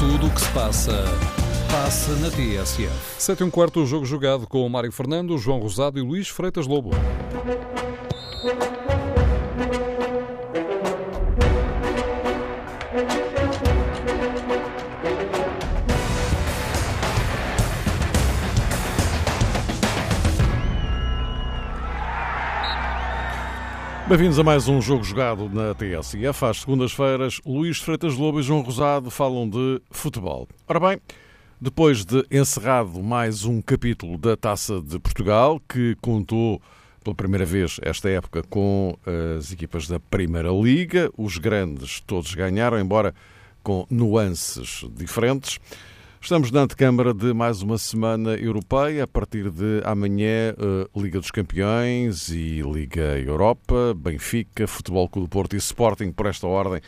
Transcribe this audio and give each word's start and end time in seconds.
Tudo 0.00 0.28
o 0.28 0.30
que 0.30 0.40
se 0.40 0.50
passa, 0.52 1.04
passa 1.70 2.12
na 2.20 2.30
TSF. 2.30 2.88
7 3.18 3.40
e 3.40 3.44
um 3.44 3.50
quarto, 3.50 3.82
o 3.82 3.86
jogo 3.86 4.06
jogado 4.06 4.46
com 4.46 4.66
Mário 4.66 4.90
Fernando, 4.90 5.36
João 5.36 5.58
Rosado 5.58 5.98
e 5.98 6.02
Luís 6.02 6.26
Freitas 6.26 6.66
Lobo. 6.66 6.92
Bem-vindos 24.10 24.40
a 24.40 24.42
mais 24.42 24.66
um 24.66 24.82
jogo 24.82 25.04
jogado 25.04 25.48
na 25.48 25.72
TSF. 25.72 26.44
Às 26.44 26.62
segundas-feiras, 26.62 27.40
Luís 27.46 27.78
Freitas 27.78 28.16
Lobo 28.16 28.40
e 28.40 28.42
João 28.42 28.60
Rosado 28.60 29.08
falam 29.08 29.48
de 29.48 29.80
futebol. 29.88 30.48
Ora 30.66 30.80
bem, 30.80 31.00
depois 31.60 32.04
de 32.04 32.26
encerrado 32.28 33.00
mais 33.04 33.44
um 33.44 33.62
capítulo 33.62 34.18
da 34.18 34.36
Taça 34.36 34.80
de 34.80 34.98
Portugal, 34.98 35.60
que 35.60 35.96
contou 36.00 36.60
pela 37.04 37.14
primeira 37.14 37.46
vez 37.46 37.78
esta 37.82 38.10
época 38.10 38.42
com 38.50 38.98
as 39.38 39.52
equipas 39.52 39.86
da 39.86 40.00
Primeira 40.00 40.50
Liga, 40.50 41.08
os 41.16 41.38
grandes 41.38 42.00
todos 42.00 42.34
ganharam, 42.34 42.80
embora 42.80 43.14
com 43.62 43.86
nuances 43.88 44.84
diferentes. 44.90 45.60
Estamos 46.22 46.50
na 46.50 46.60
antecâmara 46.60 47.14
de 47.14 47.32
mais 47.32 47.62
uma 47.62 47.78
semana 47.78 48.34
europeia. 48.34 49.04
A 49.04 49.06
partir 49.06 49.50
de 49.50 49.80
amanhã, 49.84 50.50
eh, 50.50 50.88
Liga 50.94 51.18
dos 51.18 51.30
Campeões 51.30 52.28
e 52.28 52.60
Liga 52.60 53.18
Europa, 53.18 53.94
Benfica, 53.96 54.66
Futebol 54.66 55.08
Clube 55.08 55.28
do 55.28 55.30
Porto 55.30 55.54
e 55.54 55.56
Sporting, 55.56 56.12
por 56.12 56.26
esta 56.26 56.46
ordem, 56.46 56.82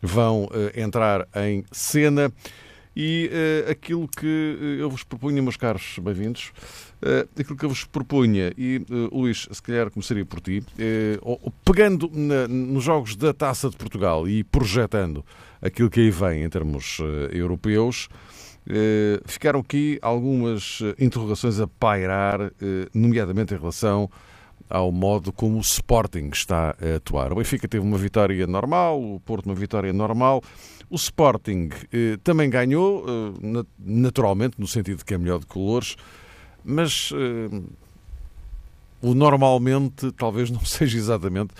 vão 0.00 0.48
eh, 0.52 0.80
entrar 0.82 1.28
em 1.36 1.64
cena. 1.70 2.32
E 2.94 3.30
uh, 3.32 3.70
aquilo 3.70 4.06
que 4.06 4.76
eu 4.78 4.90
vos 4.90 5.02
propunha, 5.02 5.40
meus 5.40 5.56
caros 5.56 5.98
bem-vindos, 5.98 6.52
uh, 7.02 7.26
aquilo 7.40 7.56
que 7.56 7.64
eu 7.64 7.70
vos 7.70 7.84
propunha, 7.84 8.52
e 8.56 8.84
uh, 8.90 9.18
Luís, 9.18 9.48
se 9.50 9.62
calhar 9.62 9.90
começaria 9.90 10.26
por 10.26 10.42
ti, 10.42 10.62
pegando 11.64 12.10
na, 12.12 12.46
nos 12.46 12.84
jogos 12.84 13.16
da 13.16 13.32
Taça 13.32 13.70
de 13.70 13.78
Portugal 13.78 14.28
e 14.28 14.44
projetando 14.44 15.24
aquilo 15.62 15.88
que 15.88 16.00
aí 16.00 16.10
vem 16.10 16.44
em 16.44 16.50
termos 16.50 16.98
europeus, 17.32 18.10
ficaram 19.24 19.60
aqui 19.60 19.98
algumas 20.00 20.80
eh, 20.82 21.04
interrogações 21.04 21.58
a 21.58 21.66
pairar, 21.66 22.40
eh, 22.40 22.88
nomeadamente 22.94 23.54
em 23.54 23.58
relação 23.58 24.08
ao 24.70 24.92
modo 24.92 25.32
como 25.32 25.58
o 25.58 25.60
Sporting 25.60 26.30
está 26.32 26.74
a 26.80 26.96
atuar. 26.96 27.32
O 27.32 27.36
Benfica 27.36 27.68
teve 27.68 27.84
uma 27.84 27.98
vitória 27.98 28.46
normal, 28.46 29.02
o 29.02 29.20
Porto 29.20 29.46
uma 29.46 29.54
vitória 29.54 29.92
normal. 29.92 30.42
O 30.88 30.96
Sporting 30.96 31.70
também 32.22 32.48
ganhou, 32.48 33.04
naturalmente, 33.78 34.58
no 34.58 34.66
sentido 34.66 35.04
que 35.04 35.12
é 35.12 35.18
melhor 35.18 35.40
de 35.40 35.46
colores, 35.46 35.96
mas 36.64 37.10
o 39.02 39.14
normalmente 39.14 40.10
talvez 40.12 40.50
não 40.50 40.64
seja 40.64 40.96
exatamente 40.96 41.52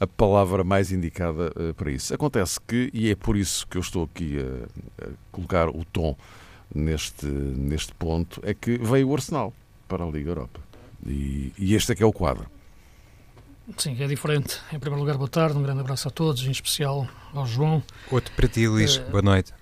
a 0.00 0.06
palavra 0.06 0.64
mais 0.64 0.90
indicada 0.90 1.52
para 1.76 1.90
isso. 1.90 2.14
Acontece 2.14 2.60
que, 2.60 2.90
e 2.92 3.10
é 3.10 3.14
por 3.14 3.36
isso 3.36 3.66
que 3.68 3.76
eu 3.76 3.82
estou 3.82 4.04
aqui 4.04 4.38
a, 4.38 5.04
a 5.04 5.08
colocar 5.30 5.68
o 5.68 5.84
tom 5.84 6.16
neste, 6.74 7.26
neste 7.26 7.94
ponto 7.94 8.40
é 8.44 8.54
que 8.54 8.78
veio 8.78 9.08
o 9.08 9.14
Arsenal 9.14 9.52
para 9.88 10.04
a 10.04 10.10
Liga 10.10 10.30
Europa. 10.30 10.60
E, 11.06 11.52
e 11.58 11.74
este 11.74 11.92
é 11.92 11.94
que 11.94 12.02
é 12.02 12.06
o 12.06 12.12
quadro. 12.12 12.46
Sim, 13.76 13.96
é 14.00 14.06
diferente. 14.06 14.60
Em 14.72 14.78
primeiro 14.78 15.00
lugar, 15.00 15.16
boa 15.16 15.28
tarde, 15.28 15.58
um 15.58 15.62
grande 15.62 15.80
abraço 15.80 16.06
a 16.06 16.10
todos, 16.10 16.46
em 16.46 16.50
especial 16.50 17.08
ao 17.34 17.46
João. 17.46 17.82
Outro 18.10 18.32
para 18.34 18.46
ti, 18.46 18.66
Luís, 18.68 18.96
uh, 18.96 19.10
boa 19.10 19.22
noite. 19.22 19.52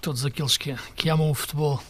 Todos 0.00 0.24
aqueles 0.24 0.56
que, 0.56 0.74
que 0.94 1.08
amam 1.08 1.28
o 1.30 1.34
futebol. 1.34 1.82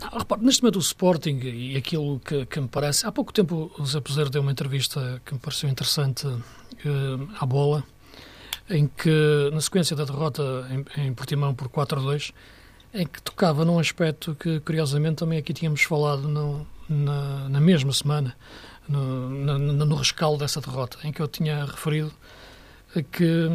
Não, 0.00 0.18
repare, 0.18 0.42
neste 0.42 0.62
momento 0.62 0.76
o 0.76 0.80
Sporting 0.80 1.38
e 1.38 1.76
aquilo 1.76 2.20
que, 2.20 2.44
que, 2.46 2.60
me 2.60 2.68
parece... 2.68 3.06
Há 3.06 3.12
pouco 3.12 3.32
tempo 3.32 3.70
o 3.78 3.86
Zé 3.86 4.00
Pozer 4.00 4.28
deu 4.28 4.42
uma 4.42 4.50
entrevista 4.50 5.22
que 5.24 5.34
me 5.34 5.40
pareceu 5.40 5.70
interessante 5.70 6.26
uh, 6.26 6.42
à 7.38 7.46
bola, 7.46 7.84
em 8.68 8.88
que, 8.88 9.50
na 9.52 9.60
sequência 9.60 9.94
da 9.94 10.04
derrota 10.04 10.68
em, 10.96 11.06
em 11.06 11.14
Portimão 11.14 11.54
por 11.54 11.68
4 11.68 12.00
a 12.00 12.02
2, 12.02 12.32
em 12.96 13.06
que 13.06 13.20
tocava 13.22 13.64
num 13.64 13.78
aspecto 13.78 14.34
que, 14.34 14.60
curiosamente, 14.60 15.16
também 15.16 15.38
aqui 15.38 15.52
tínhamos 15.52 15.82
falado 15.82 16.28
no, 16.28 16.66
na, 16.88 17.48
na, 17.48 17.60
mesma 17.60 17.92
semana, 17.92 18.34
no, 18.88 19.28
na, 19.30 19.58
no 19.58 19.94
rescaldo 19.94 20.38
dessa 20.38 20.60
derrota, 20.60 20.98
em 21.04 21.12
que 21.12 21.20
eu 21.20 21.28
tinha 21.28 21.64
referido 21.64 22.12
que, 23.02 23.48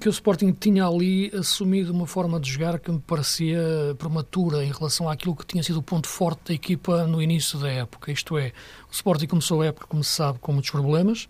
que 0.00 0.08
o 0.08 0.10
Sporting 0.10 0.52
tinha 0.52 0.86
ali 0.86 1.30
assumido 1.34 1.92
uma 1.92 2.06
forma 2.06 2.40
de 2.40 2.50
jogar 2.50 2.78
que 2.78 2.90
me 2.90 2.98
parecia 2.98 3.60
prematura 3.98 4.64
em 4.64 4.72
relação 4.72 5.08
àquilo 5.08 5.36
que 5.36 5.46
tinha 5.46 5.62
sido 5.62 5.78
o 5.78 5.82
ponto 5.82 6.08
forte 6.08 6.48
da 6.48 6.54
equipa 6.54 7.06
no 7.06 7.22
início 7.22 7.58
da 7.58 7.68
época. 7.68 8.10
Isto 8.10 8.36
é, 8.36 8.52
o 8.90 8.92
Sporting 8.92 9.26
começou 9.26 9.62
a 9.62 9.66
época, 9.66 9.86
como 9.86 10.02
se 10.02 10.10
sabe, 10.10 10.38
com 10.40 10.52
muitos 10.52 10.70
problemas, 10.70 11.28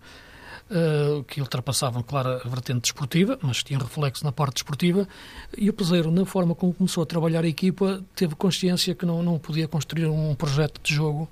uh, 0.69 1.23
que 1.23 1.41
ultrapassavam, 1.41 2.03
claro, 2.03 2.29
a 2.43 2.47
vertente 2.47 2.81
desportiva, 2.81 3.37
mas 3.41 3.63
tinham 3.63 3.81
reflexo 3.81 4.23
na 4.23 4.31
parte 4.31 4.55
desportiva, 4.55 5.07
e 5.57 5.69
o 5.69 5.73
Peseiro, 5.73 6.11
na 6.11 6.25
forma 6.25 6.55
como 6.55 6.73
começou 6.73 7.03
a 7.03 7.05
trabalhar 7.05 7.43
a 7.43 7.47
equipa, 7.47 8.03
teve 8.15 8.35
consciência 8.35 8.95
que 8.95 9.05
não, 9.05 9.23
não 9.23 9.37
podia 9.37 9.67
construir 9.67 10.07
um 10.07 10.35
projeto 10.35 10.81
de 10.81 10.93
jogo 10.93 11.29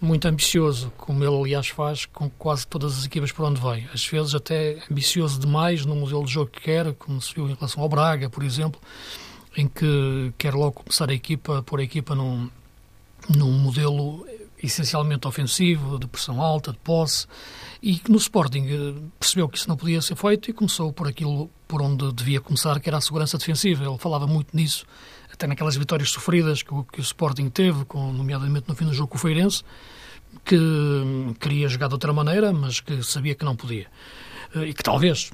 muito 0.00 0.26
ambicioso, 0.26 0.92
como 0.96 1.22
ele, 1.22 1.36
aliás, 1.36 1.68
faz 1.68 2.06
com 2.06 2.28
quase 2.30 2.66
todas 2.66 2.98
as 2.98 3.04
equipas 3.04 3.30
por 3.30 3.44
onde 3.44 3.60
vai. 3.60 3.88
Às 3.94 4.04
vezes 4.04 4.34
até 4.34 4.78
ambicioso 4.90 5.38
demais 5.38 5.86
no 5.86 5.94
modelo 5.94 6.24
de 6.24 6.32
jogo 6.32 6.50
que 6.50 6.60
quer, 6.60 6.92
como 6.94 7.20
se 7.20 7.32
viu 7.32 7.48
em 7.48 7.54
relação 7.54 7.82
ao 7.82 7.88
Braga, 7.88 8.28
por 8.28 8.42
exemplo, 8.42 8.80
em 9.56 9.68
que 9.68 10.32
quer 10.36 10.54
logo 10.54 10.72
começar 10.72 11.08
a 11.08 11.14
equipa, 11.14 11.62
pôr 11.62 11.78
a 11.78 11.84
equipa 11.84 12.16
num, 12.16 12.50
num 13.28 13.52
modelo 13.52 14.26
essencialmente 14.62 15.26
ofensivo, 15.26 15.98
de 15.98 16.06
pressão 16.06 16.40
alta, 16.40 16.72
de 16.72 16.78
posse, 16.78 17.26
e 17.82 18.00
no 18.08 18.16
Sporting 18.16 18.66
eh, 18.68 19.02
percebeu 19.18 19.48
que 19.48 19.58
isso 19.58 19.68
não 19.68 19.76
podia 19.76 20.00
ser 20.00 20.14
feito 20.14 20.50
e 20.50 20.52
começou 20.52 20.92
por 20.92 21.08
aquilo 21.08 21.50
por 21.66 21.82
onde 21.82 22.12
devia 22.12 22.40
começar, 22.40 22.78
que 22.80 22.88
era 22.88 22.98
a 22.98 23.00
segurança 23.00 23.36
defensiva. 23.38 23.84
Ele 23.84 23.98
falava 23.98 24.26
muito 24.26 24.56
nisso, 24.56 24.86
até 25.32 25.46
naquelas 25.46 25.74
vitórias 25.76 26.10
sofridas 26.10 26.62
que 26.62 26.72
o, 26.72 26.84
que 26.84 27.00
o 27.00 27.02
Sporting 27.02 27.48
teve, 27.48 27.84
com, 27.84 28.12
nomeadamente 28.12 28.68
no 28.68 28.74
fim 28.74 28.84
do 28.84 28.94
jogo 28.94 29.08
com 29.08 29.16
o 29.16 29.20
Feirense, 29.20 29.64
que 30.44 30.56
hum, 30.56 31.34
queria 31.38 31.68
jogar 31.68 31.88
de 31.88 31.94
outra 31.94 32.12
maneira, 32.12 32.52
mas 32.52 32.80
que 32.80 33.02
sabia 33.02 33.34
que 33.34 33.44
não 33.44 33.56
podia. 33.56 33.88
Eh, 34.54 34.66
e 34.66 34.74
que 34.74 34.82
talvez, 34.82 35.30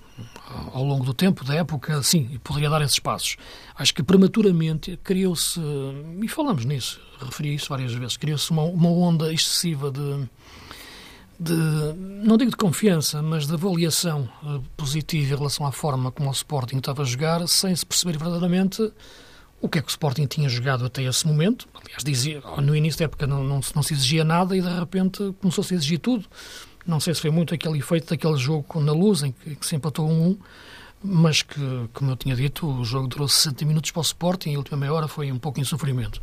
ao 0.72 0.84
longo 0.84 1.04
do 1.04 1.14
tempo, 1.14 1.44
da 1.44 1.54
época, 1.54 2.02
sim, 2.02 2.38
poderia 2.42 2.70
dar 2.70 2.82
esses 2.82 2.98
passos. 2.98 3.36
Acho 3.74 3.94
que 3.94 4.02
prematuramente 4.02 4.98
criou-se, 5.02 5.60
e 6.22 6.28
falamos 6.28 6.64
nisso, 6.64 7.00
referi 7.20 7.54
isso 7.54 7.68
várias 7.68 7.92
vezes, 7.92 8.16
criou-se 8.16 8.50
uma, 8.50 8.62
uma 8.62 8.90
onda 8.90 9.32
excessiva 9.32 9.90
de 9.90 10.28
de, 11.38 11.54
não 11.54 12.36
digo 12.36 12.50
de 12.50 12.56
confiança, 12.56 13.22
mas 13.22 13.46
de 13.46 13.54
avaliação 13.54 14.28
uh, 14.42 14.60
positiva 14.76 15.34
em 15.34 15.36
relação 15.36 15.64
à 15.64 15.70
forma 15.70 16.10
como 16.10 16.28
o 16.28 16.32
Sporting 16.32 16.78
estava 16.78 17.02
a 17.02 17.04
jogar, 17.04 17.46
sem 17.46 17.74
se 17.76 17.86
perceber 17.86 18.18
verdadeiramente 18.18 18.92
o 19.60 19.68
que 19.68 19.78
é 19.78 19.82
que 19.82 19.88
o 19.88 19.90
Sporting 19.90 20.26
tinha 20.26 20.48
jogado 20.48 20.84
até 20.84 21.02
esse 21.02 21.26
momento. 21.26 21.68
Aliás, 21.74 22.02
dizia, 22.02 22.42
no 22.62 22.74
início 22.74 22.98
da 22.98 23.04
época 23.04 23.26
não, 23.26 23.42
não, 23.44 23.60
não 23.74 23.82
se 23.82 23.94
exigia 23.94 24.24
nada 24.24 24.56
e 24.56 24.60
de 24.60 24.68
repente 24.68 25.34
começou-se 25.40 25.74
a 25.74 25.76
exigir 25.76 25.98
tudo. 25.98 26.24
Não 26.88 26.98
sei 26.98 27.14
se 27.14 27.20
foi 27.20 27.30
muito 27.30 27.54
aquele 27.54 27.78
efeito 27.78 28.08
daquele 28.08 28.38
jogo 28.38 28.80
na 28.80 28.92
luz, 28.92 29.22
em 29.22 29.30
que, 29.30 29.56
que 29.56 29.66
se 29.66 29.76
empatou 29.76 30.08
um 30.08 30.30
1, 30.30 30.38
mas 31.04 31.42
que, 31.42 31.60
como 31.92 32.10
eu 32.10 32.16
tinha 32.16 32.34
dito, 32.34 32.66
o 32.66 32.82
jogo 32.82 33.06
durou 33.06 33.28
60 33.28 33.62
minutos 33.66 33.90
para 33.90 34.00
o 34.00 34.02
Sporting 34.02 34.52
e 34.52 34.54
a 34.54 34.58
última 34.58 34.78
meia 34.78 34.94
hora 34.94 35.06
foi 35.06 35.30
um 35.30 35.38
pouco 35.38 35.60
em 35.60 35.64
sofrimento. 35.64 36.22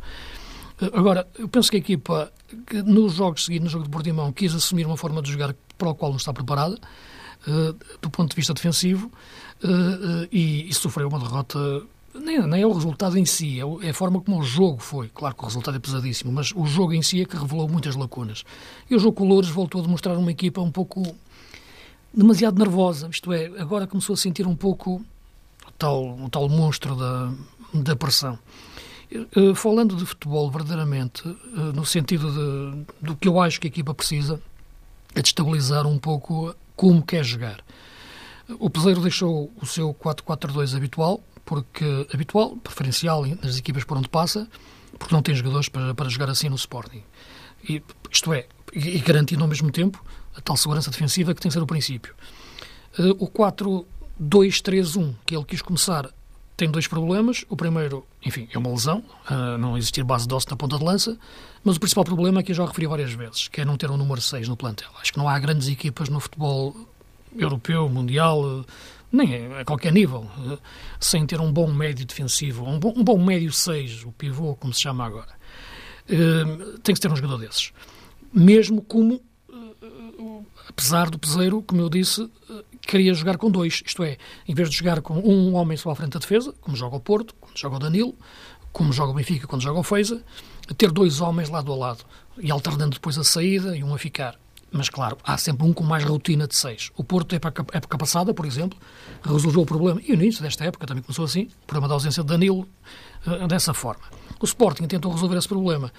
Agora, 0.92 1.24
eu 1.38 1.48
penso 1.48 1.70
que 1.70 1.76
a 1.76 1.78
equipa, 1.78 2.32
que 2.66 2.82
nos 2.82 3.14
jogos 3.14 3.44
seguidos, 3.44 3.66
no 3.66 3.70
jogo 3.70 3.84
de 3.84 3.90
Portimão, 3.90 4.32
quis 4.32 4.54
assumir 4.56 4.84
uma 4.86 4.96
forma 4.96 5.22
de 5.22 5.30
jogar 5.30 5.54
para 5.78 5.90
a 5.90 5.94
qual 5.94 6.10
não 6.10 6.18
está 6.18 6.32
preparada, 6.32 6.74
uh, 7.46 7.72
do 8.02 8.10
ponto 8.10 8.30
de 8.30 8.36
vista 8.36 8.52
defensivo, 8.52 9.06
uh, 9.62 10.28
e, 10.32 10.68
e, 10.68 10.74
sofreu 10.74 11.08
uma 11.08 11.20
derrota. 11.20 11.58
Nem, 12.20 12.46
nem 12.46 12.62
é 12.62 12.66
o 12.66 12.72
resultado 12.72 13.18
em 13.18 13.24
si, 13.24 13.60
é, 13.60 13.86
é, 13.86 13.90
a 13.90 13.94
forma 13.94 14.20
como 14.20 14.38
o 14.38 14.42
jogo 14.42 14.78
foi. 14.78 15.08
Claro 15.08 15.34
que 15.34 15.42
o 15.42 15.46
resultado 15.46 15.76
é 15.76 15.80
pesadíssimo, 15.80 16.32
mas 16.32 16.52
o 16.54 16.66
jogo 16.66 16.92
em 16.92 17.02
si 17.02 17.22
é 17.22 17.24
que 17.24 17.36
revelou 17.36 17.68
muitas 17.68 17.96
lacunas. 17.96 18.44
E 18.88 18.94
o 18.94 18.98
jogo 18.98 19.16
com 19.16 19.28
o 19.28 19.42
voltou 19.42 19.80
a 19.80 19.84
demonstrar 19.84 20.16
uma 20.16 20.30
equipa 20.30 20.60
um 20.60 20.70
pouco 20.70 21.02
demasiado 22.12 22.58
nervosa, 22.58 23.08
isto 23.10 23.32
é, 23.32 23.46
agora 23.58 23.86
começou 23.86 24.14
a 24.14 24.16
sentir 24.16 24.46
um 24.46 24.56
pouco 24.56 25.04
o 25.66 25.72
tal, 25.78 26.18
o 26.18 26.28
tal 26.30 26.48
monstro 26.48 26.96
da, 26.96 27.32
da 27.74 27.94
pressão. 27.96 28.38
Eh, 29.10 29.54
falando 29.54 29.94
de 29.94 30.04
futebol, 30.04 30.50
verdadeiramente, 30.50 31.22
eh, 31.28 31.72
no 31.74 31.84
sentido 31.84 32.30
de, 32.30 32.84
do 33.00 33.16
que 33.16 33.28
eu 33.28 33.40
acho 33.40 33.60
que 33.60 33.66
a 33.66 33.70
equipa 33.70 33.94
precisa, 33.94 34.40
é 35.14 35.22
de 35.22 35.28
estabilizar 35.28 35.86
um 35.86 35.98
pouco 35.98 36.54
como 36.74 37.02
quer 37.02 37.24
jogar. 37.24 37.60
O 38.58 38.68
Peseiro 38.68 39.00
deixou 39.00 39.50
o 39.60 39.66
seu 39.66 39.94
4-4-2 39.94 40.76
habitual, 40.76 41.20
porque 41.46 42.06
habitual, 42.12 42.56
preferencial 42.56 43.24
nas 43.42 43.56
equipas 43.56 43.84
por 43.84 43.96
onde 43.96 44.08
passa, 44.08 44.46
porque 44.98 45.14
não 45.14 45.22
tem 45.22 45.34
jogadores 45.34 45.68
para, 45.68 45.94
para 45.94 46.08
jogar 46.10 46.28
assim 46.28 46.48
no 46.48 46.56
Sporting. 46.56 47.02
E, 47.66 47.82
isto 48.10 48.34
é, 48.34 48.46
e 48.74 48.98
garantindo 48.98 49.42
ao 49.42 49.48
mesmo 49.48 49.70
tempo 49.70 50.04
a 50.36 50.40
tal 50.40 50.56
segurança 50.56 50.90
defensiva 50.90 51.34
que 51.34 51.40
tem 51.40 51.48
que 51.48 51.54
ser 51.54 51.62
o 51.62 51.66
princípio. 51.66 52.14
Eh, 52.98 53.14
o 53.18 53.28
4-2-3-1, 53.28 55.14
que 55.24 55.34
ele 55.34 55.44
quis 55.44 55.62
começar 55.62 56.10
tem 56.56 56.70
dois 56.70 56.86
problemas. 56.86 57.44
O 57.48 57.56
primeiro, 57.56 58.04
enfim, 58.24 58.48
é 58.52 58.58
uma 58.58 58.70
lesão, 58.70 59.04
uh, 59.30 59.58
não 59.58 59.76
existir 59.76 60.02
base 60.02 60.26
de 60.26 60.34
osso 60.34 60.48
na 60.50 60.56
ponta 60.56 60.78
de 60.78 60.84
lança, 60.84 61.18
mas 61.62 61.76
o 61.76 61.80
principal 61.80 62.04
problema 62.04 62.40
é 62.40 62.42
que 62.42 62.52
eu 62.52 62.56
já 62.56 62.64
referi 62.64 62.86
várias 62.86 63.12
vezes, 63.12 63.48
que 63.48 63.60
é 63.60 63.64
não 63.64 63.76
ter 63.76 63.90
um 63.90 63.96
número 63.96 64.20
6 64.20 64.48
no 64.48 64.56
plantel. 64.56 64.88
Acho 65.00 65.12
que 65.12 65.18
não 65.18 65.28
há 65.28 65.38
grandes 65.38 65.68
equipas 65.68 66.08
no 66.08 66.18
futebol 66.18 66.74
europeu, 67.36 67.88
mundial, 67.88 68.64
nem 69.10 69.54
a 69.54 69.64
qualquer 69.64 69.92
nível, 69.92 70.28
uh, 70.38 70.58
sem 71.00 71.26
ter 71.26 71.40
um 71.40 71.52
bom 71.52 71.72
médio 71.72 72.04
defensivo, 72.04 72.64
um 72.64 72.78
bom, 72.78 72.92
um 72.96 73.04
bom 73.04 73.22
médio 73.22 73.52
6, 73.52 74.04
o 74.04 74.12
pivô, 74.12 74.54
como 74.56 74.72
se 74.72 74.80
chama 74.80 75.04
agora. 75.04 75.34
Uh, 76.08 76.78
tem 76.78 76.94
que 76.94 77.00
ter 77.00 77.10
um 77.10 77.16
jogador 77.16 77.38
desses. 77.38 77.72
Mesmo 78.32 78.82
como 78.82 79.20
apesar 80.68 81.08
do 81.08 81.18
Peseiro, 81.18 81.62
como 81.62 81.80
eu 81.80 81.88
disse, 81.88 82.30
queria 82.82 83.14
jogar 83.14 83.38
com 83.38 83.50
dois, 83.50 83.82
isto 83.84 84.02
é, 84.02 84.18
em 84.46 84.54
vez 84.54 84.68
de 84.68 84.76
jogar 84.76 85.00
com 85.00 85.14
um 85.14 85.54
homem 85.54 85.76
só 85.76 85.90
à 85.90 85.94
frente 85.94 86.12
da 86.12 86.20
defesa, 86.20 86.54
como 86.60 86.76
joga 86.76 86.96
o 86.96 87.00
Porto, 87.00 87.34
como 87.40 87.52
joga 87.56 87.76
o 87.76 87.78
Danilo, 87.78 88.14
como 88.72 88.92
joga 88.92 89.12
o 89.12 89.14
Benfica, 89.14 89.46
quando 89.46 89.62
joga 89.62 89.80
o 89.80 89.82
Feiza, 89.82 90.22
ter 90.76 90.90
dois 90.90 91.20
homens 91.20 91.48
lado 91.48 91.72
a 91.72 91.76
lado 91.76 92.04
e 92.38 92.50
alternando 92.50 92.94
depois 92.94 93.16
a 93.16 93.24
saída 93.24 93.76
e 93.76 93.82
um 93.82 93.94
a 93.94 93.98
ficar. 93.98 94.38
Mas 94.70 94.88
claro, 94.88 95.16
há 95.24 95.38
sempre 95.38 95.66
um 95.66 95.72
com 95.72 95.84
mais 95.84 96.04
rotina 96.04 96.46
de 96.46 96.54
seis. 96.54 96.90
O 96.96 97.04
Porto, 97.04 97.34
época, 97.34 97.64
época 97.72 97.98
passada, 97.98 98.34
por 98.34 98.44
exemplo, 98.44 98.78
resolveu 99.22 99.62
o 99.62 99.66
problema, 99.66 100.00
e 100.04 100.14
no 100.14 100.22
início 100.22 100.42
desta 100.42 100.64
época 100.64 100.86
também 100.86 101.02
começou 101.02 101.24
assim, 101.24 101.48
o 101.62 101.66
problema 101.66 101.88
da 101.88 101.94
ausência 101.94 102.22
de 102.22 102.28
Danilo, 102.28 102.68
eh, 103.26 103.46
dessa 103.46 103.72
forma. 103.72 104.02
O 104.40 104.44
Sporting 104.44 104.86
tentou 104.86 105.12
resolver 105.12 105.36
esse 105.36 105.48
problema 105.48 105.92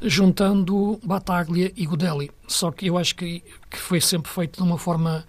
juntando 0.00 1.00
Bataglia 1.02 1.72
e 1.76 1.86
Godelli. 1.86 2.30
Só 2.46 2.70
que 2.70 2.86
eu 2.86 2.98
acho 2.98 3.14
que, 3.14 3.42
que 3.70 3.78
foi 3.78 4.00
sempre 4.00 4.30
feito 4.30 4.56
de 4.56 4.62
uma 4.62 4.78
forma 4.78 5.24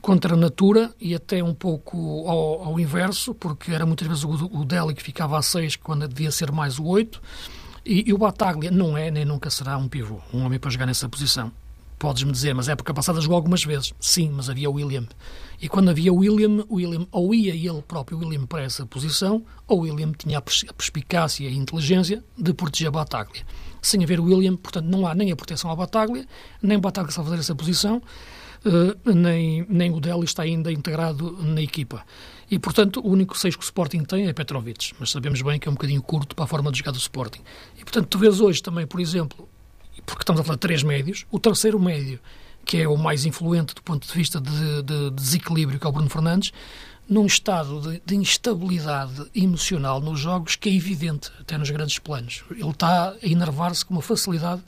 contra 0.00 0.34
a 0.34 0.36
natura 0.36 0.94
e 1.00 1.14
até 1.14 1.42
um 1.42 1.54
pouco 1.54 2.28
ao, 2.28 2.64
ao 2.64 2.80
inverso, 2.80 3.34
porque 3.34 3.72
era 3.72 3.84
muitas 3.84 4.08
vezes 4.08 4.24
o, 4.24 4.30
o 4.30 4.64
Deli 4.64 4.94
que 4.94 5.02
ficava 5.02 5.38
a 5.38 5.42
6 5.42 5.76
quando 5.76 6.08
devia 6.08 6.30
ser 6.30 6.50
mais 6.50 6.78
o 6.78 6.84
8. 6.84 7.20
E, 7.84 8.08
e, 8.08 8.14
o 8.14 8.18
Bataglia 8.18 8.70
não 8.70 8.96
é 8.96 9.10
nem 9.10 9.26
nunca 9.26 9.50
será 9.50 9.76
um 9.76 9.86
pivô, 9.86 10.18
um 10.32 10.44
homem 10.44 10.58
para 10.58 10.70
jogar 10.70 10.86
nessa 10.86 11.06
posição. 11.06 11.52
Podes-me 11.98 12.32
dizer, 12.32 12.54
mas 12.54 12.68
é 12.68 12.72
época 12.72 12.92
passada 12.92 13.20
jogou 13.20 13.36
algumas 13.36 13.64
vezes. 13.64 13.94
Sim, 14.00 14.30
mas 14.30 14.50
havia 14.50 14.68
o 14.68 14.74
William. 14.74 15.06
E 15.60 15.68
quando 15.68 15.90
havia 15.90 16.12
o 16.12 16.16
William, 16.16 16.64
William 16.70 17.06
ou 17.10 17.34
ia 17.34 17.54
ele 17.54 17.82
próprio, 17.82 18.18
William, 18.18 18.46
para 18.46 18.62
essa 18.62 18.84
posição, 18.84 19.44
ou 19.66 19.80
William 19.80 20.12
tinha 20.12 20.38
a 20.38 20.42
perspicácia 20.42 21.44
e 21.44 21.48
a 21.48 21.52
inteligência 21.52 22.22
de 22.36 22.52
proteger 22.52 22.88
a 22.88 22.90
Bataglia. 22.90 23.42
Sem 23.80 24.02
haver 24.02 24.20
o 24.20 24.24
William, 24.24 24.56
portanto, 24.56 24.86
não 24.86 25.06
há 25.06 25.14
nem 25.14 25.30
a 25.30 25.36
proteção 25.36 25.70
à 25.70 25.76
Bataglia, 25.76 26.26
nem 26.60 26.78
Bataglia 26.78 27.10
a 27.10 27.24
fazer 27.24 27.38
essa 27.38 27.54
posição, 27.54 28.02
uh, 28.64 29.14
nem, 29.14 29.64
nem 29.68 29.92
o 29.92 30.00
Deli 30.00 30.24
está 30.24 30.42
ainda 30.42 30.72
integrado 30.72 31.32
na 31.42 31.62
equipa. 31.62 32.04
E, 32.50 32.58
portanto, 32.58 33.00
o 33.00 33.08
único 33.08 33.38
seis 33.38 33.56
que 33.56 33.62
o 33.62 33.64
Sporting 33.64 34.04
tem 34.04 34.26
é 34.26 34.32
Petrovic, 34.32 34.92
mas 34.98 35.10
sabemos 35.10 35.40
bem 35.40 35.58
que 35.58 35.68
é 35.68 35.70
um 35.70 35.74
bocadinho 35.74 36.02
curto 36.02 36.34
para 36.34 36.44
a 36.44 36.48
forma 36.48 36.70
de 36.70 36.78
jogar 36.78 36.92
do 36.92 36.98
Sporting. 36.98 37.40
E, 37.78 37.84
portanto, 37.84 38.06
tu 38.08 38.18
vês 38.18 38.40
hoje 38.40 38.62
também, 38.62 38.86
por 38.86 39.00
exemplo, 39.00 39.48
porque 40.04 40.22
estamos 40.22 40.40
a 40.40 40.44
falar 40.44 40.56
de 40.56 40.60
três 40.60 40.82
médios, 40.82 41.26
o 41.30 41.38
terceiro 41.38 41.78
médio, 41.78 42.20
que 42.64 42.78
é 42.78 42.88
o 42.88 42.96
mais 42.96 43.24
influente 43.24 43.74
do 43.74 43.82
ponto 43.82 44.06
de 44.06 44.12
vista 44.12 44.40
de, 44.40 44.82
de 44.82 45.10
desequilíbrio, 45.10 45.78
que 45.78 45.86
é 45.86 45.88
o 45.88 45.92
Bruno 45.92 46.08
Fernandes, 46.08 46.52
num 47.08 47.26
estado 47.26 47.80
de, 47.80 48.02
de, 48.04 48.16
instabilidade 48.16 49.30
emocional 49.34 50.00
nos 50.00 50.18
jogos 50.18 50.56
que 50.56 50.70
é 50.70 50.74
evidente, 50.74 51.30
até 51.38 51.58
nos 51.58 51.70
grandes 51.70 51.98
planos. 51.98 52.44
Ele 52.50 52.70
está 52.70 53.10
a 53.10 53.16
enervar-se 53.22 53.84
com 53.84 53.94
uma 53.94 54.02
facilidade 54.02 54.62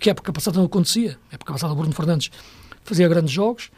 que 0.00 0.10
a 0.10 0.12
época 0.12 0.32
passada 0.32 0.58
não 0.58 0.66
acontecia. 0.66 1.18
A 1.30 1.36
época 1.36 1.52
passada 1.52 1.72
o 1.72 1.76
Bruno 1.76 1.92
Fernandes 1.92 2.30
fazia 2.82 3.08
grandes 3.08 3.32
jogos, 3.32 3.70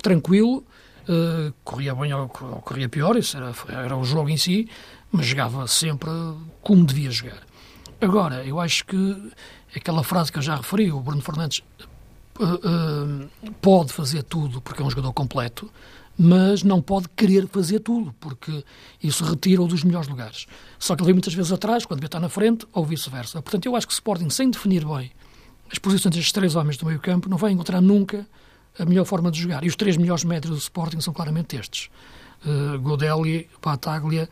tranquilo, 0.00 0.64
uh, 1.08 1.52
corria 1.64 1.94
bem 1.94 2.12
ou, 2.12 2.22
ou, 2.22 2.62
corria 2.62 2.88
pior, 2.88 3.16
isso 3.16 3.36
era, 3.36 3.52
era 3.68 3.96
o 3.96 4.04
jogo 4.04 4.28
em 4.30 4.36
si, 4.36 4.68
mas 5.10 5.26
jogava 5.26 5.66
sempre 5.66 6.10
como 6.62 6.84
devia 6.84 7.10
jogar. 7.10 7.42
Agora, 8.00 8.44
eu 8.44 8.60
acho 8.60 8.84
que 8.84 9.32
aquela 9.78 10.02
frase 10.02 10.30
que 10.32 10.38
eu 10.38 10.42
já 10.42 10.56
referi, 10.56 10.90
o 10.90 11.00
Bruno 11.00 11.22
Fernandes 11.22 11.62
uh, 12.38 12.44
uh, 12.44 13.52
pode 13.60 13.92
fazer 13.92 14.22
tudo 14.22 14.60
porque 14.60 14.82
é 14.82 14.84
um 14.84 14.90
jogador 14.90 15.12
completo, 15.12 15.70
mas 16.18 16.62
não 16.62 16.80
pode 16.80 17.08
querer 17.10 17.46
fazer 17.46 17.80
tudo, 17.80 18.14
porque 18.18 18.64
isso 19.02 19.24
retira-o 19.24 19.66
dos 19.66 19.84
melhores 19.84 20.08
lugares. 20.08 20.46
Só 20.78 20.96
que 20.96 21.02
ele 21.02 21.06
vem 21.06 21.14
muitas 21.14 21.34
vezes 21.34 21.52
atrás, 21.52 21.84
quando 21.84 21.98
devia 21.98 22.08
estar 22.08 22.20
na 22.20 22.28
frente, 22.28 22.66
ou 22.72 22.84
vice-versa. 22.84 23.42
Portanto, 23.42 23.66
eu 23.66 23.76
acho 23.76 23.86
que 23.86 23.92
o 23.92 23.94
Sporting, 23.94 24.30
sem 24.30 24.50
definir 24.50 24.84
bem 24.84 25.10
as 25.70 25.78
posições 25.78 26.14
destes 26.14 26.32
três 26.32 26.54
homens 26.54 26.76
do 26.76 26.86
meio 26.86 27.00
campo, 27.00 27.28
não 27.28 27.36
vai 27.36 27.52
encontrar 27.52 27.80
nunca 27.80 28.26
a 28.78 28.84
melhor 28.84 29.04
forma 29.04 29.30
de 29.30 29.40
jogar. 29.40 29.64
E 29.64 29.68
os 29.68 29.76
três 29.76 29.96
melhores 29.96 30.24
médios 30.24 30.52
do 30.52 30.58
Sporting 30.58 31.00
são 31.00 31.12
claramente 31.12 31.56
estes. 31.56 31.90
Uh, 32.44 32.78
Godelli, 32.78 33.48
Bataglia 33.62 34.28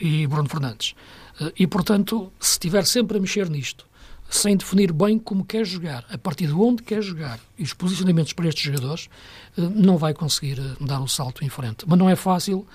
e 0.00 0.26
Bruno 0.26 0.48
Fernandes. 0.48 0.94
Uh, 1.40 1.52
e, 1.58 1.66
portanto, 1.66 2.32
se 2.38 2.52
estiver 2.52 2.84
sempre 2.86 3.18
a 3.18 3.20
mexer 3.20 3.50
nisto, 3.50 3.86
sem 4.28 4.56
definir 4.56 4.92
bem 4.92 5.18
como 5.18 5.44
quer 5.44 5.64
jogar, 5.64 6.04
a 6.10 6.18
partir 6.18 6.46
de 6.46 6.54
onde 6.54 6.82
quer 6.82 7.02
jogar 7.02 7.38
e 7.58 7.62
os 7.62 7.72
posicionamentos 7.72 8.32
para 8.32 8.48
estes 8.48 8.64
jogadores, 8.64 9.08
uh, 9.56 9.70
não 9.70 9.96
vai 9.96 10.12
conseguir 10.12 10.60
dar 10.80 11.00
o 11.00 11.08
salto 11.08 11.44
em 11.44 11.48
frente. 11.48 11.84
Mas 11.86 11.98
não 11.98 12.08
é 12.08 12.16
fácil, 12.16 12.66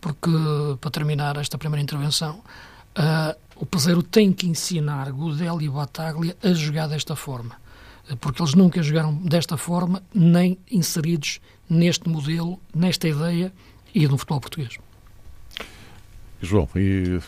porque, 0.00 0.30
para 0.80 0.90
terminar 0.90 1.36
esta 1.36 1.58
primeira 1.58 1.82
intervenção, 1.82 2.40
o 3.54 3.66
Peseiro 3.66 4.02
tem 4.02 4.32
que 4.32 4.46
ensinar 4.46 5.10
Godelli 5.12 5.66
e 5.66 5.68
Bataglia 5.68 6.36
a 6.42 6.52
jogar 6.52 6.88
desta 6.88 7.14
forma 7.14 7.56
porque 8.16 8.40
eles 8.40 8.54
nunca 8.54 8.82
jogaram 8.82 9.14
desta 9.14 9.56
forma, 9.56 10.02
nem 10.14 10.58
inseridos 10.70 11.40
neste 11.68 12.08
modelo, 12.08 12.58
nesta 12.74 13.08
ideia 13.08 13.52
e 13.94 14.06
no 14.08 14.16
futebol 14.16 14.40
português. 14.40 14.78
João, 16.40 16.68
e 16.76 17.20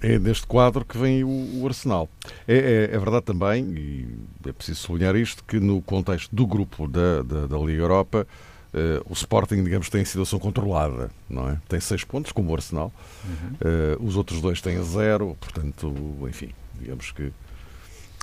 é 0.00 0.18
neste 0.18 0.46
quadro 0.46 0.84
que 0.84 0.96
vem 0.96 1.22
o, 1.22 1.60
o 1.60 1.66
Arsenal. 1.66 2.08
É, 2.48 2.88
é, 2.90 2.94
é, 2.94 2.98
verdade 2.98 3.26
também, 3.26 3.64
e 3.76 4.08
é 4.48 4.52
preciso 4.52 4.80
sublinhar 4.80 5.14
isto, 5.16 5.44
que 5.44 5.60
no 5.60 5.82
contexto 5.82 6.34
do 6.34 6.46
grupo 6.46 6.88
da, 6.88 7.22
da, 7.22 7.46
da 7.46 7.58
Liga 7.58 7.82
Europa, 7.82 8.26
uh, 8.72 9.10
o 9.10 9.12
Sporting, 9.12 9.62
digamos, 9.62 9.90
tem 9.90 10.02
a 10.02 10.06
situação 10.06 10.38
controlada, 10.38 11.10
não 11.28 11.48
é? 11.48 11.58
Tem 11.68 11.78
seis 11.80 12.02
pontos, 12.02 12.32
como 12.32 12.50
o 12.50 12.54
Arsenal. 12.54 12.92
Uhum. 13.24 14.02
Uh, 14.02 14.06
os 14.06 14.16
outros 14.16 14.40
dois 14.40 14.60
têm 14.60 14.82
zero, 14.82 15.36
portanto, 15.38 15.94
enfim, 16.28 16.50
digamos 16.78 17.12
que 17.12 17.32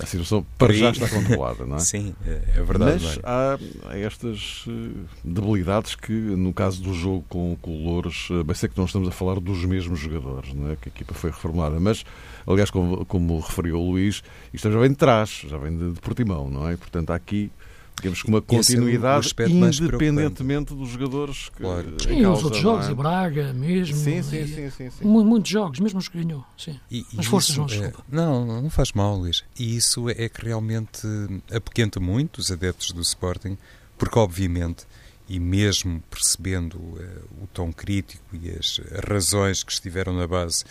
a 0.02 0.06
situação 0.06 0.46
para 0.58 0.74
já 0.74 0.92
está 0.92 1.10
controlada, 1.10 1.66
não 1.66 1.78
é? 1.78 1.80
Sim, 1.80 2.16
é, 2.26 2.42
é 2.58 2.64
verdade. 2.64 3.04
Mas 3.04 3.20
há 3.24 3.58
estas 3.98 4.66
eh, 4.68 5.06
debilidades 5.24 5.96
que, 5.96 6.12
no 6.12 6.54
caso 6.54 6.82
do 6.82 6.94
jogo 6.94 7.26
com, 7.28 7.58
com 7.62 7.72
o 7.72 7.84
Louros, 7.84 8.28
eh, 8.32 8.44
bem 8.44 8.56
sei 8.56 8.70
que 8.70 8.78
não 8.78 8.86
estamos 8.86 9.08
a 9.08 9.12
falar 9.12 9.40
dos 9.40 9.66
mesmos 9.66 10.00
jogadores, 10.00 10.54
não 10.54 10.72
é? 10.72 10.76
Que 10.76 10.90
a 10.90 10.92
equipa 10.92 11.14
foi 11.16 11.32
reformulada, 11.32 11.80
mas, 11.80 12.06
aliás, 12.46 12.70
como, 12.70 13.06
como 13.06 13.40
referiu 13.40 13.80
o 13.80 13.92
Luís, 13.92 14.24
isto 14.54 14.72
já 14.72 14.80
vem 14.80 14.90
de 14.90 14.96
trás, 14.98 15.44
já 15.48 15.58
vem 15.58 15.76
de, 15.76 15.94
de 15.94 16.00
Portimão, 16.00 16.50
não 16.50 16.70
é? 16.70 16.78
Portanto, 16.78 17.10
há 17.10 17.16
aqui 17.16 17.52
digamos 17.98 18.22
que 18.22 18.30
uma 18.30 18.42
continuidade 18.42 19.34
é 19.40 19.50
independentemente 19.50 20.74
dos 20.74 20.90
jogadores 20.90 21.50
que 21.50 21.64
claro. 21.64 21.96
Sim, 22.00 22.22
causa, 22.22 22.38
os 22.38 22.44
outros 22.44 22.62
jogos, 22.62 22.88
é? 22.88 22.92
e 22.92 22.96
Braga 22.96 23.54
mesmo. 23.54 23.96
Sim, 23.96 24.22
sim, 24.22 24.48
sim, 24.48 24.70
sim, 24.70 24.90
sim. 24.90 25.06
Muitos 25.06 25.50
jogos, 25.50 25.80
mesmo 25.80 26.00
os 26.00 26.08
que 26.08 26.24
ganhou. 26.24 26.46
Sim. 26.58 26.80
E, 26.92 27.06
Mas 27.14 27.26
forças, 27.26 27.56
João, 27.56 27.68
é, 27.68 27.94
Não, 28.10 28.62
não 28.62 28.70
faz 28.70 28.92
mal, 28.94 29.18
Luís. 29.18 29.44
E 29.60 29.76
isso 29.76 30.10
é 30.10 30.30
que 30.30 30.46
realmente 30.46 31.08
apequenta 31.52 32.00
muito 32.00 32.38
os 32.38 32.52
adeptos 32.52 32.92
do 32.92 33.02
Sporting, 33.02 33.58
porque 33.98 34.18
obviamente, 34.20 34.86
e 35.28 35.40
mesmo 35.40 36.02
percebendo 36.10 36.76
uh, 36.76 37.44
o 37.44 37.48
tom 37.48 37.74
crítico 37.74 38.24
e 38.34 38.52
as 38.52 38.80
razões 39.10 39.64
que 39.64 39.72
estiveram 39.72 40.14
na 40.14 40.28
base 40.28 40.64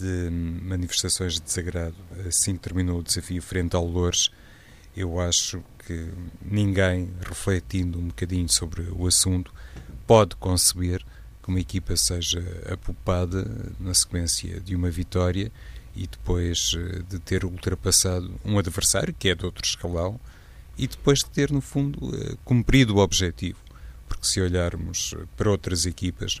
de 0.00 0.30
manifestações 0.62 1.34
de 1.34 1.42
desagrado 1.42 1.94
assim 2.26 2.54
que 2.54 2.60
terminou 2.60 2.98
o 2.98 3.02
desafio 3.02 3.40
frente 3.40 3.76
ao 3.76 3.86
Loures, 3.86 4.30
eu 4.96 5.20
acho 5.20 5.62
que 5.86 6.08
ninguém, 6.42 7.10
refletindo 7.20 7.98
um 7.98 8.08
bocadinho 8.08 8.48
sobre 8.48 8.82
o 8.90 9.06
assunto, 9.06 9.52
pode 10.06 10.36
conceber 10.36 11.04
que 11.42 11.48
uma 11.48 11.60
equipa 11.60 11.96
seja 11.96 12.42
apupada 12.72 13.46
na 13.78 13.92
sequência 13.92 14.60
de 14.60 14.74
uma 14.74 14.90
vitória 14.90 15.52
e 15.94 16.06
depois 16.06 16.72
eh, 16.76 17.02
de 17.08 17.18
ter 17.18 17.44
ultrapassado 17.44 18.34
um 18.44 18.58
adversário 18.58 19.14
que 19.16 19.28
é 19.28 19.34
de 19.34 19.44
outro 19.44 19.64
escalão 19.64 20.18
e 20.76 20.88
depois 20.88 21.20
de 21.20 21.26
ter, 21.26 21.52
no 21.52 21.60
fundo, 21.60 21.98
eh, 22.16 22.36
cumprido 22.44 22.96
o 22.96 22.98
objetivo. 22.98 23.58
Porque 24.08 24.26
se 24.26 24.40
olharmos 24.40 25.14
para 25.36 25.50
outras 25.50 25.86
equipas, 25.86 26.40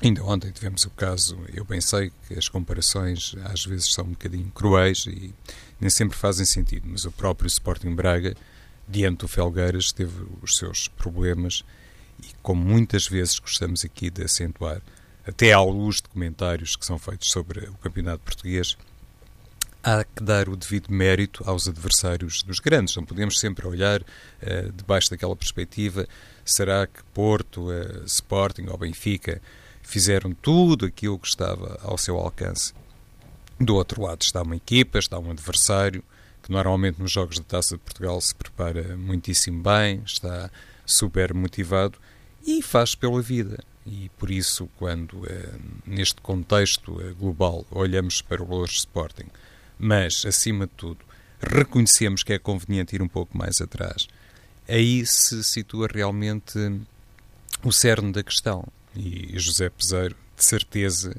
ainda 0.00 0.24
ontem 0.24 0.50
tivemos 0.50 0.84
o 0.84 0.90
caso, 0.90 1.38
eu 1.52 1.64
bem 1.64 1.80
sei 1.80 2.12
que 2.26 2.34
as 2.34 2.48
comparações 2.48 3.34
às 3.44 3.64
vezes 3.64 3.92
são 3.92 4.04
um 4.04 4.10
bocadinho 4.10 4.50
cruéis 4.54 5.06
e 5.06 5.34
nem 5.84 5.90
sempre 5.90 6.16
fazem 6.16 6.46
sentido, 6.46 6.88
mas 6.88 7.04
o 7.04 7.12
próprio 7.12 7.46
Sporting 7.46 7.94
Braga, 7.94 8.34
diante 8.88 9.18
do 9.18 9.28
Felgueiras, 9.28 9.92
teve 9.92 10.24
os 10.40 10.56
seus 10.56 10.88
problemas 10.88 11.62
e, 12.22 12.28
como 12.42 12.64
muitas 12.64 13.06
vezes 13.06 13.38
gostamos 13.38 13.84
aqui 13.84 14.08
de 14.08 14.24
acentuar, 14.24 14.80
até 15.26 15.52
à 15.52 15.60
luz 15.60 15.96
de 15.96 16.08
comentários 16.08 16.74
que 16.74 16.86
são 16.86 16.98
feitos 16.98 17.30
sobre 17.30 17.66
o 17.68 17.74
campeonato 17.74 18.24
português, 18.24 18.78
há 19.82 20.04
que 20.04 20.24
dar 20.24 20.48
o 20.48 20.56
devido 20.56 20.90
mérito 20.90 21.44
aos 21.46 21.68
adversários 21.68 22.42
dos 22.42 22.60
grandes. 22.60 22.96
Não 22.96 23.04
podemos 23.04 23.38
sempre 23.38 23.66
olhar 23.66 24.00
uh, 24.00 24.72
debaixo 24.74 25.10
daquela 25.10 25.36
perspectiva, 25.36 26.08
será 26.46 26.86
que 26.86 27.04
Porto, 27.12 27.68
uh, 27.68 28.04
Sporting 28.06 28.68
ou 28.68 28.78
Benfica 28.78 29.38
fizeram 29.82 30.32
tudo 30.32 30.86
aquilo 30.86 31.18
que 31.18 31.28
estava 31.28 31.78
ao 31.82 31.98
seu 31.98 32.16
alcance. 32.16 32.72
Do 33.58 33.76
outro 33.76 34.02
lado 34.02 34.22
está 34.22 34.42
uma 34.42 34.56
equipa, 34.56 34.98
está 34.98 35.18
um 35.18 35.30
adversário 35.30 36.02
que 36.42 36.52
normalmente 36.52 37.00
nos 37.00 37.10
jogos 37.10 37.38
da 37.38 37.44
Taça 37.44 37.76
de 37.76 37.82
Portugal 37.82 38.20
se 38.20 38.34
prepara 38.34 38.96
muitíssimo 38.96 39.62
bem, 39.62 40.02
está 40.04 40.50
super 40.84 41.32
motivado 41.32 41.98
e 42.46 42.60
faz 42.60 42.94
pela 42.94 43.22
vida. 43.22 43.64
E 43.86 44.10
por 44.18 44.30
isso, 44.30 44.68
quando 44.78 45.26
eh, 45.26 45.52
neste 45.86 46.20
contexto 46.20 47.00
eh, 47.00 47.12
global 47.12 47.66
olhamos 47.70 48.20
para 48.20 48.42
o 48.42 48.46
Louros 48.46 48.76
Sporting, 48.76 49.26
mas 49.78 50.24
acima 50.26 50.66
de 50.66 50.72
tudo 50.72 50.98
reconhecemos 51.40 52.22
que 52.22 52.32
é 52.32 52.38
conveniente 52.38 52.94
ir 52.94 53.02
um 53.02 53.08
pouco 53.08 53.36
mais 53.36 53.60
atrás, 53.60 54.06
aí 54.68 55.04
se 55.06 55.42
situa 55.44 55.88
realmente 55.92 56.58
o 57.62 57.72
cerne 57.72 58.12
da 58.12 58.22
questão. 58.22 58.66
E 58.96 59.38
José 59.38 59.68
Peseiro, 59.68 60.16
de 60.36 60.44
certeza, 60.44 61.16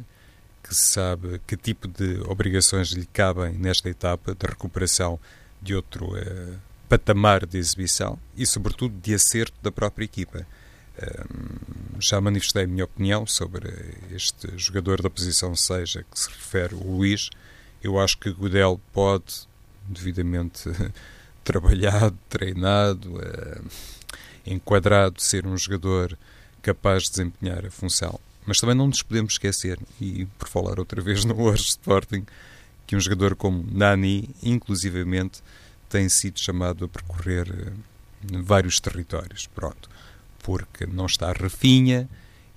que 0.68 0.74
sabe 0.74 1.40
que 1.46 1.56
tipo 1.56 1.88
de 1.88 2.20
obrigações 2.28 2.90
lhe 2.90 3.06
cabem 3.06 3.54
nesta 3.54 3.88
etapa 3.88 4.34
de 4.34 4.48
recuperação 4.48 5.20
de 5.62 5.76
outro 5.76 6.18
uh, 6.18 6.58
patamar 6.90 7.46
de 7.46 7.60
exibição 7.60 8.20
e, 8.36 8.48
sobretudo, 8.48 9.00
de 9.00 9.14
acerto 9.14 9.56
da 9.62 9.72
própria 9.72 10.06
equipa. 10.06 10.46
Uh, 10.98 12.00
já 12.00 12.20
manifestei 12.20 12.64
a 12.64 12.68
minha 12.68 12.86
opinião 12.86 13.28
sobre 13.28 13.70
este 14.12 14.58
jogador 14.58 15.04
da 15.04 15.10
posição 15.10 15.56
6 15.56 15.98
a 15.98 16.04
que 16.04 16.20
se 16.20 16.30
refere 16.30 16.74
o 16.74 16.84
Luís. 16.84 17.30
Eu 17.84 18.00
acho 18.00 18.18
que 18.18 18.32
Godel 18.32 18.82
pode, 18.92 19.48
devidamente 19.88 20.64
trabalhado, 21.46 22.18
treinado, 22.28 23.18
uh, 23.18 23.66
enquadrado, 24.48 25.22
ser 25.22 25.46
um 25.46 25.56
jogador 25.56 26.18
capaz 26.64 27.04
de 27.04 27.12
desempenhar 27.12 27.64
a 27.68 27.70
função. 27.70 28.20
Mas 28.46 28.60
também 28.60 28.76
não 28.76 28.88
nos 28.88 29.02
podemos 29.02 29.34
esquecer, 29.34 29.80
e 30.00 30.26
por 30.38 30.48
falar 30.48 30.80
outra 30.80 31.02
vez 31.02 31.26
no 31.26 31.36
Lourdes 31.36 31.70
Sporting, 31.70 32.26
que 32.86 32.96
um 32.96 33.00
jogador 33.00 33.36
como 33.36 33.66
Nani, 33.72 34.30
inclusivamente, 34.44 35.42
tem 35.90 36.08
sido 36.10 36.40
chamado 36.40 36.86
a 36.86 36.88
percorrer 36.88 37.50
uh, 37.50 38.44
vários 38.44 38.80
territórios. 38.80 39.48
Pronto. 39.48 39.90
Porque 40.44 40.86
não 40.86 41.08
está 41.08 41.32
Rafinha, 41.32 42.08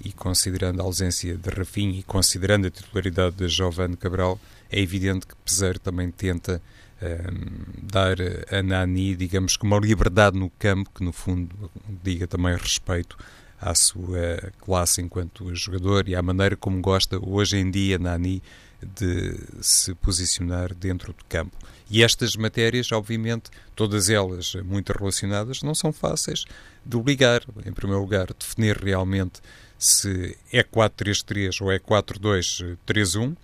e 0.05 0.13
considerando 0.13 0.81
a 0.81 0.85
ausência 0.85 1.37
de 1.37 1.51
Rafinha 1.51 1.99
e 1.99 2.03
considerando 2.03 2.67
a 2.67 2.71
titularidade 2.71 3.37
de 3.37 3.49
Giovanni 3.49 3.97
Cabral, 3.97 4.39
é 4.71 4.81
evidente 4.81 5.27
que 5.27 5.35
Peseiro 5.37 5.79
também 5.79 6.11
tenta 6.11 6.61
uh, 7.01 7.83
dar 7.83 8.17
a 8.53 8.63
Nani, 8.63 9.17
digamos 9.17 9.57
que 9.57 9.65
uma 9.65 9.79
liberdade 9.79 10.39
no 10.39 10.51
campo, 10.51 10.91
que 10.95 11.03
no 11.03 11.13
fundo 11.13 11.71
diga 12.03 12.27
também 12.27 12.55
respeito 12.55 13.17
à 13.61 13.75
sua 13.75 14.53
classe 14.61 15.01
enquanto 15.01 15.55
jogador 15.55 16.09
e 16.09 16.15
à 16.15 16.23
maneira 16.23 16.57
como 16.57 16.81
gosta 16.81 17.19
hoje 17.19 17.57
em 17.57 17.71
dia 17.71 17.99
Nani 17.99 18.43
de 18.83 19.35
se 19.61 19.95
posicionar 19.95 20.75
dentro 20.75 21.13
do 21.13 21.25
campo. 21.29 21.57
E 21.91 22.03
estas 22.03 22.37
matérias, 22.37 22.93
obviamente, 22.93 23.51
todas 23.75 24.11
elas 24.11 24.55
muito 24.65 24.93
relacionadas, 24.93 25.63
não 25.63 25.75
são 25.75 25.93
fáceis 25.93 26.45
de 26.85 27.01
ligar. 27.01 27.43
Em 27.65 27.73
primeiro 27.73 28.03
lugar, 28.03 28.29
definir 28.39 28.77
realmente 28.77 29.41
se 29.79 30.37
é 30.53 30.63
4-3-3 30.63 31.63
ou 31.63 31.73
é 31.73 31.79
4-2-3-1, 31.79 33.37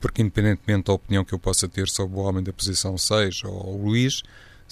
porque 0.00 0.20
independentemente 0.20 0.86
da 0.86 0.92
opinião 0.92 1.24
que 1.24 1.32
eu 1.32 1.38
possa 1.38 1.66
ter 1.66 1.88
sobre 1.88 2.18
o 2.18 2.20
homem 2.20 2.44
da 2.44 2.52
posição 2.52 2.98
6 2.98 3.44
ou 3.44 3.74
o 3.74 3.84
Luís, 3.84 4.22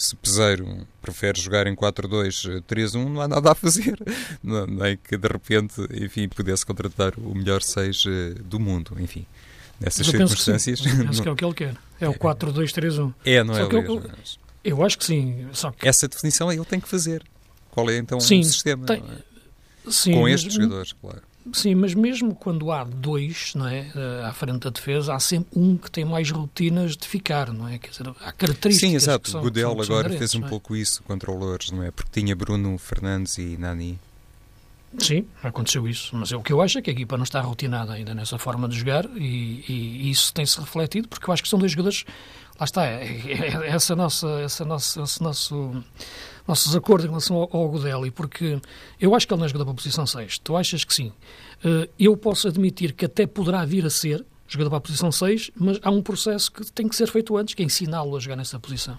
se 0.02 0.16
Peseiro 0.16 0.87
prefere 1.00 1.40
jogar 1.40 1.66
em 1.66 1.75
4-2-3-1, 1.75 3.09
não 3.09 3.21
há 3.21 3.28
nada 3.28 3.52
a 3.52 3.54
fazer. 3.54 3.99
Não, 4.42 4.66
nem 4.66 4.97
que 4.97 5.16
de 5.16 5.28
repente, 5.28 5.80
enfim, 5.92 6.28
pudesse 6.28 6.66
contratar 6.66 7.14
o 7.16 7.35
melhor 7.35 7.62
6 7.62 8.04
eh, 8.06 8.35
do 8.44 8.59
mundo. 8.59 8.97
Enfim, 8.99 9.25
nessas 9.80 10.06
eu 10.06 10.12
circunstâncias. 10.12 10.80
Penso 10.80 10.97
que, 10.97 11.04
penso 11.04 11.23
que 11.23 11.28
é 11.28 11.32
o 11.32 11.37
que 11.37 11.44
ele 11.44 11.54
quer. 11.54 11.76
É 12.00 12.09
o 12.09 12.14
4-2-3-1. 12.14 13.14
É, 13.25 13.44
não 13.44 13.54
é? 13.54 13.64
Só 13.64 13.71
eu, 13.71 14.02
eu, 14.64 14.85
acho 14.85 14.99
que 14.99 15.04
sim. 15.04 15.47
Só 15.52 15.71
que... 15.71 15.87
Essa 15.87 16.09
definição 16.09 16.52
ele 16.52 16.64
tem 16.64 16.80
que 16.80 16.88
fazer. 16.88 17.23
Qual 17.71 17.88
é 17.88 17.97
então 17.97 18.18
sim, 18.21 18.40
o 18.40 18.44
sistema? 18.44 18.87
Tem... 18.87 18.99
É? 18.99 19.90
Sim, 19.90 20.14
Com 20.14 20.28
estes 20.28 20.56
mas... 20.56 20.64
jogadores, 20.64 20.92
claro. 20.92 21.23
Sim, 21.52 21.75
mas 21.75 21.92
mesmo 21.94 22.34
quando 22.34 22.70
há 22.70 22.84
dois 22.84 23.54
não 23.54 23.66
é, 23.66 23.90
eh, 23.94 24.25
à 24.25 24.32
frente 24.32 24.61
da 24.61 24.70
defesa, 24.70 25.14
há 25.14 25.18
sempre 25.18 25.58
um 25.58 25.76
que 25.76 25.90
tem 25.90 26.04
mais 26.04 26.30
rotinas 26.30 26.96
de 26.96 27.06
ficar, 27.06 27.52
não 27.52 27.68
é? 27.68 27.78
Quer 27.78 27.90
dizer, 27.90 28.08
há 28.08 28.32
características. 28.32 28.90
Sim, 28.90 28.94
exato. 28.94 29.28
São, 29.28 29.42
Godel 29.42 29.80
agora 29.80 30.08
fez 30.11 30.34
um 30.34 30.44
é? 30.44 30.49
pouco 30.49 30.76
isso 30.76 31.02
contra 31.02 31.30
o 31.30 31.37
Lourdes, 31.37 31.72
não 31.72 31.82
é? 31.82 31.90
Porque 31.90 32.20
tinha 32.20 32.37
Bruno 32.37 32.78
Fernandes 32.78 33.38
e 33.38 33.56
Nani. 33.58 33.99
Sim, 34.99 35.26
aconteceu 35.42 35.88
isso. 35.88 36.14
Mas 36.14 36.30
é 36.32 36.37
o 36.37 36.42
que 36.42 36.52
eu 36.52 36.61
acho 36.61 36.78
é 36.78 36.82
que 36.82 36.90
a 36.90 36.92
equipa 36.92 37.16
não 37.16 37.25
está 37.25 37.40
rotinada 37.40 37.92
ainda 37.94 38.14
nessa 38.14 38.38
forma 38.38 38.68
de 38.68 38.78
jogar 38.78 39.04
e, 39.16 39.64
e, 39.68 39.72
e 40.02 40.11
isso 40.11 40.32
tem-se 40.32 40.61
refletido, 40.61 41.08
porque 41.08 41.28
eu 41.28 41.32
acho 41.32 41.42
que 41.42 41.49
são 41.49 41.58
dois 41.58 41.72
jogadores. 41.72 42.04
Lá 42.59 42.64
está, 42.64 42.87
é, 42.87 43.04
é, 43.04 43.64
é 43.64 43.68
essa 43.68 43.97
nossa, 43.97 44.28
essa 44.40 44.64
nossa, 44.64 45.02
esse 45.02 45.23
nosso 45.23 45.82
nosso 46.47 46.66
desacordo 46.66 47.04
em 47.06 47.09
relação 47.09 47.37
ao, 47.37 47.49
ao 47.56 47.68
Godelli, 47.68 48.11
porque 48.11 48.61
eu 49.00 49.14
acho 49.14 49.26
que 49.26 49.32
ele 49.32 49.38
não 49.38 49.47
é 49.47 49.49
jogador 49.49 49.66
para 49.66 49.73
a 49.73 49.76
posição 49.76 50.06
6. 50.06 50.38
Tu 50.38 50.56
achas 50.56 50.85
que 50.85 50.92
sim? 50.92 51.12
Uh, 51.64 51.88
eu 51.99 52.16
posso 52.16 52.49
admitir 52.49 52.92
que 52.92 53.04
até 53.04 53.26
poderá 53.26 53.64
vir 53.64 53.87
a 53.87 53.90
ser 53.90 54.25
jogador 54.49 54.71
para 54.71 54.78
a 54.78 54.82
posição 54.82 55.11
6, 55.11 55.52
mas 55.56 55.78
há 55.82 55.90
um 55.90 56.02
processo 56.02 56.50
que 56.50 56.71
tem 56.73 56.88
que 56.88 56.97
ser 56.97 57.09
feito 57.09 57.37
antes, 57.37 57.54
que 57.54 57.62
é 57.62 57.64
ensiná-lo 57.64 58.16
a 58.16 58.21
jogar 58.21 58.37
nessa 58.37 58.59
posição. 58.59 58.99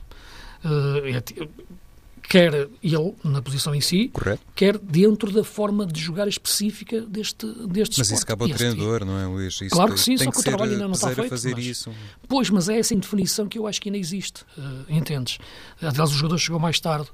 Quer 2.27 2.70
ele 2.82 3.15
na 3.24 3.42
posição 3.42 3.75
em 3.75 3.82
si, 3.82 4.08
Correto. 4.08 4.42
quer 4.56 4.77
dentro 4.77 5.32
da 5.32 5.44
forma 5.44 5.86
de 5.86 6.00
jogar 6.00 6.27
específica 6.27 7.01
deste, 7.01 7.46
deste 7.68 8.00
Mas 8.00 8.08
esporte. 8.08 8.13
isso 8.13 8.25
cabe 8.25 8.44
ao 8.44 8.50
treinador, 8.50 9.06
não 9.06 9.20
é, 9.20 9.25
Luís? 9.27 9.53
Isso 9.53 9.70
claro 9.70 9.94
que 9.94 10.00
sim, 10.00 10.18
só 10.18 10.25
que, 10.25 10.32
que 10.32 10.39
o 10.39 10.44
trabalho 10.44 10.72
ainda 10.72 10.86
não 10.86 10.94
está 10.94 11.10
feito. 11.13 11.30
fazer 11.30 11.53
mas, 11.56 11.65
isso. 11.65 11.92
Pois, 12.27 12.50
mas 12.50 12.70
é 12.70 12.80
essa 12.80 12.94
indefinição 12.94 13.48
que 13.48 13.60
eu 13.60 13.68
acho 13.68 13.82
que 13.82 13.89
ainda 13.89 13.98
existe, 13.98 14.44
uh, 14.58 14.86
entendes? 14.89 15.38
Aliás, 15.82 16.12
o 16.12 16.13
jogador 16.13 16.38
chegou 16.38 16.60
mais 16.60 16.80
tarde 16.80 17.10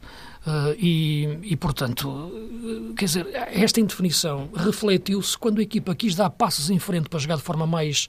uh, 0.45 0.75
e, 0.77 1.39
e, 1.43 1.55
portanto, 1.55 2.07
uh, 2.07 2.93
quer 2.95 3.05
dizer, 3.05 3.27
esta 3.51 3.79
indefinição 3.79 4.49
refletiu-se 4.55 5.37
quando 5.37 5.59
a 5.59 5.63
equipa 5.63 5.93
quis 5.95 6.15
dar 6.15 6.29
passos 6.29 6.69
em 6.69 6.79
frente 6.79 7.09
para 7.09 7.19
jogar 7.19 7.35
de 7.37 7.43
forma 7.43 7.65
mais 7.65 8.07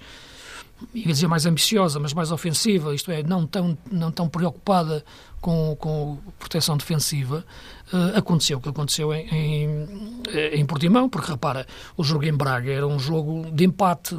ia 0.94 1.06
dizer 1.06 1.26
mais 1.28 1.46
ambiciosa, 1.46 1.98
mas 1.98 2.12
mais 2.12 2.30
ofensiva, 2.30 2.94
isto 2.94 3.10
é, 3.10 3.22
não 3.22 3.46
tão, 3.46 3.76
não 3.90 4.10
tão 4.10 4.28
preocupada 4.28 5.04
com, 5.40 5.74
com 5.76 6.18
proteção 6.38 6.76
defensiva, 6.76 7.44
uh, 7.92 8.18
aconteceu 8.18 8.58
o 8.58 8.60
que 8.60 8.68
aconteceu 8.68 9.12
em, 9.12 9.26
em, 9.28 9.88
em, 10.52 10.66
Portimão, 10.66 11.08
porque 11.08 11.30
repara, 11.30 11.66
o 11.96 12.04
jogo 12.04 12.24
em 12.24 12.32
Braga 12.32 12.70
era 12.70 12.86
um 12.86 12.98
jogo 12.98 13.50
de 13.50 13.64
empate, 13.64 14.14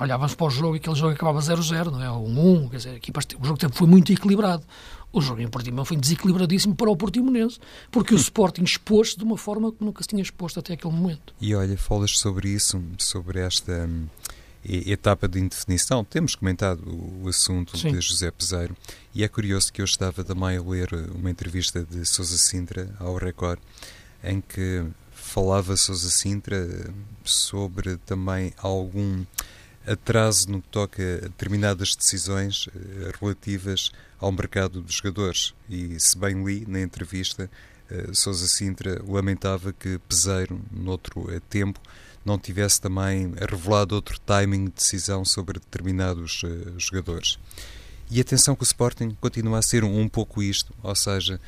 olhávamos 0.00 0.34
para 0.34 0.46
o 0.46 0.50
jogo 0.50 0.76
e 0.76 0.78
aquele 0.78 0.96
jogo 0.96 1.12
acabava 1.12 1.38
0-0, 1.38 1.90
não 1.90 2.02
é? 2.02 2.10
Um 2.10 2.64
1, 2.64 2.68
quer 2.68 2.76
dizer, 2.76 2.94
equipas, 2.96 3.26
o 3.40 3.44
jogo 3.44 3.58
foi 3.72 3.86
muito 3.86 4.12
equilibrado. 4.12 4.64
O 5.12 5.20
jogo 5.20 5.40
em 5.40 5.48
Portimão 5.48 5.84
foi 5.84 5.96
desequilibradíssimo 5.96 6.76
para 6.76 6.88
o 6.88 6.96
Portimonense, 6.96 7.58
porque 7.90 8.14
o 8.14 8.16
Sporting 8.18 8.62
expôs 8.62 9.16
de 9.16 9.24
uma 9.24 9.36
forma 9.36 9.72
que 9.72 9.84
nunca 9.84 10.02
se 10.02 10.08
tinha 10.08 10.22
exposto 10.22 10.60
até 10.60 10.74
aquele 10.74 10.94
momento. 10.94 11.34
E 11.40 11.52
olha, 11.54 11.76
falas 11.76 12.16
sobre 12.16 12.48
isso, 12.50 12.80
sobre 12.96 13.40
esta 13.40 13.88
etapa 14.64 15.26
de 15.26 15.38
indefinição. 15.38 16.04
Temos 16.04 16.34
comentado 16.34 16.82
o 17.22 17.28
assunto 17.28 17.76
Sim. 17.78 17.92
de 17.92 18.00
José 18.00 18.30
Peseiro 18.30 18.76
e 19.14 19.24
é 19.24 19.28
curioso 19.28 19.72
que 19.72 19.80
eu 19.80 19.84
estava 19.84 20.22
também 20.22 20.56
a 20.56 20.62
ler 20.62 20.92
uma 21.14 21.30
entrevista 21.30 21.84
de 21.84 22.04
Sousa 22.04 22.36
Sintra 22.36 22.94
ao 22.98 23.16
Record 23.16 23.60
em 24.22 24.40
que 24.40 24.84
falava 25.12 25.76
Sousa 25.76 26.10
Sintra 26.10 26.92
sobre 27.24 27.96
também 27.98 28.52
algum 28.58 29.24
atraso 29.86 30.50
no 30.50 30.60
que 30.60 30.68
toca 30.68 31.02
a 31.02 31.28
determinadas 31.28 31.94
decisões 31.96 32.68
eh, 32.74 33.12
relativas 33.20 33.90
ao 34.18 34.30
mercado 34.30 34.80
dos 34.82 34.94
jogadores. 34.94 35.54
E 35.68 35.98
se 35.98 36.18
bem 36.18 36.44
li 36.44 36.64
na 36.68 36.80
entrevista, 36.80 37.50
eh, 37.90 38.08
Sousa 38.12 38.46
Sintra 38.46 39.00
lamentava 39.06 39.72
que 39.72 39.98
Peseiro, 40.00 40.60
noutro 40.70 41.32
eh, 41.32 41.40
tempo, 41.48 41.80
não 42.24 42.38
tivesse 42.38 42.80
também 42.80 43.32
revelado 43.38 43.94
outro 43.94 44.18
timing 44.20 44.66
de 44.66 44.72
decisão 44.72 45.24
sobre 45.24 45.58
determinados 45.58 46.42
uh, 46.42 46.78
jogadores. 46.78 47.38
E 48.10 48.20
atenção 48.20 48.56
que 48.56 48.62
o 48.62 48.64
Sporting 48.64 49.16
continua 49.20 49.58
a 49.58 49.62
ser 49.62 49.84
um, 49.84 50.00
um 50.00 50.08
pouco 50.08 50.42
isto, 50.42 50.74
ou 50.82 50.94
seja, 50.96 51.40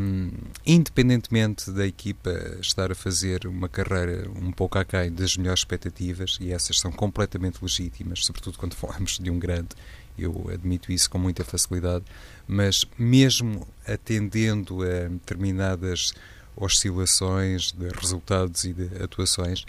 um, 0.00 0.30
independentemente 0.64 1.70
da 1.70 1.86
equipa 1.86 2.30
estar 2.60 2.90
a 2.90 2.94
fazer 2.94 3.46
uma 3.46 3.68
carreira 3.68 4.30
um 4.30 4.52
pouco 4.52 4.78
aquém 4.78 5.12
das 5.12 5.36
melhores 5.36 5.60
expectativas, 5.60 6.38
e 6.40 6.52
essas 6.52 6.78
são 6.78 6.90
completamente 6.92 7.58
legítimas, 7.60 8.24
sobretudo 8.24 8.56
quando 8.58 8.74
falamos 8.76 9.18
de 9.18 9.30
um 9.30 9.38
grande, 9.38 9.70
eu 10.18 10.48
admito 10.52 10.90
isso 10.90 11.10
com 11.10 11.18
muita 11.18 11.44
facilidade, 11.44 12.04
mas 12.46 12.84
mesmo 12.98 13.66
atendendo 13.86 14.82
a 14.82 15.08
determinadas 15.08 16.12
oscilações 16.56 17.72
de 17.72 17.88
resultados 17.88 18.64
e 18.64 18.72
de 18.72 19.02
atuações, 19.02 19.64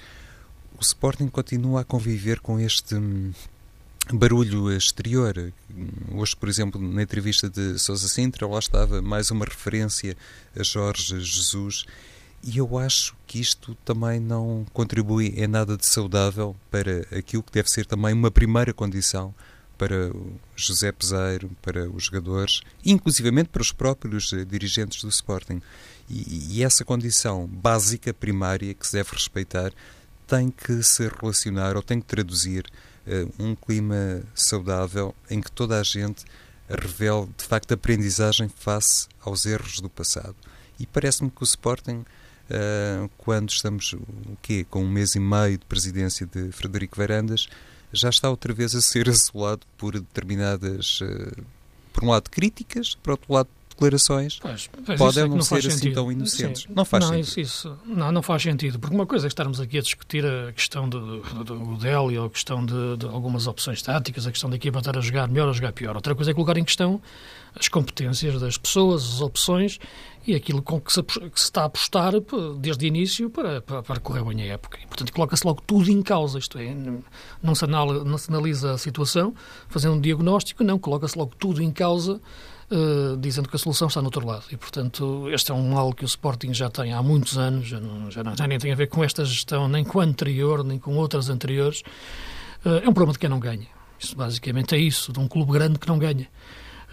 o 0.79 0.81
Sporting 0.81 1.27
continua 1.27 1.81
a 1.81 1.83
conviver 1.83 2.39
com 2.39 2.57
este 2.57 2.95
hum, 2.95 3.33
barulho 4.13 4.71
exterior. 4.71 5.51
Hoje, 6.13 6.35
por 6.37 6.47
exemplo, 6.47 6.81
na 6.81 7.03
entrevista 7.03 7.49
de 7.49 7.77
Sousa 7.77 8.07
Sintra, 8.07 8.47
lá 8.47 8.59
estava 8.59 9.01
mais 9.01 9.29
uma 9.29 9.43
referência 9.43 10.15
a 10.57 10.63
Jorge 10.63 11.19
Jesus 11.19 11.85
E 12.41 12.57
eu 12.57 12.77
acho 12.77 13.13
que 13.27 13.41
isto 13.41 13.75
também 13.83 14.21
não 14.21 14.65
contribui 14.71 15.33
em 15.35 15.47
nada 15.47 15.75
de 15.75 15.85
saudável 15.85 16.55
para 16.71 17.01
aquilo 17.11 17.43
que 17.43 17.51
deve 17.51 17.69
ser 17.69 17.85
também 17.85 18.13
uma 18.13 18.31
primeira 18.31 18.73
condição 18.73 19.35
para 19.77 20.11
José 20.55 20.91
Peseiro, 20.91 21.51
para 21.61 21.89
os 21.89 22.05
jogadores, 22.05 22.61
inclusivamente 22.85 23.49
para 23.49 23.61
os 23.61 23.71
próprios 23.71 24.33
dirigentes 24.47 25.01
do 25.01 25.09
Sporting. 25.09 25.61
E, 26.09 26.57
e, 26.57 26.63
essa 26.63 26.83
condição 26.83 27.47
básica, 27.47 28.13
primária, 28.13 28.73
que 28.73 28.85
se 28.85 28.93
deve 28.93 29.11
respeitar, 29.11 29.71
tem 30.29 30.51
que 30.51 30.83
se 30.83 31.09
relacionar 31.19 31.75
ou 31.75 31.81
tem 31.81 31.99
que 31.99 32.05
traduzir 32.05 32.65
uh, 33.07 33.43
um 33.43 33.55
clima 33.55 34.21
saudável 34.35 35.15
em 35.29 35.41
que 35.41 35.51
toda 35.51 35.79
a 35.79 35.83
gente 35.83 36.23
revele, 36.69 37.27
de 37.35 37.43
facto, 37.43 37.73
aprendizagem 37.73 38.47
face 38.47 39.07
aos 39.21 39.47
erros 39.47 39.79
do 39.79 39.89
passado. 39.89 40.35
E 40.79 40.85
parece-me 40.85 41.31
que 41.31 41.41
o 41.41 41.43
Sporting 41.43 42.05
Uh, 42.49 43.07
quando 43.15 43.51
estamos 43.51 43.93
o 43.93 44.01
quê? 44.41 44.65
com 44.67 44.83
um 44.83 44.89
mês 44.89 45.13
e 45.13 45.19
meio 45.19 45.59
de 45.59 45.65
presidência 45.67 46.25
de 46.25 46.51
Frederico 46.51 46.97
Varandas, 46.97 47.47
já 47.93 48.09
está 48.09 48.27
outra 48.27 48.51
vez 48.55 48.73
a 48.73 48.81
ser 48.81 49.05
assolado 49.07 49.61
por 49.77 49.93
determinadas, 49.93 50.99
uh, 51.01 51.43
por 51.93 52.03
um 52.03 52.09
lado, 52.09 52.27
críticas, 52.31 52.95
por 52.95 53.11
outro 53.11 53.31
lado, 53.31 53.49
declarações 53.79 54.39
pois, 54.39 54.69
podem 54.97 55.23
é 55.23 55.27
não, 55.27 55.37
não 55.37 55.41
ser 55.41 55.55
assim 55.55 55.71
sentido. 55.71 55.93
tão 55.95 56.11
inocentes. 56.11 56.63
Sim. 56.63 56.67
Não 56.75 56.83
faz 56.83 57.05
não, 57.05 57.11
sentido. 57.11 57.27
Isso, 57.27 57.39
isso, 57.39 57.77
não, 57.85 58.11
não 58.11 58.21
faz 58.21 58.43
sentido, 58.43 58.77
porque 58.77 58.93
uma 58.93 59.05
coisa 59.05 59.25
é 59.25 59.29
estarmos 59.29 59.59
aqui 59.61 59.77
a 59.77 59.81
discutir 59.81 60.25
a 60.25 60.51
questão 60.51 60.87
do, 60.89 61.21
do, 61.43 61.77
Deli, 61.77 62.17
ou 62.17 62.25
a 62.25 62.29
questão 62.29 62.65
de, 62.65 62.97
de, 62.97 63.05
algumas 63.05 63.47
opções 63.47 63.81
táticas, 63.81 64.27
a 64.27 64.31
questão 64.31 64.49
da 64.49 64.57
equipa 64.57 64.79
estar 64.79 64.97
a 64.97 65.01
jogar 65.01 65.27
melhor 65.27 65.45
ou 65.45 65.51
a 65.51 65.53
jogar 65.53 65.71
pior. 65.71 65.95
Outra 65.95 66.13
coisa 66.13 66.31
é 66.31 66.33
colocar 66.33 66.57
em 66.57 66.63
questão 66.63 67.01
as 67.57 67.67
competências 67.67 68.39
das 68.39 68.57
pessoas, 68.57 69.03
as 69.03 69.21
opções 69.21 69.79
e 70.27 70.35
aquilo 70.35 70.61
com 70.61 70.79
que 70.79 70.93
se, 70.93 71.01
que 71.01 71.39
se 71.39 71.45
está 71.45 71.63
a 71.63 71.65
apostar 71.65 72.13
desde 72.59 72.85
o 72.85 72.87
início 72.87 73.29
para, 73.29 73.61
para, 73.61 73.81
para 73.81 73.99
correr 73.99 74.23
bem 74.23 74.43
a 74.43 74.53
época. 74.53 74.77
E, 74.81 74.85
portanto, 74.85 75.11
coloca-se 75.11 75.45
logo 75.45 75.61
tudo 75.65 75.89
em 75.89 76.01
causa, 76.01 76.37
isto 76.37 76.57
é, 76.59 76.75
não 77.41 77.55
se, 77.55 77.65
não 77.65 78.17
se 78.17 78.29
analisa 78.29 78.73
a 78.73 78.77
situação 78.77 79.33
fazendo 79.67 79.95
um 79.95 80.01
diagnóstico, 80.01 80.63
não, 80.63 80.77
coloca-se 80.77 81.17
logo 81.17 81.33
tudo 81.39 81.63
em 81.63 81.71
causa 81.71 82.21
Uh, 82.71 83.17
dizendo 83.17 83.49
que 83.49 83.55
a 83.55 83.59
solução 83.59 83.87
está 83.87 83.99
no 83.99 84.07
outro 84.09 84.23
lado. 84.23 84.43
E, 84.51 84.55
portanto, 84.57 85.27
este 85.31 85.49
é 85.49 85.53
um 85.55 85.71
mal 85.71 85.91
que 85.91 86.03
o 86.03 86.05
Sporting 86.05 86.53
já 86.53 86.69
tem 86.69 86.93
há 86.93 87.01
muitos 87.01 87.35
anos, 87.35 87.67
já, 87.67 87.79
não, 87.79 88.11
já, 88.11 88.23
não, 88.23 88.37
já 88.37 88.45
nem 88.45 88.59
tem 88.59 88.71
a 88.71 88.75
ver 88.75 88.85
com 88.85 89.03
esta 89.03 89.25
gestão, 89.25 89.67
nem 89.67 89.83
com 89.83 89.99
a 89.99 90.03
anterior, 90.03 90.63
nem 90.63 90.77
com 90.77 90.95
outras 90.95 91.29
anteriores. 91.29 91.81
Uh, 92.63 92.77
é 92.83 92.87
um 92.87 92.93
problema 92.93 93.13
de 93.13 93.17
quem 93.17 93.27
não 93.27 93.39
ganha. 93.39 93.65
Isso 93.99 94.15
basicamente 94.15 94.75
é 94.75 94.77
isso, 94.77 95.11
de 95.11 95.19
um 95.19 95.27
clube 95.27 95.51
grande 95.51 95.79
que 95.79 95.87
não 95.87 95.97
ganha. 95.97 96.27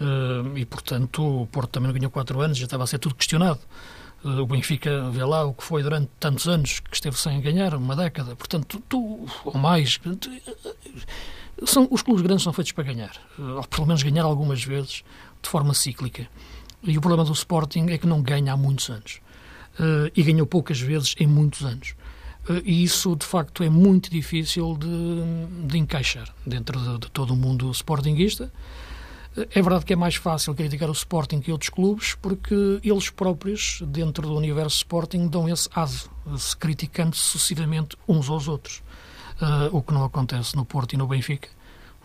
Uh, 0.01 0.57
e, 0.57 0.65
portanto, 0.65 1.43
o 1.43 1.47
Porto 1.47 1.73
também 1.73 1.89
não 1.89 1.95
ganhou 1.95 2.11
quatro 2.11 2.41
anos, 2.41 2.57
já 2.57 2.65
estava 2.65 2.85
a 2.85 2.87
ser 2.87 2.99
tudo 2.99 3.15
questionado. 3.15 3.61
O 4.25 4.47
Benfica, 4.47 5.11
vê 5.11 5.23
lá 5.25 5.45
o 5.45 5.53
que 5.55 5.63
foi 5.63 5.83
durante 5.83 6.11
tantos 6.19 6.49
anos 6.49 6.81
que 6.81 6.95
esteve 6.95 7.17
sem 7.17 7.41
ganhar, 7.41 7.75
uma 7.75 7.95
década. 7.95 8.35
Portanto, 8.35 8.83
tu, 8.89 9.27
ou 9.45 9.59
mais. 9.59 10.01
São, 11.65 11.87
os 11.91 12.03
clubes 12.03 12.23
grandes 12.23 12.43
são 12.43 12.53
feitos 12.53 12.73
para 12.73 12.85
ganhar, 12.85 13.13
ou 13.39 13.63
pelo 13.65 13.87
menos 13.87 14.03
ganhar 14.03 14.25
algumas 14.25 14.63
vezes, 14.65 15.05
de 15.43 15.49
forma 15.49 15.75
cíclica. 15.75 16.29
E 16.83 16.97
o 16.97 17.01
problema 17.01 17.25
do 17.25 17.33
Sporting 17.33 17.87
é 17.89 17.99
que 17.99 18.07
não 18.07 18.23
ganha 18.23 18.53
há 18.53 18.57
muitos 18.57 18.91
anos. 18.91 19.21
e 20.15 20.23
ganhou 20.23 20.47
poucas 20.47 20.81
vezes 20.81 21.15
em 21.19 21.27
muitos 21.27 21.63
anos. 21.63 21.95
e 22.65 22.83
isso, 22.83 23.15
de 23.17 23.27
facto, 23.27 23.63
é 23.63 23.69
muito 23.69 24.11
difícil 24.11 24.77
de, 24.79 25.67
de 25.67 25.79
encaixar 25.79 26.33
dentro 26.47 26.79
de, 26.81 26.99
de 27.01 27.11
todo 27.11 27.35
o 27.35 27.37
mundo 27.37 27.71
sportinguista. 27.73 28.51
É 29.37 29.61
verdade 29.61 29.85
que 29.85 29.93
é 29.93 29.97
mais 29.97 30.15
fácil 30.15 30.55
criticar 30.55 30.89
o 30.89 30.93
Sporting 30.93 31.41
que 31.41 31.53
outros 31.53 31.69
clubes, 31.69 32.15
porque 32.15 32.81
eles 32.83 33.11
próprios, 33.11 33.83
dentro 33.87 34.27
do 34.27 34.35
universo 34.35 34.79
Sporting, 34.79 35.29
dão 35.29 35.47
esse 35.47 35.69
aso, 35.75 36.11
se 36.39 36.57
criticando 36.57 37.15
sucessivamente 37.15 37.99
uns 38.09 38.31
aos 38.31 38.49
outros. 38.49 38.83
Uh, 39.39 39.77
o 39.77 39.83
que 39.83 39.93
não 39.93 40.03
acontece 40.05 40.57
no 40.57 40.65
Porto 40.65 40.95
e 40.95 40.97
no 40.97 41.07
Benfica. 41.07 41.51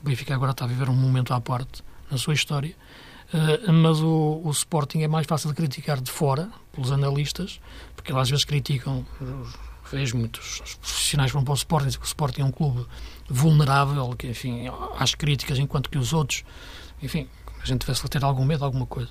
O 0.02 0.06
Benfica 0.06 0.36
agora 0.36 0.52
está 0.52 0.66
a 0.66 0.68
viver 0.68 0.90
um 0.90 0.94
momento 0.94 1.34
à 1.34 1.40
parte 1.40 1.82
na 2.10 2.18
sua 2.18 2.34
história, 2.34 2.76
uh, 3.34 3.74
mas 3.74 4.00
o, 4.00 4.42
o, 4.44 4.52
Sporting 4.52 5.02
é 5.02 5.08
mais 5.08 5.26
fácil 5.28 5.50
de 5.50 5.56
criticar 5.56 6.00
de 6.00 6.12
fora, 6.12 6.50
pelos 6.72 6.92
analistas, 6.92 7.60
porque 7.96 8.12
às 8.12 8.30
vezes 8.30 8.46
criticam, 8.46 9.06
vejo 9.92 10.18
muitos 10.18 10.62
profissionais 10.80 11.32
que 11.32 11.36
vão 11.36 11.44
para 11.44 11.52
o 11.52 11.56
Sporting, 11.56 11.88
dizem 11.88 12.00
que 12.00 12.06
o 12.06 12.08
Sporting 12.08 12.42
é 12.42 12.46
um 12.46 12.52
clube 12.52 12.86
vulnerável, 13.30 14.16
que, 14.18 14.28
enfim, 14.28 14.66
às 14.98 15.16
críticas, 15.16 15.60
enquanto 15.60 15.90
que 15.90 15.98
os 15.98 16.14
outros 16.14 16.44
enfim, 17.02 17.28
a 17.62 17.66
gente 17.66 17.82
tivesse 17.82 18.08
ter 18.08 18.24
algum 18.24 18.46
medo, 18.46 18.64
alguma 18.64 18.86
coisa. 18.86 19.10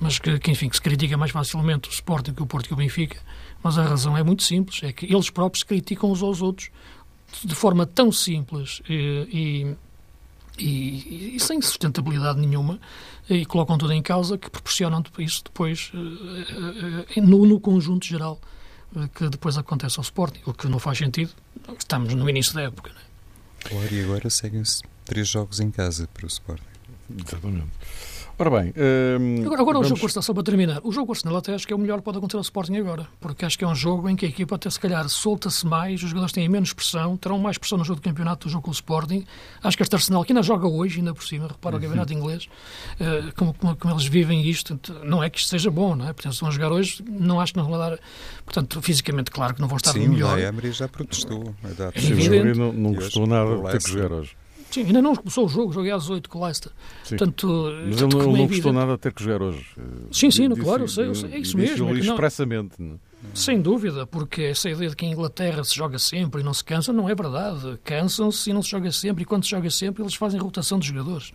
Mas 0.00 0.18
que, 0.18 0.38
que, 0.38 0.50
enfim, 0.50 0.68
que 0.68 0.76
se 0.76 0.82
critica 0.82 1.16
mais 1.16 1.30
facilmente 1.30 1.88
o 1.88 1.92
Sporting 1.92 2.32
que 2.32 2.42
o 2.42 2.46
Porto 2.46 2.70
e 2.70 2.72
o 2.72 2.76
Benfica. 2.76 3.18
Mas 3.62 3.78
a 3.78 3.82
razão 3.82 4.16
é 4.16 4.22
muito 4.22 4.42
simples, 4.42 4.82
é 4.82 4.92
que 4.92 5.06
eles 5.06 5.30
próprios 5.30 5.62
criticam 5.62 6.10
uns 6.10 6.22
aos 6.22 6.42
outros 6.42 6.70
de 7.42 7.54
forma 7.54 7.84
tão 7.84 8.12
simples 8.12 8.80
e, 8.88 8.94
e, 9.32 9.76
e, 10.58 11.36
e 11.36 11.40
sem 11.40 11.60
sustentabilidade 11.60 12.40
nenhuma 12.40 12.78
e 13.28 13.44
colocam 13.44 13.76
tudo 13.78 13.92
em 13.92 14.02
causa 14.02 14.38
que 14.38 14.50
proporcionam 14.50 15.02
isso 15.18 15.42
depois 15.44 15.90
uh, 15.94 15.98
uh, 15.98 17.22
no, 17.22 17.46
no, 17.46 17.58
conjunto 17.60 18.06
geral 18.06 18.38
que 19.14 19.28
depois 19.28 19.58
acontece 19.58 19.98
ao 19.98 20.02
Sporting, 20.02 20.40
o 20.46 20.52
que 20.52 20.68
não 20.68 20.78
faz 20.78 20.98
sentido. 20.98 21.32
Estamos 21.76 22.14
no 22.14 22.30
início 22.30 22.54
da 22.54 22.62
época. 22.62 22.90
Né? 22.90 23.00
Claro, 23.64 23.92
e 23.92 24.04
agora 24.04 24.30
seguem-se 24.30 24.82
três 25.04 25.26
jogos 25.26 25.58
em 25.58 25.70
casa 25.70 26.08
para 26.14 26.24
o 26.24 26.28
Sporting. 26.28 26.62
Exatamente. 27.10 27.72
Ora 28.36 28.50
bem. 28.50 28.74
Hum, 28.76 29.42
agora, 29.46 29.60
agora 29.60 29.74
vamos... 29.74 29.86
o 29.86 29.96
jogo 29.96 30.12
com 30.12 30.22
só 30.22 30.34
para 30.34 30.42
terminar. 30.42 30.80
O 30.82 30.90
jogo 30.90 31.06
com 31.06 31.12
Arsenal 31.12 31.36
até 31.36 31.54
acho 31.54 31.66
que 31.66 31.72
é 31.72 31.76
o 31.76 31.78
melhor 31.78 31.98
que 31.98 32.04
pode 32.04 32.18
acontecer 32.18 32.36
ao 32.36 32.42
Sporting 32.42 32.76
agora. 32.76 33.06
Porque 33.20 33.44
acho 33.44 33.56
que 33.56 33.64
é 33.64 33.68
um 33.68 33.74
jogo 33.74 34.08
em 34.08 34.16
que 34.16 34.26
a 34.26 34.28
equipa 34.28 34.56
até 34.56 34.68
se 34.68 34.80
calhar 34.80 35.08
solta-se 35.08 35.64
mais, 35.64 36.02
os 36.02 36.08
jogadores 36.08 36.32
têm 36.32 36.48
menos 36.48 36.72
pressão, 36.72 37.16
terão 37.16 37.38
mais 37.38 37.58
pressão 37.58 37.78
no 37.78 37.84
jogo 37.84 38.00
do 38.00 38.04
campeonato 38.04 38.48
do 38.48 38.50
jogo 38.50 38.64
com 38.64 38.70
o 38.70 38.74
Sporting. 38.74 39.24
Acho 39.62 39.76
que 39.76 39.82
este 39.82 39.94
Arsenal, 39.94 40.24
que 40.24 40.32
ainda 40.32 40.42
joga 40.42 40.66
hoje, 40.66 40.98
ainda 40.98 41.14
por 41.14 41.24
cima, 41.24 41.46
repara 41.46 41.76
o 41.76 41.78
uhum. 41.78 41.84
campeonato 41.84 42.12
inglês, 42.12 42.48
uh, 43.00 43.32
como, 43.36 43.54
como, 43.54 43.76
como, 43.76 43.94
eles 43.94 44.06
vivem 44.06 44.44
isto, 44.48 44.78
não 45.04 45.22
é 45.22 45.30
que 45.30 45.38
isto 45.38 45.48
seja 45.48 45.70
bom, 45.70 45.94
não 45.94 46.08
é? 46.08 46.12
Portanto, 46.12 46.32
se 46.32 46.36
estão 46.36 46.48
a 46.48 46.50
jogar 46.50 46.72
hoje, 46.72 47.04
não 47.08 47.40
acho 47.40 47.52
que 47.52 47.58
não 47.58 47.68
vão 47.68 47.78
dar. 47.78 47.98
Portanto, 48.44 48.82
fisicamente, 48.82 49.30
claro 49.30 49.54
que 49.54 49.60
não 49.60 49.68
vão 49.68 49.76
estar 49.76 49.92
Sim, 49.92 50.08
melhor. 50.08 50.36
Sim, 50.36 50.44
o 50.44 50.48
Emery 50.48 50.72
já 50.72 50.88
protestou. 50.88 51.54
É 51.62 52.00
Sim, 52.00 52.40
o 52.50 52.54
não, 52.56 52.72
não 52.72 52.92
gostou 52.94 53.26
nada 53.26 53.56
de 53.56 53.62
ter 53.70 53.82
que 53.82 53.90
jogar 53.90 54.12
hoje. 54.12 54.36
Sim, 54.74 54.86
ainda 54.86 55.00
não 55.00 55.14
começou 55.14 55.46
o 55.46 55.48
jogo, 55.48 55.72
joguei 55.72 55.92
às 55.92 56.10
8 56.10 56.28
com 56.28 56.40
o 56.40 56.44
Leicester. 56.44 56.72
Sim. 57.04 57.16
Portanto, 57.16 57.72
Mas 57.86 58.02
ele 58.02 58.12
não, 58.12 58.32
não 58.32 58.46
gostou 58.48 58.72
nada 58.72 58.92
de 58.94 58.98
ter 58.98 59.12
que 59.12 59.22
jogar 59.22 59.40
hoje. 59.40 59.64
Sim, 60.10 60.32
sim, 60.32 60.48
disse, 60.48 60.60
claro, 60.60 60.82
eu 60.82 60.88
sei, 60.88 61.06
eu 61.06 61.14
sei, 61.14 61.30
é 61.32 61.38
isso 61.38 61.56
mesmo. 61.56 61.90
É 61.90 61.98
expressamente. 62.00 62.74
Não... 62.82 62.98
Sem 63.32 63.62
dúvida, 63.62 64.04
porque 64.04 64.42
essa 64.42 64.68
ideia 64.68 64.90
de 64.90 64.96
que 64.96 65.06
em 65.06 65.12
Inglaterra 65.12 65.62
se 65.62 65.76
joga 65.76 65.96
sempre 65.96 66.40
e 66.40 66.44
não 66.44 66.52
se 66.52 66.64
cansa 66.64 66.92
não 66.92 67.08
é 67.08 67.14
verdade. 67.14 67.78
Cansam-se 67.84 68.50
e 68.50 68.52
não 68.52 68.62
se 68.62 68.70
joga 68.70 68.90
sempre, 68.90 69.22
e 69.22 69.24
quando 69.24 69.44
se 69.44 69.50
joga 69.50 69.70
sempre 69.70 70.02
eles 70.02 70.16
fazem 70.16 70.40
rotação 70.40 70.76
de 70.76 70.88
jogadores. 70.88 71.32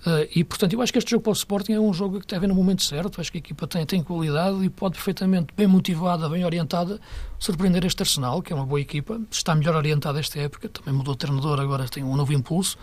Uh, 0.00 0.26
e, 0.34 0.42
portanto, 0.42 0.72
eu 0.72 0.80
acho 0.80 0.90
que 0.92 0.98
este 0.98 1.10
jogo 1.10 1.22
para 1.22 1.30
o 1.30 1.34
Sporting 1.34 1.72
é 1.72 1.80
um 1.80 1.92
jogo 1.92 2.20
que 2.20 2.26
deve 2.26 2.46
no 2.46 2.54
momento 2.54 2.82
certo. 2.82 3.20
Acho 3.20 3.30
que 3.30 3.36
a 3.36 3.40
equipa 3.40 3.66
tem, 3.66 3.84
tem 3.84 4.02
qualidade 4.02 4.64
e 4.64 4.70
pode 4.70 4.94
perfeitamente, 4.94 5.48
bem 5.54 5.66
motivada, 5.66 6.26
bem 6.28 6.44
orientada, 6.44 6.98
surpreender 7.38 7.84
este 7.84 8.02
Arsenal, 8.02 8.40
que 8.40 8.52
é 8.52 8.56
uma 8.56 8.64
boa 8.64 8.80
equipa. 8.80 9.20
Está 9.30 9.54
melhor 9.54 9.76
orientada 9.76 10.18
esta 10.18 10.38
época. 10.40 10.70
Também 10.70 10.94
mudou 10.94 11.14
de 11.14 11.18
treinador, 11.18 11.60
agora 11.60 11.86
tem 11.86 12.02
um 12.02 12.16
novo 12.16 12.32
impulso. 12.32 12.78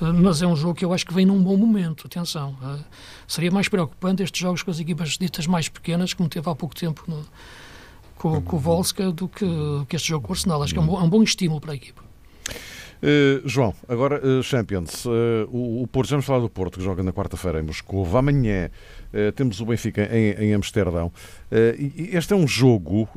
Uh, 0.00 0.14
mas 0.14 0.40
é 0.40 0.46
um 0.46 0.56
jogo 0.56 0.74
que 0.74 0.84
eu 0.84 0.94
acho 0.94 1.04
que 1.04 1.12
vem 1.12 1.26
num 1.26 1.42
bom 1.42 1.58
momento. 1.58 2.06
Atenção. 2.06 2.56
Uh, 2.62 2.82
seria 3.28 3.50
mais 3.50 3.68
preocupante 3.68 4.22
estes 4.22 4.40
jogos 4.40 4.62
com 4.62 4.70
as 4.70 4.80
equipas 4.80 5.10
ditas 5.18 5.46
mais 5.46 5.68
pequenas, 5.68 6.14
como 6.14 6.26
teve 6.26 6.48
há 6.48 6.54
pouco 6.54 6.74
tempo 6.74 7.04
no, 7.06 7.22
com, 8.16 8.40
com 8.40 8.56
o 8.56 8.58
Volska, 8.58 9.12
do 9.12 9.28
que, 9.28 9.46
que 9.88 9.94
este 9.94 10.08
jogo 10.08 10.26
com 10.26 10.32
o 10.32 10.34
Arsenal. 10.34 10.62
Acho 10.62 10.72
que 10.72 10.78
é 10.78 10.82
um 10.82 10.98
é 10.98 11.02
um 11.02 11.08
bom 11.10 11.22
estímulo 11.22 11.60
para 11.60 11.72
a 11.72 11.74
equipa. 11.74 12.02
Uh, 13.02 13.46
João, 13.46 13.74
agora 13.88 14.20
uh, 14.24 14.42
Champions. 14.42 15.04
Uh, 15.04 15.48
o, 15.50 15.82
o 15.82 15.86
Porto, 15.86 16.08
já 16.08 16.16
vamos 16.16 16.26
falar 16.26 16.40
do 16.40 16.48
Porto, 16.48 16.78
que 16.78 16.84
joga 16.84 17.02
na 17.02 17.12
quarta-feira 17.12 17.60
em 17.60 17.62
Moscou. 17.62 18.16
Amanhã 18.16 18.70
temos 19.34 19.60
o 19.60 19.66
Benfica 19.66 20.08
em, 20.14 20.32
em 20.32 20.52
Amsterdão. 20.52 21.10
este 22.12 22.34
é 22.34 22.36
um 22.36 22.46
jogo 22.46 23.08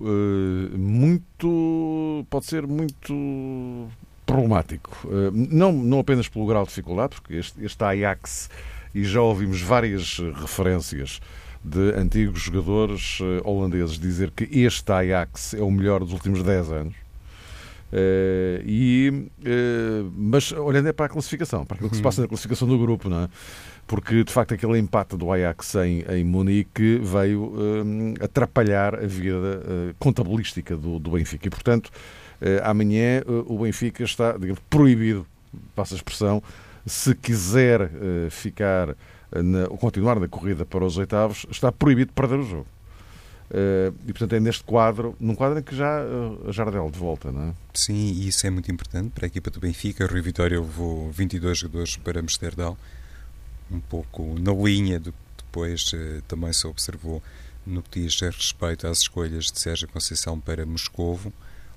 muito. 0.77 2.25
pode 2.29 2.45
ser 2.45 2.65
muito 2.65 3.87
problemático. 4.25 5.09
não, 5.33 5.73
não 5.73 5.99
apenas 5.99 6.29
pelo 6.29 6.45
grau 6.45 6.63
de 6.63 6.69
dificuldade, 6.69 7.15
porque 7.15 7.35
este, 7.35 7.65
este 7.65 7.83
Ajax, 7.83 8.49
e 8.95 9.03
já 9.03 9.21
ouvimos 9.21 9.61
várias 9.61 10.19
referências 10.39 11.19
de 11.61 11.91
antigos 11.95 12.43
jogadores 12.43 13.19
holandeses 13.43 13.99
dizer 13.99 14.31
que 14.31 14.47
este 14.57 14.89
Ajax 14.89 15.53
é 15.55 15.61
o 15.61 15.71
melhor 15.71 15.99
dos 15.99 16.13
últimos 16.13 16.41
10 16.43 16.71
anos. 16.71 17.08
Uh, 17.91 18.61
e, 18.65 19.29
uh, 19.39 20.11
mas 20.15 20.51
olhando 20.51 20.89
é 20.89 20.93
para 20.93 21.07
a 21.07 21.09
classificação, 21.09 21.65
para 21.65 21.75
aquilo 21.75 21.89
que 21.89 21.95
se 21.95 22.01
passa 22.03 22.21
na 22.21 22.27
classificação 22.27 22.67
do 22.67 22.77
grupo, 22.77 23.09
não 23.09 23.23
é? 23.23 23.29
porque 23.87 24.23
de 24.23 24.31
facto 24.31 24.53
aquele 24.53 24.77
empate 24.77 25.17
do 25.17 25.31
Ajax 25.31 25.73
em, 25.73 26.01
em 26.07 26.23
Munique 26.23 26.99
veio 26.99 27.45
uh, 27.45 28.23
atrapalhar 28.23 28.93
a 28.93 29.07
vida 29.07 29.63
contabilística 29.97 30.77
do, 30.77 30.99
do, 30.99 31.11
Benfica 31.11 31.47
e, 31.47 31.49
portanto, 31.49 31.89
amanhã 32.63 33.23
o 33.47 33.57
Benfica 33.59 34.03
está 34.03 34.33
digamos, 34.33 34.61
proibido, 34.69 35.25
passa 35.75 35.95
a 35.95 35.97
expressão, 35.97 36.43
se 36.85 37.15
quiser 37.15 37.89
ficar, 38.29 38.95
na, 39.33 39.67
continuar 39.67 40.19
na 40.19 40.27
corrida 40.27 40.65
para 40.65 40.85
os 40.85 40.97
oitavos, 40.97 41.47
está 41.49 41.71
proibido 41.71 42.09
de 42.09 42.13
perder 42.13 42.39
o 42.39 42.43
jogo. 42.43 42.67
Uh, 43.49 43.95
e, 44.07 44.13
portanto, 44.13 44.33
é 44.33 44.39
neste 44.39 44.63
quadro, 44.63 45.15
num 45.19 45.33
quadro 45.33 45.57
em 45.57 45.63
que 45.63 45.75
já 45.75 46.03
a 46.47 46.51
Jardel 46.51 46.89
de 46.91 46.99
volta, 46.99 47.31
não 47.31 47.49
é? 47.49 47.53
Sim, 47.73 47.95
e 47.95 48.27
isso 48.27 48.45
é 48.45 48.49
muito 48.49 48.71
importante 48.71 49.09
para 49.09 49.25
a 49.25 49.27
equipa 49.27 49.49
do 49.49 49.59
Benfica. 49.59 50.05
O 50.05 50.07
Rui 50.07 50.21
Vitória 50.21 50.59
levou 50.59 51.11
22 51.11 51.57
jogadores 51.57 51.97
para 51.97 52.19
Amsterdão, 52.19 52.77
um 53.71 53.79
pouco 53.79 54.35
na 54.39 54.53
linha 54.53 54.99
do 54.99 55.11
que 55.11 55.17
depois 55.37 55.91
uh, 55.93 56.21
também 56.27 56.53
se 56.53 56.67
observou 56.67 57.23
no 57.65 57.81
que 57.81 58.01
diz 58.01 58.19
respeito 58.21 58.87
às 58.87 58.99
escolhas 58.99 59.45
de 59.45 59.59
Sérgio 59.59 59.87
Conceição 59.87 60.39
para 60.39 60.65
Moscovo. 60.65 61.33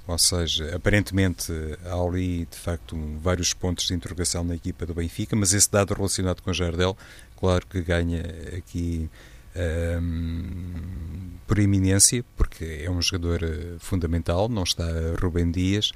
Ou 0.06 0.18
seja, 0.18 0.74
aparentemente 0.74 1.52
há 1.84 1.94
ali, 1.94 2.46
de 2.50 2.56
facto, 2.58 2.96
vários 3.18 3.54
pontos 3.54 3.86
de 3.86 3.94
interrogação 3.94 4.42
na 4.42 4.56
equipa 4.56 4.84
do 4.84 4.92
Benfica, 4.92 5.36
mas 5.36 5.54
esse 5.54 5.70
dado 5.70 5.94
relacionado 5.94 6.42
com 6.42 6.52
Jardel, 6.52 6.96
claro 7.38 7.64
que 7.66 7.80
ganha 7.80 8.22
aqui 8.58 9.08
um, 9.56 11.32
por 11.46 11.58
eminência, 11.58 12.24
porque 12.36 12.82
é 12.84 12.90
um 12.90 13.02
jogador 13.02 13.42
eh, 13.42 13.76
fundamental, 13.78 14.48
não 14.48 14.62
está 14.62 14.86
Rubem 15.20 15.50
Dias 15.50 15.92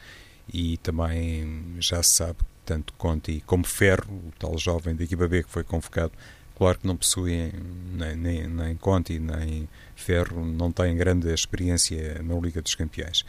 e 0.53 0.77
também 0.79 1.77
já 1.79 2.03
se 2.03 2.17
sabe 2.17 2.39
tanto 2.65 2.93
Conti 2.95 3.43
como 3.47 3.65
Ferro, 3.65 4.13
o 4.13 4.33
tal 4.39 4.59
jovem 4.59 4.95
da 4.95 5.05
equipa 5.05 5.27
B 5.29 5.45
que 5.45 5.51
foi 5.51 5.65
convocado, 5.65 6.13
claro 6.57 6.79
que 6.79 6.87
não 6.87 6.97
possuem 6.97 7.53
nem, 7.93 8.17
nem, 8.17 8.49
nem 8.49 8.79
nem 9.21 9.69
Ferro, 9.95 10.45
não 10.45 10.71
têm 10.73 10.97
grande 10.97 11.33
experiência 11.33 12.21
na 12.23 12.35
Liga 12.35 12.61
dos 12.61 12.75
Campeões. 12.75 13.25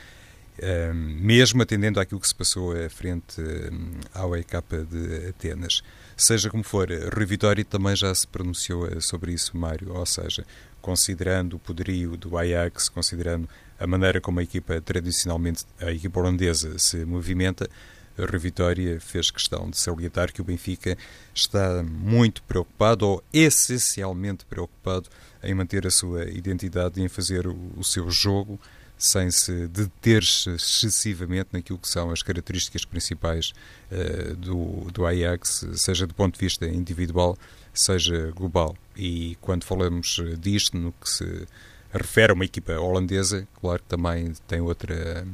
Um, 0.62 0.94
mesmo 1.22 1.62
atendendo 1.62 2.00
àquilo 2.00 2.20
que 2.20 2.28
se 2.28 2.34
passou 2.34 2.74
à 2.74 2.90
frente 2.90 3.40
um, 3.40 3.92
ao 4.12 4.36
EK 4.36 4.54
de 4.90 5.28
Atenas. 5.30 5.84
Seja 6.20 6.50
como 6.50 6.64
for, 6.64 6.90
Rui 7.16 7.26
Vitória 7.28 7.64
também 7.64 7.96
já 7.96 8.14
se 8.14 8.28
pronunciou 8.28 8.88
eh, 8.88 9.00
sobre 9.00 9.34
isso, 9.34 9.56
Mário, 9.56 9.94
ou 9.94 10.04
seja, 10.04 10.44
considerando 10.82 11.58
o 11.58 11.60
poderio 11.60 12.18
do 12.18 12.36
Ajax, 12.36 12.90
considerando 12.90 13.48
a 13.80 13.86
maneira 13.86 14.20
como 14.20 14.40
a 14.40 14.44
equipa 14.44 14.82
tradicionalmente, 14.82 15.64
a 15.80 15.92
equipa 15.92 16.20
holandesa, 16.20 16.80
se 16.80 17.06
movimenta, 17.06 17.70
Rui 18.18 18.40
Vitória 18.40 19.00
fez 19.00 19.30
questão 19.30 19.70
de 19.70 19.78
salientar 19.78 20.34
que 20.34 20.42
o 20.42 20.44
Benfica 20.44 20.98
está 21.36 21.84
muito 21.84 22.42
preocupado, 22.42 23.08
ou 23.08 23.24
essencialmente 23.32 24.44
preocupado, 24.44 25.08
em 25.44 25.54
manter 25.54 25.86
a 25.86 25.92
sua 25.92 26.26
identidade 26.26 27.00
e 27.00 27.04
em 27.04 27.08
fazer 27.08 27.46
o 27.46 27.84
seu 27.84 28.10
jogo 28.10 28.60
sem 28.98 29.30
se 29.30 29.68
deter-se 29.68 30.50
excessivamente 30.50 31.50
naquilo 31.54 31.78
que 31.78 31.88
são 31.88 32.10
as 32.12 32.24
características 32.24 32.84
principais 32.84 33.54
uh, 33.92 34.36
do, 34.36 34.92
do 34.92 35.06
Ajax, 35.06 35.66
seja 35.76 36.08
do 36.08 36.14
ponto 36.14 36.34
de 36.34 36.40
vista 36.40 36.66
individual, 36.66 37.38
seja 37.74 38.32
global. 38.32 38.76
E 38.96 39.38
quando 39.40 39.64
falamos 39.64 40.20
disto, 40.40 40.78
no 40.78 40.92
que 40.92 41.10
se 41.10 41.48
refere 41.94 42.32
a 42.32 42.36
uma 42.36 42.46
equipa 42.46 42.74
holandesa, 42.74 43.48
claro 43.62 43.82
que 43.82 43.90
também 43.90 44.34
tem 44.48 44.62
outra 44.62 45.26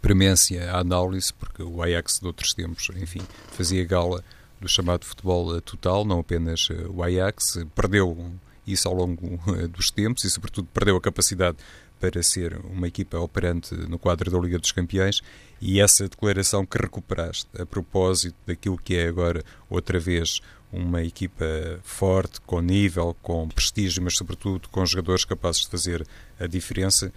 premência 0.00 0.72
à 0.72 0.80
análise, 0.80 1.32
porque 1.32 1.62
o 1.62 1.82
Ajax 1.82 2.18
de 2.18 2.26
outros 2.26 2.54
tempos, 2.54 2.88
enfim, 2.96 3.20
fazia 3.52 3.84
gala 3.84 4.24
do 4.60 4.68
chamado 4.68 5.04
futebol 5.04 5.60
total, 5.60 6.04
não 6.04 6.20
apenas 6.20 6.68
o 6.88 7.02
Ajax, 7.02 7.58
perdeu 7.74 8.32
isso 8.66 8.88
ao 8.88 8.94
longo 8.94 9.38
dos 9.68 9.90
tempos 9.90 10.24
e, 10.24 10.30
sobretudo, 10.30 10.68
perdeu 10.72 10.96
a 10.96 11.00
capacidade 11.00 11.58
para 12.00 12.22
ser 12.22 12.58
uma 12.64 12.88
equipa 12.88 13.18
operante 13.18 13.74
no 13.74 13.98
quadro 13.98 14.30
da 14.30 14.38
Liga 14.38 14.58
dos 14.58 14.72
Campeões 14.72 15.22
e 15.60 15.80
essa 15.80 16.08
declaração 16.08 16.66
que 16.66 16.76
recuperaste 16.76 17.48
a 17.58 17.64
propósito 17.64 18.36
daquilo 18.46 18.76
que 18.76 18.96
é 18.96 19.08
agora 19.08 19.42
outra 19.70 19.98
vez 19.98 20.40
uma 20.74 21.02
equipa 21.02 21.44
forte, 21.82 22.40
com 22.40 22.60
nível, 22.60 23.16
com 23.22 23.48
prestígio, 23.48 24.02
mas 24.02 24.16
sobretudo 24.16 24.68
com 24.68 24.84
jogadores 24.84 25.24
capazes 25.24 25.62
de 25.62 25.68
fazer 25.68 26.06
a 26.38 26.46
diferença, 26.46 27.12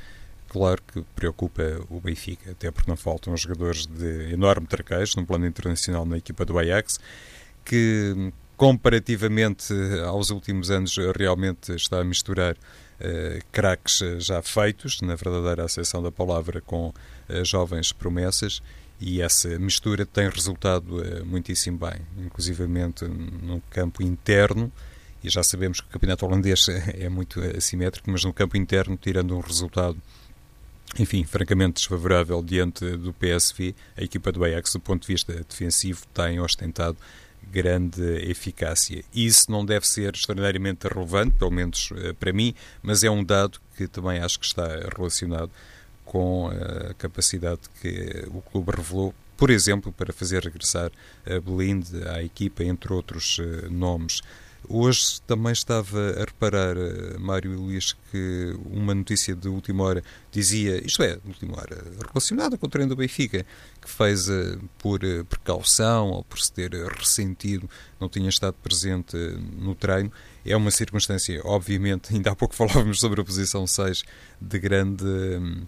claro 0.48 0.82
que 0.94 1.02
preocupa 1.16 1.64
o 1.90 2.00
Benfica, 2.00 2.52
até 2.52 2.70
porque 2.70 2.90
não 2.90 2.96
faltam 2.96 3.36
jogadores 3.36 3.88
de 3.88 4.32
enorme 4.32 4.68
traquejo 4.68 5.14
no 5.18 5.26
plano 5.26 5.48
internacional 5.48 6.06
na 6.06 6.18
equipa 6.18 6.46
do 6.46 6.58
Ajax, 6.58 7.00
que 7.66 8.32
comparativamente 8.56 9.74
aos 10.06 10.30
últimos 10.30 10.70
anos 10.70 10.96
realmente 11.16 11.74
está 11.74 12.00
a 12.00 12.04
misturar 12.04 12.56
uh, 13.00 13.44
craques 13.52 14.00
já 14.20 14.42
feitos, 14.42 15.02
na 15.02 15.16
verdadeira 15.16 15.66
acessão 15.66 16.02
da 16.02 16.12
palavra, 16.12 16.62
com 16.62 16.90
uh, 16.90 17.46
jovens 17.46 17.92
promessas 17.92 18.62
e 19.00 19.22
essa 19.22 19.60
mistura 19.60 20.06
tem 20.06 20.30
resultado 20.30 20.98
uh, 20.98 21.26
muitíssimo 21.26 21.78
bem, 21.78 22.02
inclusivamente 22.18 23.06
no 23.06 23.62
campo 23.70 24.02
interno, 24.02 24.72
e 25.24 25.30
já 25.30 25.44
sabemos 25.44 25.82
que 25.82 25.88
o 25.88 25.90
campeonato 25.90 26.26
holandês 26.26 26.68
é 26.94 27.10
muito 27.10 27.40
assimétrico, 27.42 28.10
mas 28.10 28.24
no 28.24 28.34
campo 28.34 28.58
interno, 28.58 28.98
tirando 28.98 29.36
um 29.36 29.40
resultado 29.40 29.98
enfim, 30.98 31.26
francamente 31.26 31.76
desfavorável 31.76 32.42
diante 32.42 32.98
do 32.98 33.14
PSV, 33.14 33.76
a 33.96 34.04
equipa 34.04 34.32
do 34.32 34.44
Ajax, 34.44 34.74
do 34.74 34.80
ponto 34.80 35.02
de 35.02 35.08
vista 35.08 35.34
defensivo, 35.34 36.02
tem 36.14 36.40
ostentado 36.40 36.98
grande 37.52 38.02
eficácia. 38.30 39.04
Isso 39.14 39.52
não 39.52 39.66
deve 39.66 39.88
ser 39.88 40.14
extraordinariamente 40.14 40.88
relevante, 40.88 41.36
pelo 41.36 41.52
menos 41.52 41.92
uh, 41.92 42.14
para 42.16 42.34
mim, 42.34 42.54
mas 42.82 43.04
é 43.04 43.10
um 43.10 43.24
dado 43.24 43.60
que 43.76 43.88
também 43.88 44.20
acho 44.20 44.40
que 44.40 44.46
está 44.46 44.68
relacionado 44.96 45.52
com 46.06 46.50
a 46.50 46.94
capacidade 46.94 47.62
que 47.82 48.26
o 48.30 48.42
clube 48.42 48.72
revelou, 48.76 49.14
por 49.36 49.50
exemplo, 49.50 49.92
para 49.92 50.14
fazer 50.14 50.44
regressar 50.44 50.90
a 51.26 51.40
Belinde 51.40 52.08
à 52.08 52.24
equipa, 52.24 52.64
entre 52.64 52.94
outros 52.94 53.38
uh, 53.40 53.70
nomes. 53.70 54.22
Hoje 54.70 55.22
também 55.26 55.54
estava 55.54 56.12
a 56.12 56.20
reparar, 56.20 56.76
eh, 56.76 57.18
Mário 57.18 57.54
e 57.54 57.56
Luís, 57.56 57.96
que 58.12 58.54
uma 58.66 58.94
notícia 58.94 59.34
de 59.34 59.48
última 59.48 59.84
hora 59.84 60.04
dizia, 60.32 60.86
isto 60.86 61.02
é, 61.04 61.16
de 61.16 61.28
última 61.28 61.58
hora, 61.58 61.84
relacionada 62.10 62.58
com 62.58 62.66
o 62.66 62.70
treino 62.70 62.90
do 62.90 62.96
Benfica, 62.96 63.46
que 63.82 63.90
fez 63.90 64.28
uh, 64.28 64.60
por 64.78 65.04
uh, 65.04 65.24
precaução 65.26 66.10
ou 66.10 66.24
por 66.24 66.40
se 66.40 66.52
ter 66.52 66.72
ressentido, 66.74 67.70
não 68.00 68.10
tinha 68.10 68.28
estado 68.28 68.56
presente 68.62 69.16
no 69.58 69.74
treino. 69.74 70.12
É 70.46 70.56
uma 70.56 70.72
circunstância, 70.72 71.42
obviamente, 71.46 72.12
ainda 72.16 72.32
há 72.32 72.36
pouco 72.36 72.54
falávamos 72.54 73.00
sobre 73.00 73.22
a 73.22 73.24
posição 73.24 73.66
6, 73.66 74.04
de 74.42 74.60
grande 74.60 75.06
hum, 75.06 75.66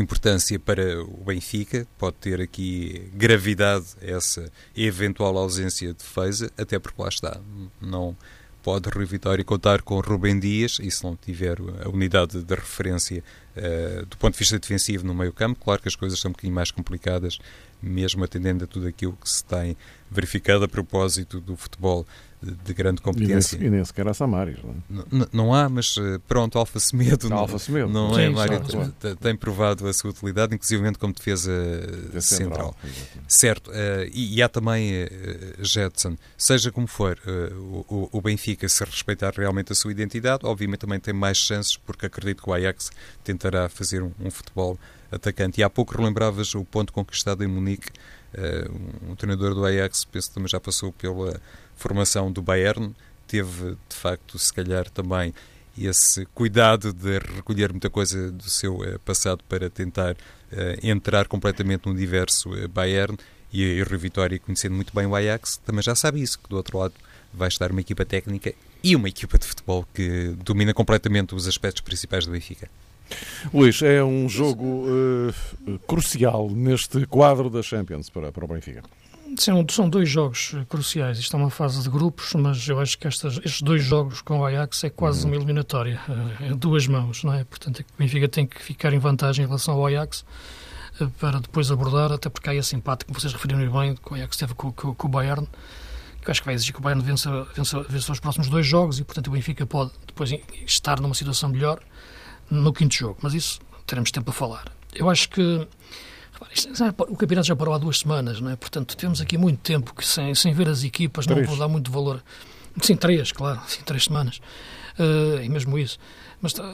importância 0.00 0.58
para 0.58 1.02
o 1.02 1.24
Benfica, 1.24 1.86
pode 1.98 2.16
ter 2.16 2.40
aqui 2.40 3.10
gravidade 3.14 3.86
essa 4.00 4.50
eventual 4.76 5.36
ausência 5.36 5.92
de 5.92 6.02
Feza, 6.02 6.50
até 6.56 6.78
porque 6.78 7.00
lá 7.00 7.08
está, 7.08 7.40
não 7.80 8.16
pode 8.62 8.88
Rui 8.88 9.04
Vitória 9.04 9.44
contar 9.44 9.82
com 9.82 9.98
Rubem 10.00 10.38
Dias, 10.38 10.78
e 10.80 10.90
se 10.90 11.02
não 11.02 11.16
tiver 11.16 11.58
a 11.84 11.88
unidade 11.88 12.42
de 12.42 12.54
referência 12.54 13.22
uh, 13.56 14.06
do 14.06 14.16
ponto 14.16 14.34
de 14.34 14.38
vista 14.38 14.58
defensivo 14.58 15.04
no 15.04 15.14
meio 15.14 15.32
campo, 15.32 15.60
claro 15.62 15.82
que 15.82 15.88
as 15.88 15.96
coisas 15.96 16.18
são 16.18 16.30
um 16.30 16.32
bocadinho 16.32 16.54
mais 16.54 16.70
complicadas, 16.70 17.38
mesmo 17.82 18.22
atendendo 18.24 18.64
a 18.64 18.66
tudo 18.66 18.86
aquilo 18.86 19.18
que 19.20 19.28
se 19.28 19.44
tem 19.44 19.76
verificado 20.10 20.64
a 20.64 20.68
propósito 20.68 21.40
do 21.40 21.56
futebol 21.56 22.06
de 22.42 22.74
grande 22.74 23.00
competência. 23.00 23.56
E 23.56 23.70
nem, 23.70 23.84
sequer 23.84 24.08
há 24.08 24.14
Samaris, 24.14 24.58
não, 24.90 25.04
não, 25.10 25.28
não 25.32 25.54
há, 25.54 25.68
mas 25.68 25.94
eh, 25.96 26.18
pronto, 26.26 26.58
Alfa 26.58 26.80
Semedo 26.80 27.28
não, 27.28 27.38
Alfa 27.38 27.58
Semedo. 27.58 27.88
não 27.88 28.18
é, 28.18 28.28
Mário, 28.28 28.60
tem 29.20 29.36
provado 29.36 29.86
a 29.86 29.92
sua 29.92 30.10
utilidade, 30.10 30.54
inclusive 30.54 30.92
como 30.94 31.12
defesa 31.12 31.52
central. 32.20 32.74
central. 32.74 32.76
Certo, 33.28 33.70
uh, 33.70 33.74
e, 34.12 34.36
e, 34.36 34.42
há 34.42 34.48
também 34.48 35.04
uh, 35.04 35.08
Jetson, 35.64 36.16
seja 36.36 36.72
como 36.72 36.88
for, 36.88 37.16
uh, 37.26 37.86
o, 37.88 38.08
o, 38.12 38.20
Benfica, 38.20 38.68
se 38.68 38.84
respeitar 38.84 39.32
realmente 39.36 39.72
a 39.72 39.74
sua 39.74 39.92
identidade, 39.92 40.44
obviamente 40.44 40.80
também 40.80 40.98
tem 40.98 41.14
mais 41.14 41.38
chances, 41.38 41.76
porque 41.76 42.06
acredito 42.06 42.42
que 42.42 42.50
o 42.50 42.52
Ajax 42.52 42.90
tentará 43.22 43.68
fazer 43.68 44.02
um, 44.02 44.10
um 44.20 44.30
futebol 44.30 44.78
atacante. 45.12 45.60
E 45.60 45.64
há 45.64 45.70
pouco 45.70 45.96
relembravas 45.96 46.54
o 46.54 46.64
ponto 46.64 46.92
conquistado 46.92 47.44
em 47.44 47.46
Munique, 47.46 47.90
um 49.06 49.14
treinador 49.14 49.54
do 49.54 49.62
Ajax, 49.64 50.06
penso 50.06 50.28
que 50.28 50.34
também 50.34 50.48
já 50.48 50.58
passou 50.58 50.90
pela 50.90 51.38
formação 51.82 52.30
do 52.30 52.40
Bayern, 52.40 52.94
teve 53.26 53.76
de 53.88 53.96
facto, 53.96 54.38
se 54.38 54.52
calhar 54.52 54.88
também 54.90 55.34
esse 55.78 56.26
cuidado 56.26 56.92
de 56.92 57.18
recolher 57.18 57.72
muita 57.72 57.88
coisa 57.88 58.30
do 58.30 58.48
seu 58.48 58.76
uh, 58.76 58.98
passado 59.00 59.42
para 59.48 59.70
tentar 59.70 60.12
uh, 60.12 60.16
entrar 60.82 61.26
completamente 61.26 61.86
no 61.86 61.92
universo 61.92 62.50
uh, 62.50 62.68
Bayern 62.68 63.16
e, 63.52 63.62
e 63.62 63.82
Rui 63.82 63.98
Vitória, 63.98 64.38
conhecendo 64.38 64.74
muito 64.74 64.94
bem 64.94 65.06
o 65.06 65.14
Ajax, 65.14 65.56
também 65.64 65.82
já 65.82 65.94
sabe 65.94 66.20
isso, 66.20 66.38
que 66.38 66.48
do 66.48 66.56
outro 66.56 66.78
lado 66.78 66.94
vai 67.32 67.48
estar 67.48 67.70
uma 67.70 67.80
equipa 67.80 68.04
técnica 68.04 68.54
e 68.84 68.94
uma 68.94 69.08
equipa 69.08 69.38
de 69.38 69.46
futebol 69.46 69.86
que 69.94 70.34
domina 70.44 70.74
completamente 70.74 71.34
os 71.34 71.48
aspectos 71.48 71.80
principais 71.80 72.26
do 72.26 72.32
Benfica. 72.32 72.68
Luís, 73.52 73.80
é 73.82 74.02
um 74.02 74.28
jogo 74.28 74.86
crucial 75.86 76.50
neste 76.50 77.06
quadro 77.06 77.50
da 77.50 77.62
Champions 77.62 78.08
para, 78.10 78.32
para 78.32 78.44
o 78.44 78.48
Benfica. 78.48 78.82
São, 79.38 79.64
são 79.68 79.88
dois 79.88 80.08
jogos 80.08 80.54
cruciais. 80.68 81.18
Isto 81.18 81.36
é 81.36 81.38
uma 81.38 81.50
fase 81.50 81.82
de 81.82 81.88
grupos, 81.88 82.32
mas 82.34 82.66
eu 82.68 82.78
acho 82.78 82.98
que 82.98 83.06
estas, 83.06 83.38
estes 83.38 83.62
dois 83.62 83.82
jogos 83.82 84.20
com 84.20 84.40
o 84.40 84.44
Ajax 84.44 84.84
é 84.84 84.90
quase 84.90 85.22
uhum. 85.22 85.28
uma 85.28 85.36
eliminatória. 85.36 86.00
É, 86.40 86.54
duas 86.54 86.86
mãos, 86.86 87.24
não 87.24 87.32
é? 87.32 87.44
Portanto, 87.44 87.80
é 87.80 87.82
o 87.82 87.98
Benfica 87.98 88.28
tem 88.28 88.46
que 88.46 88.62
ficar 88.62 88.92
em 88.92 88.98
vantagem 88.98 89.44
em 89.44 89.48
relação 89.48 89.74
ao 89.74 89.86
Ajax 89.86 90.24
eh, 91.00 91.06
para 91.18 91.40
depois 91.40 91.70
abordar, 91.70 92.12
até 92.12 92.28
porque 92.28 92.50
há 92.50 92.54
esse 92.54 92.76
empate 92.76 93.04
que 93.04 93.12
vocês 93.12 93.32
referiram 93.32 93.60
bem, 93.70 93.94
que 93.94 94.12
o 94.12 94.14
Ajax 94.14 94.36
teve 94.36 94.54
com, 94.54 94.72
com, 94.72 94.94
com 94.94 95.06
o 95.06 95.10
Bayern, 95.10 95.48
que 96.22 96.30
acho 96.30 96.40
que 96.40 96.46
vai 96.46 96.54
exigir 96.54 96.74
que 96.74 96.80
o 96.80 96.82
Bayern 96.82 97.02
vença, 97.02 97.46
vença, 97.54 97.80
vença 97.88 98.12
os 98.12 98.20
próximos 98.20 98.48
dois 98.48 98.66
jogos 98.66 98.98
e, 98.98 99.04
portanto, 99.04 99.28
o 99.28 99.30
Benfica 99.30 99.66
pode 99.66 99.90
depois 100.06 100.32
estar 100.66 101.00
numa 101.00 101.14
situação 101.14 101.48
melhor 101.48 101.80
no 102.50 102.72
quinto 102.72 102.94
jogo, 102.94 103.18
mas 103.22 103.34
isso 103.34 103.60
teremos 103.86 104.10
tempo 104.10 104.30
a 104.30 104.32
falar. 104.32 104.70
Eu 104.94 105.08
acho 105.08 105.28
que 105.28 105.66
o 107.08 107.16
campeonato 107.16 107.46
já 107.48 107.56
parou 107.56 107.74
há 107.74 107.78
duas 107.78 107.98
semanas, 107.98 108.40
não 108.40 108.50
é? 108.50 108.56
Portanto, 108.56 108.96
temos 108.96 109.20
aqui 109.20 109.36
muito 109.38 109.60
tempo 109.60 109.94
que 109.94 110.06
sem, 110.06 110.34
sem 110.34 110.52
ver 110.52 110.68
as 110.68 110.84
equipas 110.84 111.26
três. 111.26 111.40
não 111.40 111.48
vou 111.48 111.58
dar 111.58 111.68
muito 111.68 111.90
valor. 111.90 112.22
Sim, 112.80 112.96
três, 112.96 113.32
claro, 113.32 113.60
sim, 113.66 113.82
três 113.84 114.04
semanas. 114.04 114.40
Uh, 114.98 115.42
e 115.42 115.48
mesmo 115.48 115.78
isso. 115.78 115.98
Mas 116.40 116.52
uh, 116.54 116.64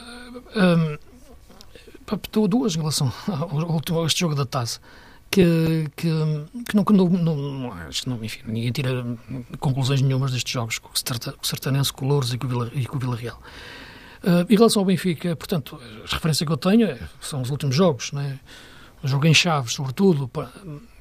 um, 0.56 2.48
duas 2.48 2.74
em 2.74 2.78
relação 2.78 3.12
ao 3.26 3.70
último, 3.70 4.02
a 4.02 4.06
este 4.06 4.20
jogo 4.20 4.34
da 4.34 4.46
taça. 4.46 4.80
Que, 5.30 5.90
que, 5.94 6.08
que 6.66 6.74
não, 6.74 6.82
não, 6.84 7.06
não, 7.06 7.36
não, 8.06 8.24
enfim, 8.24 8.40
ninguém 8.46 8.72
tira 8.72 9.04
conclusões 9.60 10.00
nenhumas 10.00 10.32
destes 10.32 10.50
jogos 10.50 10.78
com 10.78 10.88
o 10.88 11.46
Sertanense, 11.46 11.92
com 11.92 12.06
o 12.06 12.08
Louros 12.08 12.32
e 12.32 12.38
com 12.38 12.46
o 12.46 12.48
Vila, 12.48 12.70
e 12.74 12.86
com 12.86 12.96
o 12.96 12.98
Vila 12.98 13.14
Real. 13.14 13.38
Uh, 14.22 14.50
em 14.50 14.56
relação 14.56 14.80
ao 14.80 14.86
Benfica, 14.86 15.36
portanto, 15.36 15.78
a 16.02 16.14
referência 16.14 16.46
que 16.46 16.52
eu 16.52 16.56
tenho 16.56 16.86
é, 16.86 16.98
são 17.20 17.42
os 17.42 17.50
últimos 17.50 17.76
jogos, 17.76 18.10
não 18.10 18.22
é? 18.22 18.38
Jogo 19.04 19.26
em 19.26 19.34
chaves, 19.34 19.74
sobretudo, 19.74 20.30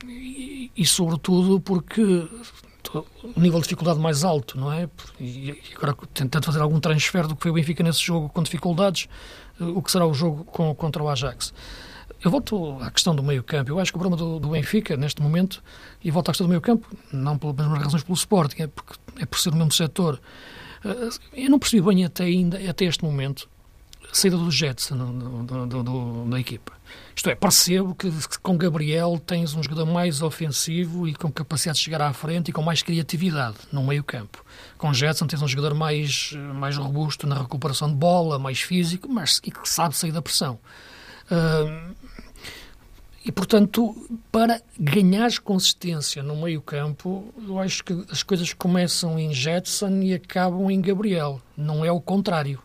e, 0.06 0.72
e, 0.76 0.86
sobretudo 0.86 1.60
porque 1.60 2.28
o 3.36 3.40
nível 3.40 3.60
de 3.60 3.64
dificuldade 3.64 4.00
mais 4.00 4.24
alto, 4.24 4.58
não 4.58 4.72
é? 4.72 4.90
E 5.20 5.58
agora 5.76 5.96
tentando 6.14 6.46
fazer 6.46 6.62
algum 6.62 6.80
transfer 6.80 7.28
do 7.28 7.36
que 7.36 7.44
foi 7.44 7.52
o 7.52 7.54
Benfica 7.54 7.84
nesse 7.84 8.04
jogo 8.04 8.30
com 8.30 8.44
dificuldades, 8.44 9.08
o 9.60 9.82
que 9.82 9.92
será 9.92 10.06
o 10.06 10.14
jogo 10.14 10.44
com, 10.46 10.74
contra 10.76 11.04
o 11.04 11.10
Ajax. 11.10 11.54
Eu 12.24 12.32
volto 12.32 12.78
à 12.82 12.90
questão 12.90 13.16
do 13.16 13.22
meio-campo. 13.22 13.70
Eu 13.70 13.80
acho 13.80 13.92
que 13.92 13.98
o 13.98 14.00
problema 14.00 14.18
do, 14.18 14.40
do, 14.40 14.50
Benfica, 14.50 14.98
neste 14.98 15.22
momento, 15.22 15.64
e 16.04 16.10
volto 16.10 16.30
à 16.30 16.32
questão 16.32 16.48
do 16.48 16.50
meio-campo, 16.50 16.88
não 17.12 17.38
pelas 17.38 17.56
mesmas 17.56 17.84
razões 17.84 18.04
pelo 18.04 18.16
Sporting, 18.16 18.64
é, 18.64 18.68
porque, 18.68 18.94
é 19.20 19.26
por 19.26 19.40
ser 19.40 19.50
o 19.50 19.56
mesmo 19.56 19.72
setor. 19.72 20.20
Eh, 20.84 21.44
eu 21.44 21.50
não 21.50 21.60
percebi 21.60 21.82
bem 21.82 22.06
até, 22.06 22.24
ainda, 22.24 22.58
até 22.70 22.86
este 22.86 23.04
momento 23.04 23.48
saída 24.12 24.38
do 24.38 24.50
Jetson 24.50 24.96
do, 24.98 25.66
do, 25.66 25.84
do, 25.84 26.26
da 26.30 26.40
equipa. 26.40 26.74
Isto 27.16 27.30
é, 27.30 27.36
percebo 27.36 27.96
que, 27.96 28.10
que 28.10 28.40
com 28.40 28.58
Gabriel 28.58 29.22
tens 29.26 29.54
um 29.54 29.64
jogador 29.64 29.86
mais 29.86 30.22
ofensivo 30.22 31.08
e 31.08 31.14
com 31.14 31.32
capacidade 31.32 31.78
de 31.80 31.84
chegar 31.84 32.02
à 32.02 32.14
frente 32.14 32.50
e 32.50 32.52
com 32.52 32.62
mais 32.62 32.82
criatividade 32.82 33.58
no 33.72 33.84
meio-campo. 33.84 34.44
Com 34.78 34.94
Jetson 34.94 35.28
tens 35.28 35.42
um 35.42 35.48
jogador 35.48 35.76
mais, 35.76 36.32
mais 36.56 36.78
robusto 36.78 37.26
na 37.28 37.42
recuperação 37.42 37.90
de 37.90 37.96
bola, 37.96 38.38
mais 38.38 38.62
físico, 38.62 39.10
mas 39.10 39.42
e 39.44 39.52
que 39.52 39.68
sabe 39.68 39.96
sair 39.96 40.12
da 40.12 40.22
pressão. 40.22 40.60
Uh, 41.30 41.96
e, 43.28 43.32
portanto, 43.32 43.94
para 44.32 44.62
ganhar 44.80 45.30
consistência 45.40 46.24
no 46.24 46.38
meio-campo, 46.38 47.34
eu 47.46 47.60
acho 47.60 47.84
que 47.84 48.06
as 48.10 48.24
coisas 48.24 48.54
começam 48.54 49.20
em 49.20 49.34
Jetson 49.34 50.00
e 50.02 50.14
acabam 50.14 50.72
em 50.72 50.80
Gabriel. 50.80 51.42
Não 51.58 51.84
é 51.84 51.92
o 51.92 52.00
contrário. 52.00 52.62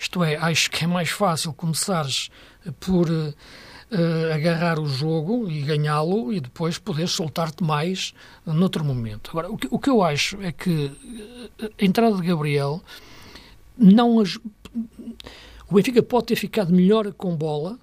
Isto 0.00 0.24
é, 0.24 0.34
acho 0.36 0.70
que 0.70 0.84
é 0.84 0.86
mais 0.86 1.10
fácil 1.10 1.52
começares 1.52 2.30
por 2.80 3.10
uh, 3.10 3.34
agarrar 4.32 4.80
o 4.80 4.86
jogo 4.86 5.50
e 5.50 5.60
ganhá-lo 5.60 6.32
e 6.32 6.40
depois 6.40 6.78
poder 6.78 7.06
soltar-te 7.06 7.62
mais 7.62 8.14
noutro 8.46 8.82
momento. 8.82 9.30
Agora, 9.30 9.50
o 9.50 9.58
que, 9.58 9.68
o 9.70 9.78
que 9.78 9.90
eu 9.90 10.02
acho 10.02 10.40
é 10.40 10.52
que 10.52 10.90
eh, 11.60 11.70
a 11.78 11.84
entrada 11.84 12.16
de 12.16 12.26
Gabriel 12.26 12.82
não. 13.76 14.22
O 15.68 15.74
Benfica 15.74 16.02
pode 16.02 16.26
ter 16.26 16.36
ficado 16.36 16.72
melhor 16.72 17.12
com 17.12 17.36
bola 17.36 17.78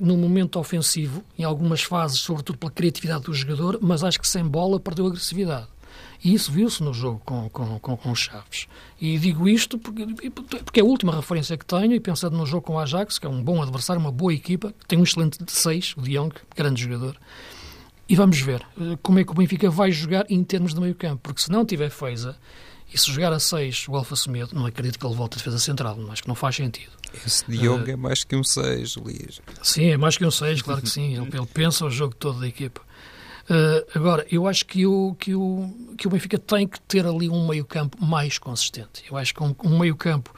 no 0.00 0.16
momento 0.16 0.60
ofensivo, 0.60 1.24
em 1.36 1.42
algumas 1.42 1.82
fases, 1.82 2.20
sobretudo 2.20 2.56
pela 2.56 2.70
criatividade 2.70 3.24
do 3.24 3.34
jogador, 3.34 3.78
mas 3.82 4.04
acho 4.04 4.20
que 4.20 4.28
sem 4.28 4.44
bola 4.44 4.78
perdeu 4.78 5.06
agressividade. 5.06 5.66
E 6.22 6.34
isso 6.34 6.52
viu-se 6.52 6.82
no 6.82 6.92
jogo 6.92 7.20
com, 7.24 7.48
com, 7.48 7.78
com, 7.78 7.96
com 7.96 8.14
Chaves. 8.14 8.66
E 9.00 9.18
digo 9.18 9.48
isto 9.48 9.78
porque, 9.78 10.06
porque 10.64 10.80
é 10.80 10.82
a 10.82 10.86
última 10.86 11.14
referência 11.14 11.56
que 11.56 11.64
tenho, 11.64 11.94
e 11.94 12.00
pensando 12.00 12.36
no 12.36 12.44
jogo 12.44 12.66
com 12.66 12.74
o 12.74 12.78
Ajax, 12.78 13.18
que 13.18 13.26
é 13.26 13.28
um 13.28 13.42
bom 13.42 13.62
adversário, 13.62 14.00
uma 14.00 14.12
boa 14.12 14.34
equipa, 14.34 14.74
tem 14.86 14.98
um 14.98 15.02
excelente 15.02 15.38
6, 15.46 15.94
o 15.96 16.02
De 16.02 16.12
Jong, 16.12 16.34
grande 16.54 16.82
jogador. 16.82 17.16
E 18.06 18.14
vamos 18.14 18.40
ver 18.40 18.60
eh, 18.78 18.98
como 19.02 19.18
é 19.18 19.24
que 19.24 19.30
o 19.30 19.34
Benfica 19.34 19.70
vai 19.70 19.90
jogar 19.90 20.26
em 20.28 20.42
termos 20.44 20.74
de 20.74 20.80
meio 20.80 20.94
campo, 20.94 21.20
porque 21.22 21.40
se 21.40 21.50
não 21.50 21.64
tiver 21.64 21.88
Feiza, 21.90 22.36
e 22.92 22.98
se 22.98 23.10
jogar 23.10 23.32
a 23.32 23.38
6 23.38 23.86
o 23.88 23.96
Alfa 23.96 24.16
Semedo, 24.16 24.54
não 24.54 24.66
acredito 24.66 24.98
que 24.98 25.06
ele 25.06 25.14
volte 25.14 25.34
a 25.34 25.38
defesa 25.38 25.58
central, 25.58 25.96
acho 26.10 26.22
que 26.22 26.28
não 26.28 26.34
faz 26.34 26.56
sentido. 26.56 26.90
Esse 27.24 27.44
Diogo 27.48 27.84
uh, 27.84 27.90
é 27.90 27.96
mais 27.96 28.24
que 28.24 28.36
um 28.36 28.42
6, 28.42 28.96
Luís. 28.96 29.40
Sim, 29.62 29.86
é 29.86 29.96
mais 29.96 30.16
que 30.16 30.24
um 30.24 30.30
6, 30.30 30.62
claro 30.62 30.82
que 30.82 30.90
sim. 30.90 31.14
Ele, 31.14 31.28
ele 31.32 31.46
pensa 31.46 31.86
o 31.86 31.90
jogo 31.90 32.14
todo 32.14 32.40
da 32.40 32.48
equipa. 32.48 32.82
Uh, 33.48 33.98
agora, 33.98 34.26
eu 34.30 34.46
acho 34.46 34.66
que 34.66 34.86
o, 34.86 35.16
que, 35.18 35.34
o, 35.34 35.72
que 35.96 36.06
o 36.06 36.10
Benfica 36.10 36.38
tem 36.38 36.66
que 36.66 36.80
ter 36.80 37.06
ali 37.06 37.28
um 37.28 37.46
meio-campo 37.46 38.02
mais 38.04 38.38
consistente. 38.38 39.04
Eu 39.10 39.16
acho 39.16 39.34
que 39.34 39.42
um, 39.42 39.54
um 39.64 39.78
meio-campo. 39.78 40.34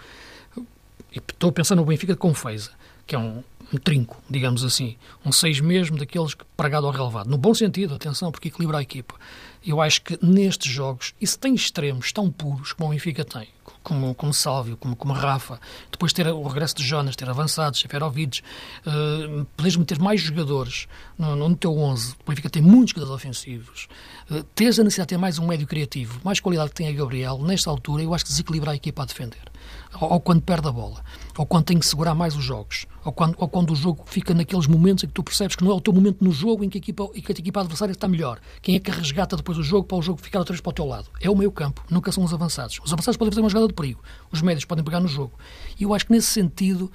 Estou 1.14 1.50
a 1.50 1.52
pensar 1.52 1.74
no 1.74 1.84
Benfica 1.84 2.16
com 2.16 2.32
Feiza, 2.32 2.70
que 3.06 3.14
é 3.14 3.18
um, 3.18 3.42
um 3.72 3.78
trinco, 3.78 4.22
digamos 4.28 4.64
assim. 4.64 4.96
Um 5.24 5.32
6 5.32 5.60
mesmo 5.60 5.98
daqueles 5.98 6.34
que 6.34 6.44
pregado 6.56 6.86
ao 6.86 6.92
relevado. 6.92 7.28
No 7.28 7.36
bom 7.36 7.54
sentido, 7.54 7.94
atenção, 7.94 8.30
porque 8.30 8.48
equilibra 8.48 8.78
a 8.78 8.82
equipa. 8.82 9.14
Eu 9.64 9.80
acho 9.80 10.02
que 10.02 10.18
nestes 10.20 10.72
jogos, 10.72 11.14
se 11.22 11.38
tem 11.38 11.54
extremos 11.54 12.10
tão 12.12 12.30
puros 12.30 12.72
como 12.72 12.88
o 12.88 12.92
Benfica 12.92 13.24
tem, 13.24 13.46
como, 13.82 14.14
como 14.14 14.34
Sálvio, 14.34 14.76
como, 14.76 14.96
como 14.96 15.12
Rafa, 15.12 15.60
depois 15.90 16.12
ter 16.12 16.26
o 16.26 16.42
regresso 16.42 16.74
de 16.74 16.82
Jonas, 16.82 17.14
ter 17.14 17.28
avançados, 17.28 17.78
Seferovic, 17.78 18.40
uh, 18.86 19.44
poderes 19.56 19.76
meter 19.76 20.00
mais 20.00 20.20
jogadores 20.20 20.88
no, 21.16 21.36
no 21.36 21.56
teu 21.56 21.78
11, 21.78 22.12
o 22.12 22.30
Benfica 22.30 22.50
tem 22.50 22.60
muitos 22.60 22.90
jogadores 22.90 23.22
ofensivos, 23.22 23.88
uh, 24.30 24.42
teres 24.54 24.80
a 24.80 24.84
necessidade 24.84 25.08
de 25.08 25.14
ter 25.14 25.18
mais 25.18 25.38
um 25.38 25.46
médio 25.46 25.66
criativo, 25.66 26.20
mais 26.24 26.40
qualidade 26.40 26.70
que 26.70 26.76
tem 26.76 26.88
a 26.88 26.92
Gabriel, 26.92 27.38
nesta 27.38 27.70
altura 27.70 28.02
eu 28.02 28.12
acho 28.12 28.24
que 28.24 28.30
desequilibra 28.30 28.72
a 28.72 28.74
equipa 28.74 29.02
a 29.02 29.06
defender 29.06 29.52
ou, 30.00 30.20
quando 30.20 30.42
perde 30.42 30.68
a 30.68 30.72
bola, 30.72 31.02
ou 31.36 31.46
quando 31.46 31.64
tem 31.64 31.78
que 31.78 31.86
segurar 31.86 32.14
mais 32.14 32.36
os 32.36 32.44
jogos, 32.44 32.86
ou 33.04 33.12
quando, 33.12 33.34
ou 33.38 33.48
quando 33.48 33.70
o 33.72 33.76
jogo 33.76 34.04
fica 34.06 34.34
naqueles 34.34 34.66
momentos 34.66 35.04
em 35.04 35.06
que 35.06 35.12
tu 35.12 35.22
percebes 35.22 35.56
que 35.56 35.64
não 35.64 35.70
é 35.70 35.74
o 35.74 35.80
teu 35.80 35.92
momento 35.92 36.24
no 36.24 36.32
jogo 36.32 36.64
em 36.64 36.68
que 36.68 36.78
a 36.78 36.80
equipa, 36.80 37.08
em 37.14 37.20
que 37.20 37.32
a 37.32 37.34
equipa 37.34 37.60
adversária 37.60 37.92
está 37.92 38.08
melhor. 38.08 38.40
Quem 38.60 38.76
é 38.76 38.78
que 38.78 38.90
resgata 38.90 39.36
depois 39.36 39.58
o 39.58 39.62
jogo 39.62 39.86
para 39.86 39.98
o 39.98 40.02
jogo 40.02 40.20
ficar 40.20 40.38
outra 40.38 40.52
vez 40.52 40.60
para 40.60 40.70
o 40.70 40.74
teu 40.74 40.86
lado? 40.86 41.08
É 41.20 41.30
o 41.30 41.36
meio 41.36 41.52
campo, 41.52 41.84
nunca 41.90 42.10
são 42.10 42.24
os 42.24 42.32
avançados. 42.32 42.80
Os 42.82 42.92
avançados 42.92 43.16
podem 43.16 43.32
fazer 43.32 43.42
uma 43.42 43.50
jogada 43.50 43.68
de 43.68 43.74
perigo, 43.74 44.00
os 44.30 44.40
médios 44.42 44.64
podem 44.64 44.84
pegar 44.84 45.00
no 45.00 45.08
jogo. 45.08 45.32
E 45.78 45.84
eu 45.84 45.94
acho 45.94 46.06
que 46.06 46.12
nesse 46.12 46.28
sentido 46.28 46.90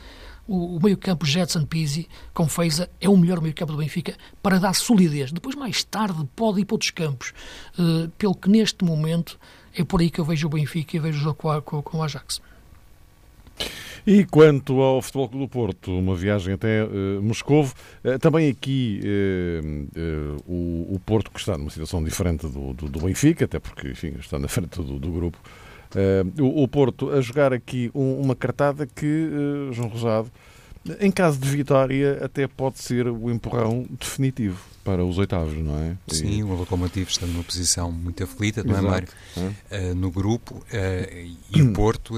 o, 0.47 0.79
meio-campo 0.81 1.25
Jetson 1.25 1.65
Pizzi 1.65 2.07
com 2.33 2.47
Feiza 2.47 2.89
é 3.01 3.09
o 3.09 3.17
melhor 3.17 3.41
meio-campo 3.41 3.73
do 3.73 3.77
Benfica 3.77 4.15
para 4.41 4.59
dar 4.59 4.73
solidez. 4.73 5.31
Depois, 5.31 5.55
mais 5.55 5.83
tarde, 5.83 6.27
pode 6.35 6.61
ir 6.61 6.65
para 6.65 6.75
outros 6.75 6.91
campos. 6.91 7.33
Uh, 7.77 8.09
pelo 8.17 8.33
que 8.33 8.49
neste 8.49 8.85
momento 8.85 9.37
é 9.75 9.83
por 9.83 9.99
aí 9.99 10.09
que 10.09 10.19
eu 10.19 10.25
vejo 10.25 10.47
o 10.47 10.49
Benfica 10.49 10.95
e 10.95 10.99
vejo 10.99 11.19
o 11.19 11.21
jogo 11.21 11.35
com, 11.35 11.61
com, 11.61 11.81
com 11.81 11.97
o 11.97 12.03
Ajax. 12.03 12.41
E 14.07 14.23
quanto 14.23 14.81
ao 14.81 15.01
Futebol 15.01 15.27
Clube 15.27 15.45
do 15.45 15.49
Porto, 15.49 15.91
uma 15.91 16.15
viagem 16.15 16.53
até 16.53 16.81
uh, 16.85 17.21
Moscovo, 17.21 17.73
uh, 18.05 18.17
também 18.17 18.49
aqui 18.49 19.01
uh, 19.03 20.41
o, 20.47 20.95
o, 20.95 20.99
Porto, 21.05 21.29
que 21.29 21.37
está 21.37 21.57
numa 21.57 21.69
situação 21.69 22.01
diferente 22.01 22.47
do, 22.47 22.73
do, 22.73 22.87
do 22.87 23.01
Benfica, 23.01 23.43
até 23.43 23.59
porque 23.59 23.89
enfim, 23.89 24.15
está 24.17 24.39
na 24.39 24.47
frente 24.47 24.81
do, 24.81 24.97
do 24.97 25.11
grupo, 25.11 25.37
o, 26.39 26.63
o, 26.63 26.67
Porto 26.69 27.11
a 27.11 27.19
jogar 27.19 27.51
aqui 27.51 27.91
um, 27.93 28.21
uma 28.21 28.33
cartada 28.33 28.87
que, 28.87 29.29
João 29.71 29.89
Rosado, 29.89 30.31
em 31.01 31.11
caso 31.11 31.37
de 31.37 31.49
vitória, 31.49 32.19
até 32.23 32.47
pode 32.47 32.79
ser 32.79 33.07
o 33.09 33.29
empurrão 33.29 33.85
definitivo 33.99 34.61
para 34.85 35.03
os 35.03 35.17
oitavos, 35.17 35.57
não 35.57 35.77
é? 35.79 35.97
Sim, 36.07 36.39
e... 36.39 36.43
o 36.43 36.53
Locomotivo 36.53 37.09
está 37.09 37.25
numa 37.25 37.43
posição 37.43 37.91
muito 37.91 38.23
aflita, 38.23 38.63
não 38.63 38.77
é, 38.77 38.81
Mário? 38.81 39.07
É. 39.69 39.93
No 39.93 40.09
grupo, 40.11 40.63
e 41.53 41.61
o 41.61 41.71
Porto 41.75 42.13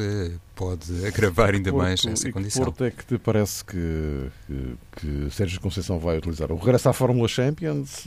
pode 0.60 0.92
agravar 1.08 1.56
ainda 1.56 1.72
Porto, 1.72 1.84
mais 1.84 2.06
essa 2.06 2.30
condição. 2.30 2.66
Que 2.66 2.66
Porto 2.66 2.84
é 2.84 2.92
que 2.92 3.06
te 3.06 3.18
parece 3.18 3.64
que, 3.64 4.30
que, 4.46 4.76
que 4.98 5.32
Sérgio 5.32 5.62
Conceição 5.62 5.98
vai 5.98 6.18
utilizar? 6.18 6.52
O 6.52 6.58
regresso 6.58 6.90
à 6.90 6.94
Fórmula 6.94 7.30
Champions? 7.30 8.04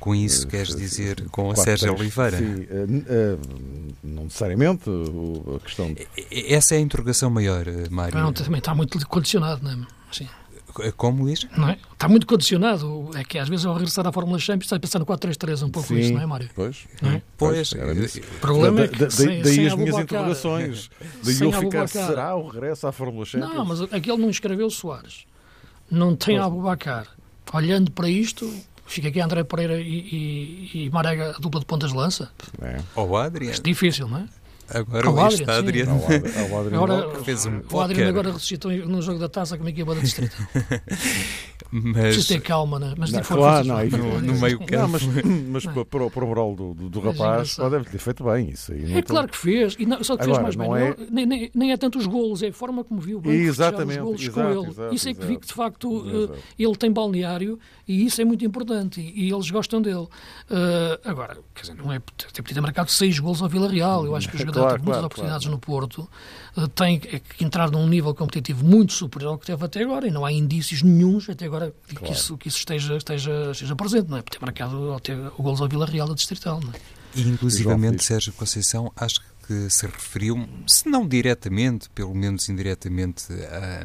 Com 0.00 0.14
isso, 0.14 0.46
queres 0.46 0.74
dizer 0.74 1.28
com 1.30 1.50
a 1.50 1.56
Sérgio 1.56 1.94
Oliveira? 1.94 2.36
Sim, 2.36 2.66
não 4.02 4.24
necessariamente 4.24 4.90
a 5.56 5.60
questão. 5.60 5.94
Essa 6.30 6.74
é 6.74 6.78
a 6.78 6.80
interrogação 6.80 7.30
maior, 7.30 7.64
Mário. 7.90 8.18
Não, 8.18 8.32
também 8.32 8.58
está 8.58 8.74
muito 8.74 9.06
condicionado, 9.06 9.62
não 9.62 9.70
é? 9.70 9.86
Sim. 10.12 10.28
Como, 10.96 11.24
Luís? 11.24 11.46
Não 11.56 11.68
é? 11.68 11.78
Está 11.92 12.08
muito 12.08 12.26
condicionado. 12.26 13.10
É 13.14 13.22
que 13.22 13.38
às 13.38 13.48
vezes 13.48 13.64
ao 13.64 13.74
regressar 13.74 14.06
à 14.06 14.12
Fórmula 14.12 14.38
Champions 14.38 14.64
está 14.64 14.76
a 14.76 14.80
pensar 14.80 14.98
no 14.98 15.06
4-3-3 15.06 15.62
um 15.62 15.70
pouco 15.70 15.88
Sim, 15.88 15.98
isso, 15.98 16.12
não 16.12 16.20
é, 16.20 16.26
Mário? 16.26 16.50
Pois. 16.54 16.86
Não 17.00 17.12
é? 17.12 17.22
Pois. 17.36 17.72
pois 17.72 18.16
o 18.16 18.40
problema 18.40 18.82
é 18.82 18.88
que. 18.88 18.98
Da, 18.98 19.10
sem, 19.10 19.42
daí 19.42 19.54
sem 19.54 19.66
as 19.66 19.74
minhas 19.74 19.98
interrogações. 19.98 20.90
Daí 21.22 21.40
eu 21.40 21.52
ficar, 21.52 21.86
será 21.86 22.34
o 22.34 22.48
regresso 22.48 22.86
à 22.86 22.92
Fórmula 22.92 23.24
Champions? 23.24 23.54
Não, 23.54 23.64
mas 23.64 23.80
aquele 23.82 24.16
não 24.16 24.30
escreveu 24.30 24.68
Soares. 24.70 25.24
Não 25.90 26.16
tem 26.16 26.36
pois. 26.36 26.46
Abubacar. 26.46 27.06
Olhando 27.52 27.92
para 27.92 28.08
isto, 28.08 28.52
fica 28.86 29.08
aqui 29.08 29.20
André 29.20 29.44
Pereira 29.44 29.80
e, 29.80 29.84
e, 29.84 30.86
e 30.86 30.90
Marega, 30.90 31.30
a 31.36 31.38
dupla 31.38 31.60
de 31.60 31.66
pontas 31.66 31.90
de 31.90 31.96
lança. 31.96 32.30
É. 32.60 32.80
Ou 32.96 33.16
Adriano. 33.16 33.56
É 33.56 33.60
difícil, 33.60 34.08
não 34.08 34.18
é? 34.18 34.28
Agora 34.72 35.08
Ao 35.08 35.14
o 35.14 35.20
Adrian, 35.20 35.40
está 35.40 35.52
sim. 35.54 35.58
Adriano. 35.58 35.92
Ao 35.92 36.56
ao 36.58 36.66
Agora, 36.84 37.24
fez 37.24 37.46
um 37.46 37.60
o 37.70 37.80
Adriano 37.80 38.08
agora 38.10 38.32
ressuscitou 38.32 38.72
no 38.72 39.02
jogo 39.02 39.18
da 39.18 39.28
taça 39.28 39.56
como 39.58 39.68
equipa 39.68 39.94
da 39.94 40.00
distrito. 40.00 40.36
Mas 41.70 41.92
Preciso 41.96 42.28
ter 42.28 42.40
calma, 42.40 42.78
né? 42.78 42.94
mas 42.96 43.10
Não, 43.10 43.22
for 43.24 43.36
claro, 43.38 43.66
não, 43.66 43.84
no, 43.84 44.20
no 44.20 44.34
meio 44.40 44.60
Não, 44.60 44.66
campo. 44.66 44.88
mas, 44.92 45.02
mas 45.50 45.66
para, 45.66 45.84
para 45.84 46.04
o- 46.04 46.10
para 46.10 46.24
o 46.24 46.28
moral 46.28 46.54
do, 46.54 46.72
do, 46.74 46.88
do 46.88 46.98
é 47.00 47.02
rapaz, 47.02 47.18
engraçado. 47.56 47.70
deve 47.70 47.84
ter 47.90 47.98
feito 47.98 48.22
bem 48.24 48.50
isso 48.50 48.72
aí. 48.72 48.82
não 48.82 48.90
É 48.90 48.92
tem- 48.94 49.02
claro 49.02 49.28
que 49.28 49.36
fez, 49.36 49.76
e 49.78 49.84
não, 49.86 50.02
só 50.04 50.16
que 50.16 50.22
Agora, 50.22 50.44
fez 50.44 50.56
mais 50.56 50.56
bem. 50.56 50.68
não 50.68 50.74
Não 50.74 50.86
é- 50.86 50.90
é- 50.90 50.96
nem, 51.10 51.26
nem, 51.26 51.50
nem 51.54 51.72
é 51.72 51.76
tanto 51.76 51.98
os 51.98 52.06
golos, 52.06 52.42
é 52.42 52.48
a 52.48 52.52
forma 52.52 52.84
como 52.84 53.00
viu 53.00 53.20
festejar 53.20 53.48
Exatamente, 53.48 53.98
os 54.00 54.04
golos 54.04 54.22
exato, 54.22 54.54
com 54.54 54.60
ele. 54.62 54.70
exato, 54.70 54.94
isso 54.94 55.08
é 55.08 55.14
que 55.14 55.26
vi 55.26 55.36
que, 55.36 55.46
de 55.46 55.52
facto, 55.52 56.06
Exato. 56.08 56.38
ele 56.58 56.76
tem 56.76 56.92
balneário 56.92 57.58
e 57.88 58.06
isso 58.06 58.20
é 58.22 58.24
muito 58.24 58.44
importante 58.44 59.00
e, 59.00 59.24
e 59.28 59.32
eles 59.32 59.50
gostam 59.50 59.82
dele. 59.82 60.06
Eh, 60.50 61.00
agora, 61.04 61.38
quer 61.54 61.62
dizer, 61.62 61.74
não 61.74 61.92
é 61.92 61.98
ter 62.32 62.42
podia 62.42 62.54
ter 62.54 62.60
marcado 62.60 62.90
seis 62.90 63.18
golos 63.18 63.42
ao 63.42 63.48
Vila 63.48 63.68
Real. 63.68 64.04
Eu 64.06 64.14
acho 64.14 64.28
que 64.28 64.36
o 64.36 64.38
Claro, 64.60 64.72
teve 64.72 64.84
muitas 64.84 65.00
claro, 65.00 65.06
oportunidades 65.06 65.46
no 65.46 65.58
Porto, 65.58 66.08
eh, 66.56 66.66
tem 66.74 66.98
que 66.98 67.44
entrar 67.44 67.70
num 67.70 67.86
nível 67.86 68.14
competitivo 68.14 68.64
muito 68.64 68.92
superior 68.92 69.32
ao 69.32 69.38
que 69.38 69.46
teve 69.46 69.64
até 69.64 69.82
agora 69.82 70.06
e 70.06 70.10
não 70.10 70.24
há 70.24 70.32
indícios 70.32 70.82
nenhuns 70.82 71.28
até 71.28 71.46
agora 71.46 71.72
de 71.88 71.96
que, 71.96 72.12
isso, 72.12 72.36
que 72.38 72.48
isso 72.48 72.58
esteja, 72.58 72.96
esteja, 72.96 73.50
esteja 73.52 73.76
presente, 73.76 74.08
não 74.08 74.18
é? 74.18 74.22
Por 74.22 74.30
ter 74.30 74.40
marcado 74.40 74.80
ou 74.80 75.00
ter 75.00 75.16
o 75.36 75.42
golos 75.42 75.60
ao 75.60 75.68
Vila 75.68 75.86
Real 75.86 76.08
da 76.08 76.14
Distrital, 76.14 76.60
não 76.60 76.70
é? 76.70 76.76
E, 77.14 77.22
inclusivamente. 77.28 78.02
Sérgio 78.02 78.32
Conceição, 78.32 78.92
acho 78.96 79.20
que 79.46 79.70
se 79.70 79.86
referiu, 79.86 80.48
se 80.66 80.88
não 80.88 81.06
diretamente, 81.06 81.88
pelo 81.90 82.14
menos 82.14 82.48
indiretamente, 82.48 83.26
a, 83.32 83.84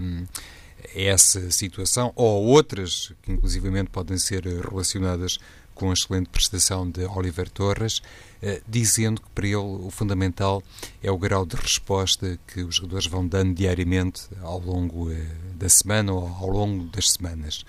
essa 0.95 1.51
situação, 1.51 2.11
ou 2.15 2.37
a 2.37 2.55
outras 2.55 3.13
que, 3.21 3.31
inclusivamente, 3.31 3.89
podem 3.89 4.17
ser 4.17 4.45
relacionadas 4.45 5.37
com 5.79 5.91
a 5.91 5.93
excelente 5.93 6.27
prestação 6.27 6.89
de 6.91 7.05
Oliver 7.05 7.49
Torres, 7.49 8.01
eh, 8.41 8.61
dizendo 8.67 9.21
que 9.21 9.29
para 9.29 9.47
ele 9.47 9.55
o 9.55 9.89
fundamental 9.89 10.61
é 11.01 11.09
o 11.09 11.17
grau 11.17 11.45
de 11.45 11.55
resposta 11.55 12.37
que 12.45 12.61
os 12.61 12.75
jogadores 12.75 13.07
vão 13.07 13.25
dando 13.25 13.53
diariamente 13.53 14.23
ao 14.41 14.59
longo 14.59 15.09
eh, 15.09 15.25
da 15.55 15.69
semana 15.69 16.11
ou 16.11 16.27
ao 16.27 16.49
longo 16.49 16.83
das 16.89 17.05
semanas. 17.13 17.63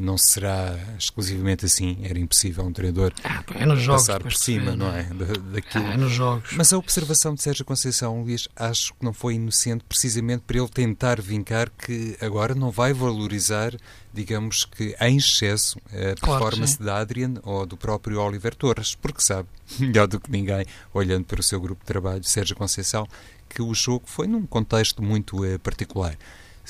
Não 0.00 0.16
será 0.16 0.78
exclusivamente 0.96 1.66
assim, 1.66 1.98
era 2.04 2.18
impossível 2.18 2.64
um 2.64 2.72
treinador 2.72 3.12
Ah, 3.24 3.42
é 3.54 3.76
jogos. 3.76 4.06
passar 4.06 4.22
por 4.22 4.32
cima, 4.32 4.76
não 4.76 4.94
é? 4.94 5.02
Da- 5.02 5.52
daquilo. 5.54 5.86
Ah, 5.86 5.92
é 5.94 5.96
nos 5.96 6.12
jogos. 6.12 6.50
Mas 6.52 6.72
a 6.72 6.78
observação 6.78 7.34
de 7.34 7.42
Sérgio 7.42 7.64
Conceição, 7.64 8.22
Luís, 8.22 8.46
acho 8.54 8.94
que 8.94 9.04
não 9.04 9.12
foi 9.12 9.34
inocente 9.34 9.84
precisamente 9.88 10.44
para 10.46 10.56
ele 10.58 10.68
tentar 10.68 11.20
vincar 11.20 11.68
que 11.70 12.16
agora 12.20 12.54
não 12.54 12.70
vai 12.70 12.92
valorizar, 12.92 13.72
digamos 14.14 14.64
que 14.64 14.94
em 15.00 15.16
excesso, 15.16 15.76
a 15.86 16.14
Claro 16.20 16.42
performance 16.44 16.76
sim. 16.76 16.84
da 16.84 16.98
Adrian 16.98 17.34
ou 17.42 17.66
do 17.66 17.76
próprio 17.76 18.20
Oliver 18.20 18.54
Torres, 18.54 18.94
porque 18.94 19.20
sabe, 19.20 19.48
melhor 19.80 20.06
do 20.06 20.20
que 20.20 20.30
ninguém, 20.30 20.64
olhando 20.94 21.24
para 21.24 21.40
o 21.40 21.42
seu 21.42 21.60
grupo 21.60 21.80
de 21.82 21.86
trabalho, 21.86 22.22
Sérgio 22.22 22.54
Conceição, 22.54 23.04
que 23.48 23.60
o 23.62 23.74
jogo 23.74 24.04
foi 24.06 24.26
num 24.28 24.46
contexto 24.46 25.02
muito 25.02 25.44
eh, 25.44 25.58
particular. 25.58 26.16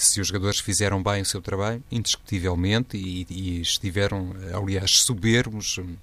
Se 0.00 0.20
os 0.20 0.28
jogadores 0.28 0.61
fizeram 0.61 1.02
bem 1.02 1.22
o 1.22 1.24
seu 1.24 1.42
trabalho, 1.42 1.82
indiscutivelmente, 1.90 2.96
e, 2.96 3.26
e 3.28 3.61
estiveram, 3.61 4.32
aliás, 4.54 4.92
soberbos 5.00 5.78
hum, 5.78 5.96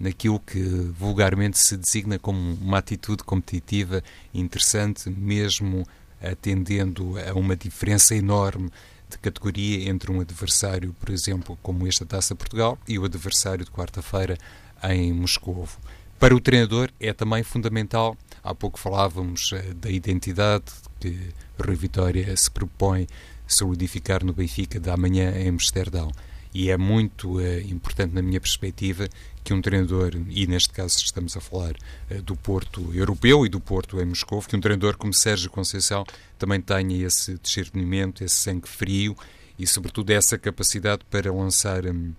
naquilo 0.00 0.40
que 0.40 0.62
vulgarmente 0.98 1.58
se 1.58 1.76
designa 1.76 2.18
como 2.18 2.54
uma 2.54 2.78
atitude 2.78 3.22
competitiva 3.22 4.02
interessante, 4.32 5.10
mesmo 5.10 5.86
atendendo 6.22 7.16
a 7.18 7.34
uma 7.34 7.54
diferença 7.54 8.14
enorme 8.14 8.70
de 9.10 9.18
categoria 9.18 9.90
entre 9.90 10.10
um 10.10 10.22
adversário, 10.22 10.94
por 10.98 11.10
exemplo, 11.10 11.58
como 11.62 11.86
esta 11.86 12.06
Taça 12.06 12.34
Portugal, 12.34 12.78
e 12.88 12.98
o 12.98 13.04
adversário 13.04 13.62
de 13.62 13.70
quarta-feira 13.70 14.38
em 14.84 15.12
Moscovo. 15.12 15.78
Para 16.18 16.34
o 16.34 16.40
treinador 16.40 16.90
é 16.98 17.12
também 17.12 17.42
fundamental, 17.42 18.16
há 18.42 18.54
pouco 18.54 18.78
falávamos 18.78 19.52
eh, 19.52 19.74
da 19.74 19.90
identidade 19.90 20.64
que 20.98 21.34
Rui 21.62 21.76
Vitória 21.76 22.34
se 22.34 22.50
propõe 22.50 23.06
solidificar 23.46 24.24
no 24.24 24.32
Benfica 24.32 24.80
da 24.80 24.96
manhã 24.96 25.32
em 25.36 25.48
Amsterdão. 25.48 26.10
E 26.52 26.70
é 26.70 26.76
muito 26.76 27.40
eh, 27.40 27.62
importante, 27.62 28.14
na 28.14 28.22
minha 28.22 28.40
perspectiva, 28.40 29.08
que 29.42 29.52
um 29.52 29.60
treinador, 29.60 30.12
e 30.28 30.46
neste 30.46 30.72
caso 30.72 30.98
estamos 30.98 31.36
a 31.36 31.40
falar 31.40 31.74
eh, 32.08 32.20
do 32.20 32.36
Porto 32.36 32.92
europeu 32.94 33.44
e 33.44 33.48
do 33.48 33.58
Porto 33.58 34.00
em 34.00 34.04
Moscou, 34.04 34.40
que 34.40 34.54
um 34.54 34.60
treinador 34.60 34.96
como 34.96 35.12
Sérgio 35.12 35.50
Conceição 35.50 36.04
também 36.38 36.60
tenha 36.60 37.06
esse 37.06 37.36
discernimento, 37.42 38.22
esse 38.22 38.36
sangue 38.36 38.68
frio 38.68 39.16
e, 39.58 39.66
sobretudo, 39.66 40.10
essa 40.10 40.38
capacidade 40.38 41.02
para 41.10 41.32
lançar. 41.32 41.84
hum, 41.86 42.12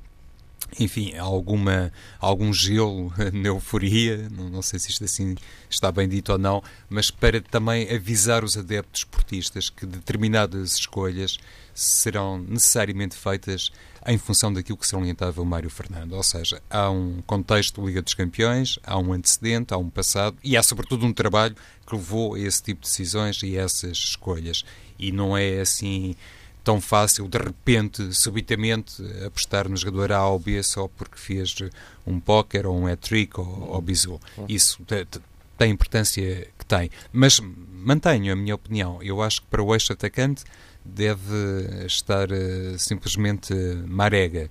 enfim, 0.79 1.15
alguma, 1.15 1.91
algum 2.19 2.51
gelo 2.53 3.13
na 3.33 3.47
euforia, 3.49 4.29
não, 4.29 4.49
não 4.49 4.61
sei 4.61 4.79
se 4.79 4.89
isto 4.89 5.03
assim 5.03 5.35
está 5.69 5.91
bem 5.91 6.07
dito 6.07 6.31
ou 6.31 6.37
não, 6.37 6.63
mas 6.89 7.09
para 7.09 7.41
também 7.41 7.89
avisar 7.93 8.43
os 8.43 8.57
adeptos 8.57 9.01
esportistas 9.01 9.69
que 9.69 9.85
determinadas 9.85 10.75
escolhas 10.75 11.37
serão 11.73 12.37
necessariamente 12.39 13.15
feitas 13.15 13.71
em 14.07 14.17
função 14.17 14.53
daquilo 14.53 14.77
que 14.77 14.87
salientava 14.87 15.41
o 15.41 15.45
Mário 15.45 15.69
Fernando. 15.69 16.13
Ou 16.13 16.23
seja, 16.23 16.61
há 16.69 16.89
um 16.89 17.21
contexto 17.25 17.81
de 17.81 17.87
Liga 17.87 18.01
dos 18.01 18.13
Campeões, 18.13 18.79
há 18.83 18.97
um 18.97 19.11
antecedente, 19.11 19.73
há 19.73 19.77
um 19.77 19.89
passado 19.89 20.37
e 20.43 20.55
há 20.55 20.63
sobretudo 20.63 21.05
um 21.05 21.13
trabalho 21.13 21.55
que 21.85 21.95
levou 21.95 22.35
a 22.35 22.39
esse 22.39 22.61
tipo 22.61 22.81
de 22.81 22.87
decisões 22.87 23.41
e 23.43 23.57
a 23.57 23.63
essas 23.63 23.97
escolhas. 23.97 24.63
E 24.97 25.11
não 25.11 25.35
é 25.35 25.59
assim 25.59 26.15
tão 26.65 26.81
fácil, 26.81 27.27
de 27.29 27.37
repente, 27.37 28.11
subitamente, 28.13 29.01
apostar 29.25 29.69
no 29.69 29.77
jogador 29.77 30.11
A 30.11 30.27
ou 30.27 30.37
B 30.39 30.61
só 30.63 30.87
porque 30.89 31.15
fez 31.17 31.55
um 32.05 32.19
póquer 32.19 32.65
ou 32.65 32.75
um 32.77 32.87
hat-trick 32.87 33.39
ou, 33.39 33.69
ou 33.69 33.81
bisou. 33.81 34.19
Isso 34.49 34.83
te- 34.85 35.05
te- 35.05 35.21
tem 35.57 35.71
importância 35.71 36.47
que 36.59 36.65
tem. 36.65 36.89
Mas 37.13 37.39
mantenho 37.39 38.33
a 38.33 38.35
minha 38.35 38.55
opinião. 38.55 39.01
Eu 39.01 39.21
acho 39.21 39.41
que 39.41 39.47
para 39.47 39.63
o 39.63 39.73
eixo-atacante 39.73 40.43
deve 40.83 41.85
estar 41.85 42.29
eh, 42.31 42.75
simplesmente 42.77 43.53
Marega. 43.87 44.49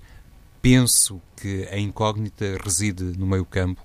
Penso 0.62 1.20
que 1.37 1.68
a 1.70 1.79
incógnita 1.79 2.57
reside 2.64 3.05
no 3.05 3.27
meio-campo. 3.27 3.83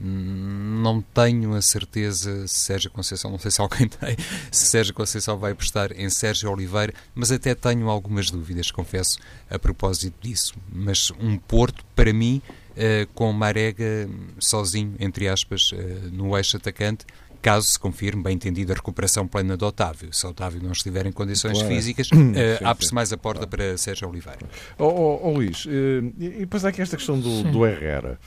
Não 0.00 1.02
tenho 1.02 1.54
a 1.54 1.60
certeza 1.62 2.46
se 2.48 2.54
Sérgio 2.60 2.90
Conceição, 2.90 3.30
não 3.30 3.38
sei 3.38 3.50
se 3.50 3.60
alguém 3.60 3.86
tem, 3.88 4.16
se 4.50 4.66
Sérgio 4.66 4.94
Conceição 4.94 5.36
vai 5.36 5.52
apostar 5.52 5.92
em 5.92 6.08
Sérgio 6.08 6.50
Oliveira, 6.50 6.94
mas 7.14 7.30
até 7.30 7.54
tenho 7.54 7.88
algumas 7.90 8.30
dúvidas, 8.30 8.70
confesso, 8.70 9.18
a 9.50 9.58
propósito 9.58 10.14
disso. 10.20 10.54
Mas 10.72 11.10
um 11.20 11.36
Porto, 11.36 11.84
para 11.94 12.12
mim, 12.12 12.40
eh, 12.76 13.06
com 13.14 13.30
Marega 13.32 14.08
sozinho, 14.38 14.94
entre 14.98 15.28
aspas, 15.28 15.70
eh, 15.74 16.08
no 16.10 16.36
eixo 16.36 16.56
atacante, 16.56 17.04
caso 17.42 17.66
se 17.68 17.78
confirme, 17.78 18.22
bem 18.22 18.34
entendido, 18.34 18.72
a 18.72 18.74
recuperação 18.76 19.26
plena 19.26 19.56
de 19.56 19.64
Otávio. 19.64 20.12
Se 20.12 20.26
Otávio 20.26 20.62
não 20.62 20.72
estiver 20.72 21.06
em 21.06 21.12
condições 21.12 21.58
Claro. 21.58 21.74
físicas, 21.74 22.08
eh, 22.36 22.58
abre-se 22.64 22.94
mais 22.94 23.12
a 23.12 23.16
porta 23.18 23.46
para 23.46 23.76
Sérgio 23.76 24.08
Oliveira. 24.08 24.40
Ó 24.78 24.86
ó, 24.86 25.28
ó, 25.28 25.30
Luís, 25.30 25.66
eh, 25.68 26.02
e 26.18 26.24
e 26.26 26.40
depois 26.40 26.64
há 26.64 26.68
aqui 26.70 26.80
esta 26.80 26.96
questão 26.96 27.18
do, 27.20 27.42
do 27.44 27.66
Herrera. 27.66 28.18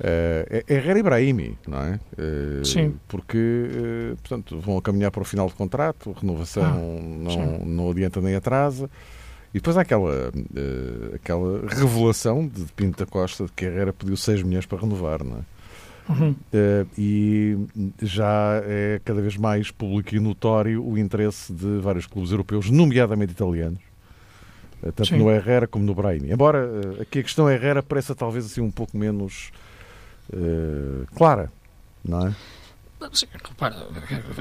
Eh, 0.00 0.64
Herrera 0.68 0.98
e 0.98 1.02
Brahimi, 1.02 1.58
não 1.68 1.78
é? 1.80 2.00
Eh, 2.18 2.64
Sim. 2.64 2.94
Porque, 3.06 3.38
eh, 3.38 4.14
portanto, 4.16 4.58
vão 4.58 4.76
a 4.76 4.82
caminhar 4.82 5.10
para 5.10 5.22
o 5.22 5.24
final 5.24 5.46
de 5.46 5.54
contrato, 5.54 6.12
renovação 6.20 6.64
Ah, 6.64 7.00
não, 7.00 7.30
sim. 7.30 7.64
não 7.64 7.90
adianta 7.90 8.20
nem 8.20 8.34
atrasa. 8.34 8.90
E 9.52 9.58
depois 9.58 9.76
há 9.76 9.82
aquela, 9.82 10.32
aquela 11.14 11.60
revelação 11.68 12.44
de 12.48 12.64
Pinto 12.74 12.98
da 13.04 13.06
Costa 13.08 13.44
de 13.44 13.52
que 13.52 13.64
Herrera 13.64 13.92
pediu 13.92 14.16
6 14.16 14.42
milhões 14.42 14.66
para 14.66 14.80
renovar, 14.80 15.22
não 15.22 15.36
é? 15.38 15.40
Uhum. 16.12 16.34
E 16.98 17.56
já 18.02 18.60
é 18.64 19.00
cada 19.04 19.22
vez 19.22 19.36
mais 19.36 19.70
público 19.70 20.12
e 20.14 20.18
notório 20.18 20.84
o 20.84 20.98
interesse 20.98 21.52
de 21.52 21.78
vários 21.78 22.04
clubes 22.04 22.32
europeus, 22.32 22.68
nomeadamente 22.68 23.30
italianos, 23.32 23.78
tanto 24.82 25.06
Sim. 25.06 25.18
no 25.18 25.30
Herrera 25.30 25.68
como 25.68 25.84
no 25.84 25.94
Brahimi. 25.94 26.32
Embora 26.32 26.68
aqui 27.00 27.20
a 27.20 27.22
questão 27.22 27.48
Herrera 27.48 27.80
pareça 27.80 28.12
talvez 28.12 28.44
assim 28.46 28.60
um 28.60 28.72
pouco 28.72 28.98
menos 28.98 29.50
eh, 30.32 31.06
clara, 31.14 31.52
não 32.04 32.28
é? 32.28 32.34
Sim, 33.12 33.26
repara, 33.32 33.76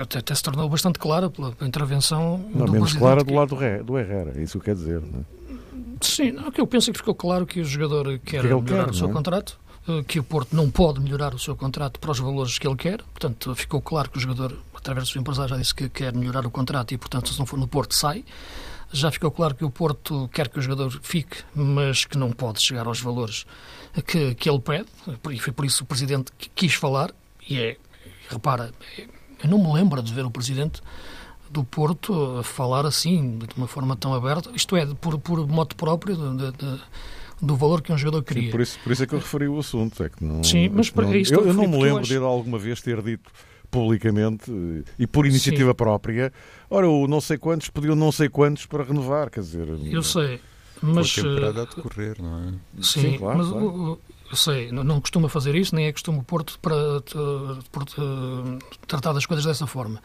até, 0.02 0.34
se 0.34 0.42
tornou 0.42 0.70
bastante 0.70 0.98
clara 0.98 1.30
pela, 1.30 1.54
intervenção 1.64 2.38
Não, 2.54 2.66
menos 2.66 2.72
presidente 2.94 3.00
clara 3.00 3.20
que- 3.26 3.32
do 3.32 3.34
lado 3.38 3.50
do, 3.50 3.56
Re- 3.56 3.84
do 3.84 4.00
Herrera, 4.00 4.34
é 4.38 4.42
isso 4.44 4.58
que 4.60 4.66
quer 4.66 4.76
dizer, 4.76 5.02
não 5.02 5.20
é? 5.20 5.24
Sim, 6.00 6.32
não, 6.32 6.48
o 6.48 6.52
que 6.52 6.62
eu 6.62 6.68
penso 6.68 6.90
é 6.90 6.94
que 6.94 7.00
ficou 7.00 7.14
claro 7.14 7.46
que 7.46 7.60
o 7.60 7.66
jogador 7.66 8.18
quer 8.20 8.44
ele 8.46 8.54
melhorar 8.62 8.86
quer, 8.86 8.92
o 8.92 8.94
seu 8.94 9.10
é? 9.10 9.12
contrato, 9.12 9.60
eh, 9.88 10.04
que 10.08 10.18
o 10.20 10.24
Porto 10.24 10.56
não 10.56 10.70
pode 10.72 11.02
melhorar 11.02 11.34
o 11.34 11.40
seu 11.40 11.56
contrato 11.58 12.00
para 12.00 12.12
os 12.12 12.20
valores 12.20 12.58
que 12.58 12.66
ele 12.66 12.76
quer. 12.78 13.02
Portanto, 13.02 13.54
ficou 13.56 13.82
claro 13.82 14.10
que 14.10 14.18
o 14.18 14.22
jogador, 14.22 14.58
através 14.74 15.08
do 15.10 15.12
seu 15.12 15.20
empresário, 15.22 15.50
já 15.50 15.58
disse 15.58 15.76
que 15.76 15.90
quer 15.90 16.14
melhorar 16.14 16.46
o 16.46 16.52
contrato 16.52 16.94
e, 16.94 16.98
portanto, 16.98 17.34
se 17.34 17.40
não 17.40 17.46
for 17.46 17.60
no 17.60 17.68
Porto, 17.68 17.94
sai. 17.96 18.24
Já 18.94 19.12
ficou 19.12 19.30
claro 19.32 19.56
que 19.56 19.66
o 19.66 19.70
Porto 19.72 20.30
quer 20.32 20.48
que 20.48 20.60
o 20.60 20.62
jogador 20.62 20.90
fique, 21.02 21.38
mas 21.56 22.06
que 22.06 22.18
não 22.18 22.32
pode 22.32 22.62
chegar 22.62 22.86
aos 22.88 23.02
valores 23.02 23.46
que, 24.02 24.34
que 24.36 24.50
ele 24.50 24.60
pede. 24.60 24.88
E 25.32 25.40
foi 25.40 25.54
por 25.54 25.66
isso 25.66 25.78
que 25.78 25.84
o 25.84 25.86
Presidente 25.88 26.32
qui- 26.38 26.50
quis 26.56 26.74
falar. 26.74 27.12
E 27.50 27.60
é, 27.60 27.78
repara, 28.30 28.72
eu 29.44 29.50
não 29.50 29.58
me 29.64 29.74
lembro 29.74 30.02
de 30.02 30.14
ver 30.14 30.26
o 30.26 30.32
Presidente 30.32 30.82
do 31.50 31.64
Porto 31.64 32.38
a 32.40 32.44
falar 32.44 32.86
assim, 32.86 33.38
de 33.38 33.48
uma 33.56 33.68
forma 33.68 33.96
tão 33.96 34.14
aberta, 34.14 34.50
isto 34.56 34.76
é, 34.76 34.86
por, 34.96 35.20
por 35.20 35.46
modo 35.48 35.76
próprio 35.76 36.16
de- 36.16 36.38
de- 36.38 36.58
de- 36.58 36.82
do 37.42 37.56
valor 37.56 37.82
que 37.82 37.92
um 37.92 37.98
jogador 37.98 38.20
Sim, 38.20 38.24
queria. 38.34 38.52
por, 38.52 38.62
isso, 38.62 38.80
por 38.82 38.92
isso 38.92 39.04
é 39.04 39.06
que 39.06 39.14
eu 39.14 39.20
referi 39.20 39.48
o 39.48 39.60
assunto. 39.60 40.02
É 40.04 40.10
que 40.10 40.24
não, 40.24 40.44
Sim, 40.44 40.70
mas 40.74 40.88
é 40.88 40.92
que 40.92 40.98
não- 40.98 41.06
para- 41.06 41.16
é 41.16 41.20
isto 41.22 41.34
eu, 41.34 41.42
eu 41.42 41.48
eu 41.48 41.54
não 41.54 41.68
me 41.68 41.78
lembro 41.84 42.08
dele 42.08 42.24
alguma 42.24 42.58
vez 42.58 42.82
ter 42.82 43.02
dito 43.04 43.30
publicamente 43.70 44.52
e 44.98 45.06
por 45.06 45.26
iniciativa 45.26 45.72
Sim. 45.72 45.76
própria. 45.76 46.32
Ora, 46.70 46.88
o 46.90 47.08
não 47.08 47.20
sei 47.20 47.38
quantos 47.38 47.70
pediu 47.70 47.96
não 47.96 48.12
sei 48.12 48.30
quantos 48.30 48.66
para 48.66 48.84
renovar, 48.84 49.30
quer 49.30 49.42
dizer... 49.42 49.68
Eu 49.92 50.02
sei, 50.04 50.40
mas... 50.84 51.12
Foi 51.12 51.24
temporada 51.24 51.62
a 51.62 51.66
decorrer, 51.66 52.22
não 52.22 52.38
é? 52.38 52.52
Sim, 52.82 53.02
Sim 53.02 53.18
claro, 53.18 53.38
mas 53.38 53.48
claro. 53.48 54.00
eu 54.30 54.36
sei, 54.36 54.72
não 54.72 55.00
costuma 55.00 55.30
fazer 55.30 55.56
isso, 55.56 55.74
nem 55.74 55.86
é 55.86 55.92
costume 55.92 56.20
o 56.20 56.24
Porto 56.24 56.60
para, 56.62 57.02
para, 57.02 57.58
para 57.72 57.86
tratar 58.88 59.14
das 59.14 59.26
coisas 59.26 59.46
dessa 59.46 59.66
forma. 59.66 60.02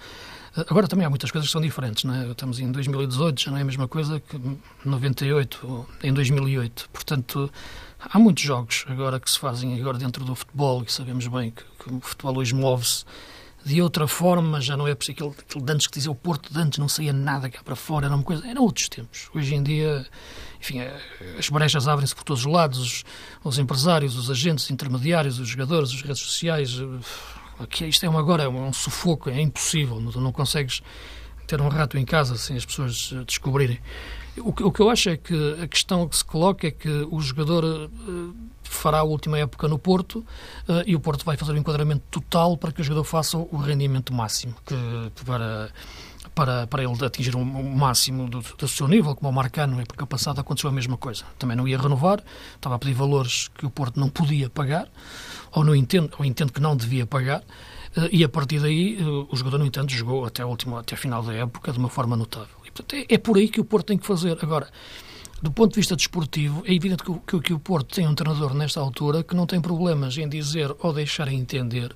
Agora 0.68 0.88
também 0.88 1.04
há 1.04 1.10
muitas 1.10 1.30
coisas 1.30 1.48
que 1.48 1.52
são 1.52 1.60
diferentes, 1.60 2.04
não 2.04 2.14
é? 2.14 2.30
Estamos 2.30 2.58
em 2.58 2.70
2018, 2.70 3.40
já 3.40 3.50
não 3.50 3.58
é 3.58 3.62
a 3.62 3.64
mesma 3.64 3.86
coisa 3.86 4.20
que 4.20 4.40
98 4.84 5.60
ou 5.62 5.86
em 6.02 6.12
2008. 6.12 6.88
Portanto, 6.92 7.50
há 8.00 8.18
muitos 8.18 8.42
jogos 8.42 8.84
agora 8.88 9.20
que 9.20 9.30
se 9.30 9.38
fazem 9.38 9.78
agora 9.80 9.98
dentro 9.98 10.24
do 10.24 10.34
futebol 10.34 10.82
e 10.86 10.90
sabemos 10.90 11.26
bem 11.26 11.50
que, 11.50 11.62
que 11.62 11.92
o 11.92 12.00
futebol 12.00 12.38
hoje 12.38 12.54
move-se 12.54 13.04
de 13.64 13.82
outra 13.82 14.06
forma, 14.06 14.60
já 14.60 14.76
não 14.76 14.86
é 14.86 14.92
aquele, 14.92 15.30
aquele 15.30 15.64
de 15.64 15.72
antes 15.72 15.86
que 15.86 15.94
dizia 15.94 16.10
o 16.10 16.14
Porto 16.14 16.52
de 16.52 16.58
antes 16.58 16.78
não 16.78 16.88
saía 16.88 17.12
nada 17.12 17.50
cá 17.50 17.60
para 17.62 17.76
fora, 17.76 18.06
era 18.06 18.14
uma 18.14 18.24
coisa, 18.24 18.46
eram 18.46 18.62
outros 18.62 18.88
tempos. 18.88 19.28
Hoje 19.34 19.54
em 19.54 19.62
dia, 19.62 20.06
enfim, 20.60 20.80
eh, 20.80 21.00
as 21.38 21.48
brechas 21.48 21.86
abrem-se 21.86 22.14
por 22.14 22.24
todos 22.24 22.44
os 22.44 22.52
lados, 22.52 22.78
os, 22.78 23.04
os 23.44 23.58
empresários, 23.58 24.16
os 24.16 24.30
agentes 24.30 24.64
os 24.64 24.70
intermediários, 24.70 25.38
os 25.38 25.48
jogadores, 25.48 25.90
as 25.90 26.02
redes 26.02 26.20
sociais, 26.20 26.78
eh, 26.80 27.38
Aqui, 27.60 27.86
isto 27.86 28.06
é 28.06 28.08
um, 28.08 28.16
agora 28.16 28.44
é 28.44 28.48
um 28.48 28.72
sufoco, 28.72 29.28
é 29.28 29.40
impossível. 29.40 30.00
Não, 30.00 30.12
não 30.12 30.30
consegues 30.30 30.80
ter 31.44 31.60
um 31.60 31.66
rato 31.66 31.98
em 31.98 32.04
casa 32.04 32.36
sem 32.36 32.56
as 32.56 32.64
pessoas 32.64 33.12
eh, 33.12 33.24
descobrirem. 33.24 33.80
O 34.36 34.52
que, 34.52 34.62
o 34.62 34.70
que 34.70 34.78
eu 34.78 34.88
acho 34.88 35.08
é 35.08 35.16
que 35.16 35.34
a 35.60 35.66
questão 35.66 36.06
que 36.06 36.16
se 36.16 36.24
coloca 36.24 36.68
é 36.68 36.70
que 36.70 36.88
o 37.10 37.20
jogador 37.20 37.90
fará 38.62 38.98
a 38.98 39.02
última 39.02 39.36
época 39.36 39.66
no 39.66 39.76
Porto 39.76 40.24
e 40.86 40.94
o 40.94 41.00
Porto 41.00 41.24
vai 41.24 41.36
fazer 41.36 41.50
um 41.50 41.56
enquadramento 41.56 42.04
total 42.08 42.56
para 42.56 42.70
que 42.70 42.80
o 42.80 42.84
jogador 42.84 43.02
faça 43.02 43.36
o 43.36 43.56
rendimento 43.56 44.14
máximo 44.14 44.54
que, 44.64 44.76
para, 45.24 45.72
para, 46.34 46.66
para 46.66 46.82
ele 46.82 47.04
atingir 47.04 47.34
o, 47.34 47.40
o 47.40 47.76
máximo 47.76 48.28
do, 48.28 48.40
do, 48.40 48.68
seu 48.68 48.86
nível, 48.86 49.14
como 49.14 49.30
o 49.30 49.32
Marcano, 49.32 49.80
é 49.80 49.84
porque 49.84 50.02
o 50.02 50.06
passado 50.06 50.40
aconteceu 50.40 50.70
a 50.70 50.72
mesma 50.72 50.96
coisa. 50.96 51.24
Também 51.38 51.56
não 51.56 51.66
ia 51.66 51.78
renovar, 51.78 52.22
estava 52.54 52.74
a 52.74 52.78
pedir 52.78 52.94
valores 52.94 53.48
que 53.48 53.66
o 53.66 53.70
Porto 53.70 53.98
não 53.98 54.08
podia 54.08 54.48
pagar 54.48 54.88
ou, 55.52 55.64
não 55.64 55.74
entendo, 55.74 56.10
ou 56.18 56.24
entendo 56.24 56.52
que 56.52 56.60
não 56.60 56.76
devia 56.76 57.06
pagar, 57.06 57.42
eh, 57.96 58.08
e 58.12 58.24
a 58.24 58.28
partir 58.28 58.60
daí 58.60 58.98
eh, 59.00 59.04
o 59.04 59.34
jogador, 59.34 59.58
no 59.58 59.66
entanto, 59.66 59.92
jogou 59.92 60.24
até, 60.24 60.44
o 60.44 60.48
último, 60.48 60.76
até 60.76 60.94
a 60.94 60.98
final 60.98 61.22
da 61.22 61.32
época 61.32 61.72
de 61.72 61.78
uma 61.78 61.88
forma 61.88 62.16
notável. 62.16 62.56
E, 62.64 62.70
portanto, 62.70 62.94
é, 62.94 63.14
é 63.14 63.18
por 63.18 63.36
aí 63.36 63.48
que 63.48 63.60
o 63.60 63.64
Porto 63.64 63.86
tem 63.86 63.98
que 63.98 64.06
fazer. 64.06 64.36
Agora, 64.42 64.68
do 65.40 65.52
ponto 65.52 65.70
de 65.70 65.76
vista 65.76 65.94
desportivo, 65.94 66.62
é 66.66 66.74
evidente 66.74 67.02
que, 67.04 67.12
que, 67.26 67.40
que, 67.40 67.52
o 67.52 67.58
Porto 67.58 67.94
tem 67.94 68.06
um 68.06 68.14
treinador 68.14 68.54
nesta 68.54 68.80
altura 68.80 69.22
que 69.22 69.36
não 69.36 69.46
tem 69.46 69.60
problemas 69.60 70.16
em 70.18 70.28
dizer 70.28 70.74
ou 70.80 70.92
deixar 70.92 71.28
entender 71.28 71.94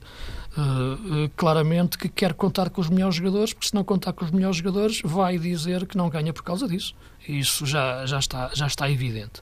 uh, 0.57 1.24
uh, 1.24 1.30
claramente 1.36 1.99
que 1.99 2.09
quer 2.09 2.34
contar 2.34 2.70
com 2.70 2.80
os 2.80 2.88
melhores 2.88 3.16
jogadores, 3.16 3.53
porque 3.53 3.68
se 3.68 3.74
não 3.74 3.82
contar 3.82 4.12
com 4.12 4.24
os 4.24 4.30
melhores 4.30 4.57
jogadores, 4.57 5.01
vai 5.05 5.38
dizer 5.38 5.86
que 5.86 5.97
não 5.97 6.09
ganha 6.09 6.32
por 6.32 6.43
causa 6.43 6.68
disso. 6.68 6.95
Isso 7.28 7.66
já, 7.66 8.07
já, 8.07 8.18
está, 8.18 8.51
já 8.53 8.66
está 8.66 8.90
evidente. 8.90 9.40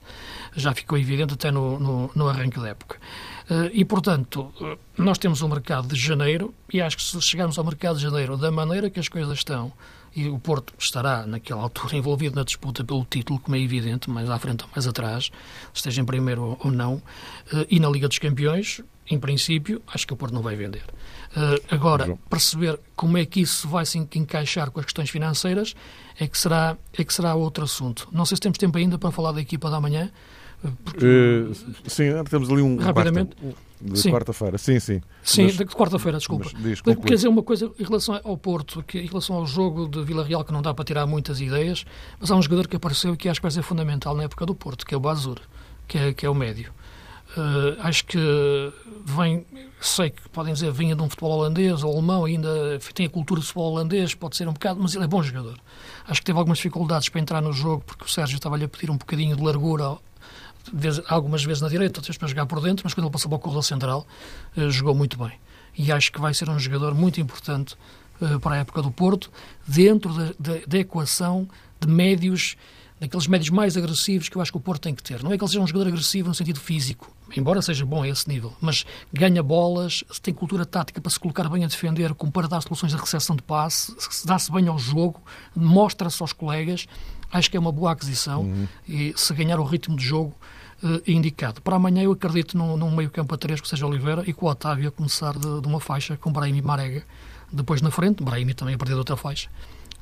Já 0.55 0.73
ficou 0.73 0.97
evidente 0.97 1.33
até 1.33 1.51
no, 1.51 1.79
no, 1.79 2.11
no 2.13 2.27
arranque 2.27 2.59
da 2.59 2.69
época. 2.69 2.97
Uh, 3.49 3.69
e, 3.71 3.85
portanto, 3.85 4.51
nós 4.97 5.17
temos 5.17 5.41
um 5.41 5.47
mercado 5.47 5.87
de 5.87 5.95
janeiro 5.95 6.53
e 6.73 6.81
acho 6.81 6.97
que 6.97 7.03
se 7.03 7.21
chegarmos 7.21 7.57
ao 7.57 7.65
mercado 7.65 7.97
de 7.97 8.03
janeiro 8.03 8.35
da 8.37 8.51
maneira 8.51 8.89
que 8.89 8.99
as 8.99 9.09
coisas 9.09 9.37
estão, 9.37 9.71
e 10.15 10.27
o 10.27 10.39
Porto 10.39 10.73
estará, 10.77 11.25
naquela 11.25 11.63
altura, 11.63 11.95
envolvido 11.97 12.35
na 12.35 12.43
disputa 12.43 12.83
pelo 12.83 13.05
título, 13.05 13.39
como 13.39 13.55
é 13.55 13.59
evidente, 13.59 14.09
mais 14.09 14.29
à 14.29 14.37
frente 14.37 14.63
ou 14.63 14.69
mais 14.73 14.87
atrás, 14.87 15.31
esteja 15.73 16.01
em 16.01 16.05
primeiro 16.05 16.57
ou 16.59 16.71
não, 16.71 17.01
eh, 17.53 17.67
e 17.69 17.79
na 17.79 17.89
Liga 17.89 18.07
dos 18.07 18.19
Campeões, 18.19 18.81
em 19.09 19.19
princípio, 19.19 19.81
acho 19.87 20.07
que 20.07 20.13
o 20.13 20.15
Porto 20.15 20.33
não 20.33 20.41
vai 20.41 20.55
vender. 20.55 20.83
Eh, 21.35 21.61
agora, 21.69 22.17
perceber 22.29 22.79
como 22.95 23.17
é 23.17 23.25
que 23.25 23.41
isso 23.41 23.67
vai 23.67 23.85
se 23.85 23.97
encaixar 23.97 24.71
com 24.71 24.79
as 24.79 24.85
questões 24.85 25.09
financeiras 25.09 25.75
é 26.19 26.27
que 26.27 26.37
será, 26.37 26.77
é 26.97 27.03
que 27.03 27.13
será 27.13 27.35
outro 27.35 27.63
assunto. 27.63 28.07
Não 28.11 28.25
sei 28.25 28.35
se 28.35 28.41
temos 28.41 28.57
tempo 28.57 28.77
ainda 28.77 28.97
para 28.97 29.11
falar 29.11 29.31
da 29.31 29.41
equipa 29.41 29.69
da 29.69 29.79
manhã. 29.79 30.11
Porque... 30.83 31.05
Uh, 31.05 31.89
sim, 31.89 32.11
temos 32.29 32.49
ali 32.49 32.61
um. 32.61 32.77
Rapidamente. 32.77 33.35
De 33.81 34.11
quarta-feira, 34.11 34.59
sim, 34.59 34.79
sim. 34.79 35.01
Sim, 35.23 35.45
mas, 35.45 35.57
de 35.57 35.65
quarta-feira, 35.65 36.19
desculpa. 36.19 36.45
Mas, 36.53 36.81
Quer 36.81 37.15
dizer, 37.15 37.27
uma 37.27 37.41
coisa 37.41 37.71
em 37.79 37.83
relação 37.83 38.19
ao 38.23 38.37
Porto, 38.37 38.83
que, 38.83 38.99
em 38.99 39.07
relação 39.07 39.37
ao 39.37 39.47
jogo 39.47 39.87
de 39.87 40.03
Vila 40.03 40.23
Real, 40.23 40.43
que 40.43 40.53
não 40.53 40.61
dá 40.61 40.71
para 40.71 40.85
tirar 40.85 41.07
muitas 41.07 41.41
ideias, 41.41 41.83
mas 42.19 42.29
há 42.29 42.35
um 42.35 42.41
jogador 42.43 42.67
que 42.67 42.75
apareceu 42.75 43.15
e 43.15 43.17
que 43.17 43.27
acho 43.27 43.39
que 43.39 43.43
vai 43.43 43.51
ser 43.51 43.63
fundamental 43.63 44.15
na 44.15 44.23
época 44.23 44.45
do 44.45 44.53
Porto, 44.53 44.85
que 44.85 44.93
é 44.93 44.97
o 44.97 44.99
Bazur, 44.99 45.39
que 45.87 45.97
é, 45.97 46.13
que 46.13 46.25
é 46.27 46.29
o 46.29 46.35
médio. 46.35 46.71
Uh, 47.35 47.79
acho 47.79 48.05
que 48.05 48.19
vem, 49.05 49.45
sei 49.79 50.09
que 50.09 50.27
podem 50.29 50.53
dizer, 50.53 50.69
vinha 50.71 50.93
de 50.95 51.01
um 51.01 51.09
futebol 51.09 51.31
holandês 51.31 51.81
ou 51.81 51.93
alemão, 51.93 52.25
ainda 52.25 52.77
tem 52.93 53.05
a 53.05 53.09
cultura 53.09 53.39
do 53.39 53.45
futebol 53.45 53.71
holandês, 53.71 54.13
pode 54.13 54.35
ser 54.35 54.47
um 54.47 54.53
bocado, 54.53 54.79
mas 54.79 54.93
ele 54.93 55.05
é 55.05 55.07
bom 55.07 55.23
jogador. 55.23 55.57
Acho 56.07 56.19
que 56.19 56.25
teve 56.25 56.37
algumas 56.37 56.57
dificuldades 56.57 57.09
para 57.09 57.21
entrar 57.21 57.41
no 57.41 57.53
jogo, 57.53 57.83
porque 57.87 58.03
o 58.03 58.07
Sérgio 58.07 58.35
estava-lhe 58.35 58.65
a 58.65 58.67
pedir 58.67 58.91
um 58.91 58.97
bocadinho 58.97 59.35
de 59.35 59.41
largura 59.41 59.97
algumas 61.07 61.43
vezes 61.43 61.61
na 61.61 61.69
direita, 61.69 61.99
outras 61.99 62.07
vezes 62.07 62.17
para 62.17 62.27
jogar 62.27 62.45
por 62.45 62.61
dentro, 62.61 62.83
mas 62.85 62.93
quando 62.93 63.05
ele 63.05 63.13
passou 63.13 63.29
para 63.29 63.37
o 63.37 63.39
corredor 63.39 63.63
central, 63.63 64.07
eh, 64.55 64.69
jogou 64.69 64.95
muito 64.95 65.17
bem. 65.17 65.33
E 65.77 65.91
acho 65.91 66.11
que 66.11 66.19
vai 66.19 66.33
ser 66.33 66.49
um 66.49 66.59
jogador 66.59 66.93
muito 66.93 67.19
importante 67.19 67.75
eh, 68.21 68.37
para 68.39 68.55
a 68.55 68.57
época 68.59 68.81
do 68.81 68.91
Porto, 68.91 69.31
dentro 69.67 70.13
da, 70.13 70.25
da, 70.39 70.59
da, 70.67 70.77
equação 70.77 71.47
de 71.79 71.87
médios, 71.87 72.55
daqueles 72.99 73.25
médios 73.25 73.49
mais 73.49 73.75
agressivos 73.75 74.29
que 74.29 74.37
eu 74.37 74.41
acho 74.41 74.51
que 74.51 74.57
o 74.57 74.61
Porto 74.61 74.83
tem 74.83 74.93
que 74.93 75.01
ter. 75.01 75.23
Não 75.23 75.31
é 75.31 75.37
que 75.37 75.43
ele 75.43 75.49
seja 75.49 75.61
um 75.61 75.67
jogador 75.67 75.89
agressivo 75.89 76.27
no 76.27 76.35
sentido 76.35 76.59
físico, 76.59 77.11
embora 77.35 77.61
seja 77.61 77.83
bom 77.83 78.03
a 78.03 78.07
esse 78.07 78.27
nível, 78.29 78.53
mas 78.61 78.85
ganha 79.11 79.41
bolas, 79.41 80.03
tem 80.21 80.33
cultura 80.33 80.65
tática 80.65 81.01
para 81.01 81.09
se 81.09 81.19
colocar 81.19 81.49
bem 81.49 81.63
a 81.63 81.67
defender, 81.67 82.13
como 82.13 82.31
para 82.31 82.47
dar 82.47 82.61
soluções 82.61 82.91
de 82.91 82.97
recepção 82.99 83.35
de 83.35 83.41
passe, 83.41 83.95
dá-se 84.25 84.51
bem 84.51 84.67
ao 84.67 84.77
jogo, 84.77 85.19
mostra-se 85.55 86.21
aos 86.21 86.31
colegas 86.31 86.87
acho 87.31 87.49
que 87.49 87.57
é 87.57 87.59
uma 87.59 87.71
boa 87.71 87.91
aquisição 87.91 88.41
uhum. 88.41 88.67
e 88.87 89.13
se 89.15 89.33
ganhar 89.33 89.59
o 89.59 89.63
ritmo 89.63 89.95
de 89.95 90.03
jogo 90.03 90.35
uh, 90.83 91.01
indicado. 91.07 91.61
Para 91.61 91.75
amanhã 91.75 92.03
eu 92.03 92.11
acredito 92.11 92.57
num, 92.57 92.77
num 92.77 92.91
meio 92.91 93.09
campo 93.09 93.33
a 93.33 93.37
três 93.37 93.61
que 93.61 93.67
seja 93.67 93.85
Oliveira 93.85 94.23
e 94.27 94.33
com 94.33 94.45
o 94.45 94.49
Otávio 94.49 94.89
a 94.89 94.91
começar 94.91 95.33
de, 95.33 95.61
de 95.61 95.67
uma 95.67 95.79
faixa 95.79 96.17
com 96.17 96.31
Brahim 96.31 96.61
Marega 96.61 97.03
depois 97.51 97.81
na 97.81 97.91
frente, 97.91 98.23
Brahim 98.23 98.47
também 98.53 98.75
a 98.75 98.77
partir 98.77 98.93
de 98.93 98.99
outra 98.99 99.17
faixa 99.17 99.49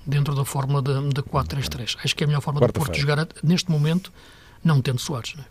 dentro 0.06 0.36
da 0.36 0.46
fórmula 0.46 0.82
de, 0.82 1.10
de 1.10 1.22
4-3-3. 1.22 1.98
Acho 2.04 2.16
que 2.16 2.24
é 2.24 2.26
a 2.26 2.28
melhor 2.28 2.42
forma 2.42 2.60
do 2.60 2.74
Porto 2.74 2.98
jogar 2.98 3.28
neste 3.44 3.72
momento, 3.72 4.12
não 4.64 4.82
tendo 4.82 5.00
Soares. 5.00 5.36
Não 5.36 5.44
é? 5.44 5.48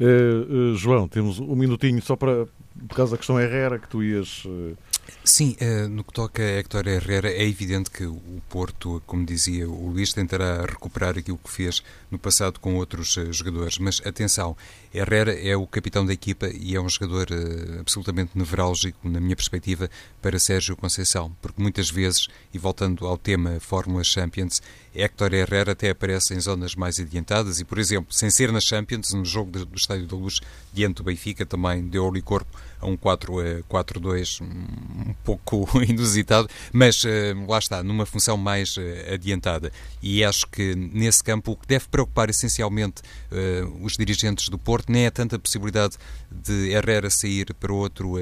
Uh, 0.00 0.72
uh, 0.72 0.76
João, 0.76 1.06
temos 1.08 1.38
um 1.38 1.54
minutinho 1.54 2.00
só 2.02 2.16
para, 2.16 2.46
por 2.88 2.96
causa 2.96 3.12
da 3.12 3.18
questão 3.18 3.38
Herrera, 3.38 3.78
que 3.78 3.88
tu 3.88 4.02
ias 4.02 4.44
uh, 4.44 4.76
Sim, 5.24 5.56
uh, 5.60 5.88
no 5.88 6.02
que 6.02 6.12
toca 6.12 6.42
a 6.42 6.58
Héctor 6.58 6.86
Herrera, 6.86 7.30
é 7.30 7.46
evidente 7.46 7.90
que 7.90 8.04
o 8.04 8.42
Porto, 8.48 9.02
como 9.06 9.24
dizia 9.24 9.68
o 9.68 9.90
Luís, 9.90 10.12
tentará 10.12 10.62
recuperar 10.62 11.18
aquilo 11.18 11.38
que 11.38 11.50
fez 11.50 11.82
no 12.10 12.18
passado 12.18 12.58
com 12.58 12.76
outros 12.76 13.16
uh, 13.16 13.32
jogadores. 13.32 13.78
Mas 13.78 14.00
atenção, 14.04 14.56
Herrera 14.92 15.32
é 15.32 15.54
o 15.54 15.66
capitão 15.66 16.04
da 16.04 16.12
equipa 16.12 16.48
e 16.48 16.74
é 16.74 16.80
um 16.80 16.88
jogador 16.88 17.28
uh, 17.30 17.80
absolutamente 17.80 18.32
nevrálgico, 18.34 19.08
na 19.08 19.20
minha 19.20 19.36
perspectiva, 19.36 19.90
para 20.22 20.38
Sérgio 20.38 20.76
Conceição. 20.76 21.34
Porque 21.42 21.60
muitas 21.60 21.90
vezes, 21.90 22.28
e 22.52 22.58
voltando 22.58 23.06
ao 23.06 23.18
tema 23.18 23.60
Fórmula 23.60 24.02
Champions, 24.04 24.62
Héctor 24.94 25.34
Herrera 25.34 25.72
até 25.72 25.90
aparece 25.90 26.34
em 26.34 26.40
zonas 26.40 26.74
mais 26.74 26.98
adiantadas 26.98 27.60
e, 27.60 27.64
por 27.64 27.78
exemplo, 27.78 28.12
sem 28.12 28.30
ser 28.30 28.50
na 28.50 28.60
Champions, 28.60 29.12
no 29.12 29.24
jogo 29.24 29.64
do 29.64 29.76
Estádio 29.76 30.06
da 30.06 30.16
Luz, 30.16 30.40
diante 30.72 30.96
do 30.96 31.04
Benfica, 31.04 31.44
também 31.44 31.86
deu 31.86 32.08
ali 32.08 32.22
corpo 32.22 32.58
a 32.80 32.86
um 32.86 32.96
4-2 32.96 34.40
um 34.42 35.14
pouco 35.24 35.68
inusitado, 35.82 36.48
mas 36.72 37.04
eh, 37.04 37.34
lá 37.46 37.58
está, 37.58 37.82
numa 37.82 38.06
função 38.06 38.36
mais 38.36 38.76
eh, 38.78 39.14
adiantada. 39.14 39.72
E 40.02 40.24
acho 40.24 40.46
que 40.46 40.74
nesse 40.74 41.22
campo 41.22 41.52
o 41.52 41.56
que 41.56 41.66
deve 41.66 41.86
preocupar 41.88 42.30
essencialmente 42.30 43.02
eh, 43.30 43.64
os 43.82 43.94
dirigentes 43.94 44.48
do 44.48 44.58
Porto 44.58 44.90
nem 44.90 45.06
é 45.06 45.10
tanta 45.10 45.38
possibilidade 45.38 45.96
de 46.30 46.70
Herrera 46.70 47.10
sair 47.10 47.54
para 47.54 47.72
outro 47.72 48.18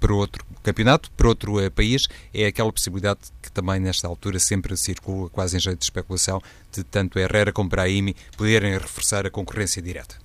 para 0.00 0.14
outro 0.14 0.44
campeonato, 0.62 1.10
para 1.12 1.28
outro 1.28 1.64
uh, 1.64 1.70
país, 1.70 2.08
é 2.32 2.46
aquela 2.46 2.72
possibilidade 2.72 3.20
que 3.42 3.52
também 3.52 3.78
nesta 3.78 4.08
altura 4.08 4.38
sempre 4.38 4.74
circula, 4.76 5.28
quase 5.28 5.58
em 5.58 5.60
jeito 5.60 5.78
de 5.78 5.84
especulação, 5.84 6.40
de 6.72 6.82
tanto 6.82 7.18
Herrera 7.18 7.52
como 7.52 7.68
Brahimi 7.68 8.16
poderem 8.36 8.72
reforçar 8.72 9.26
a 9.26 9.30
concorrência 9.30 9.82
direta. 9.82 10.16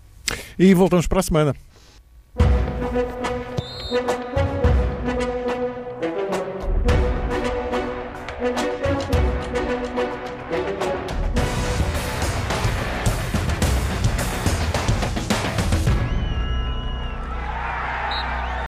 E 0.57 0.73
voltamos 0.73 1.07
para 1.07 1.19
a 1.19 1.23
semana. 1.23 1.55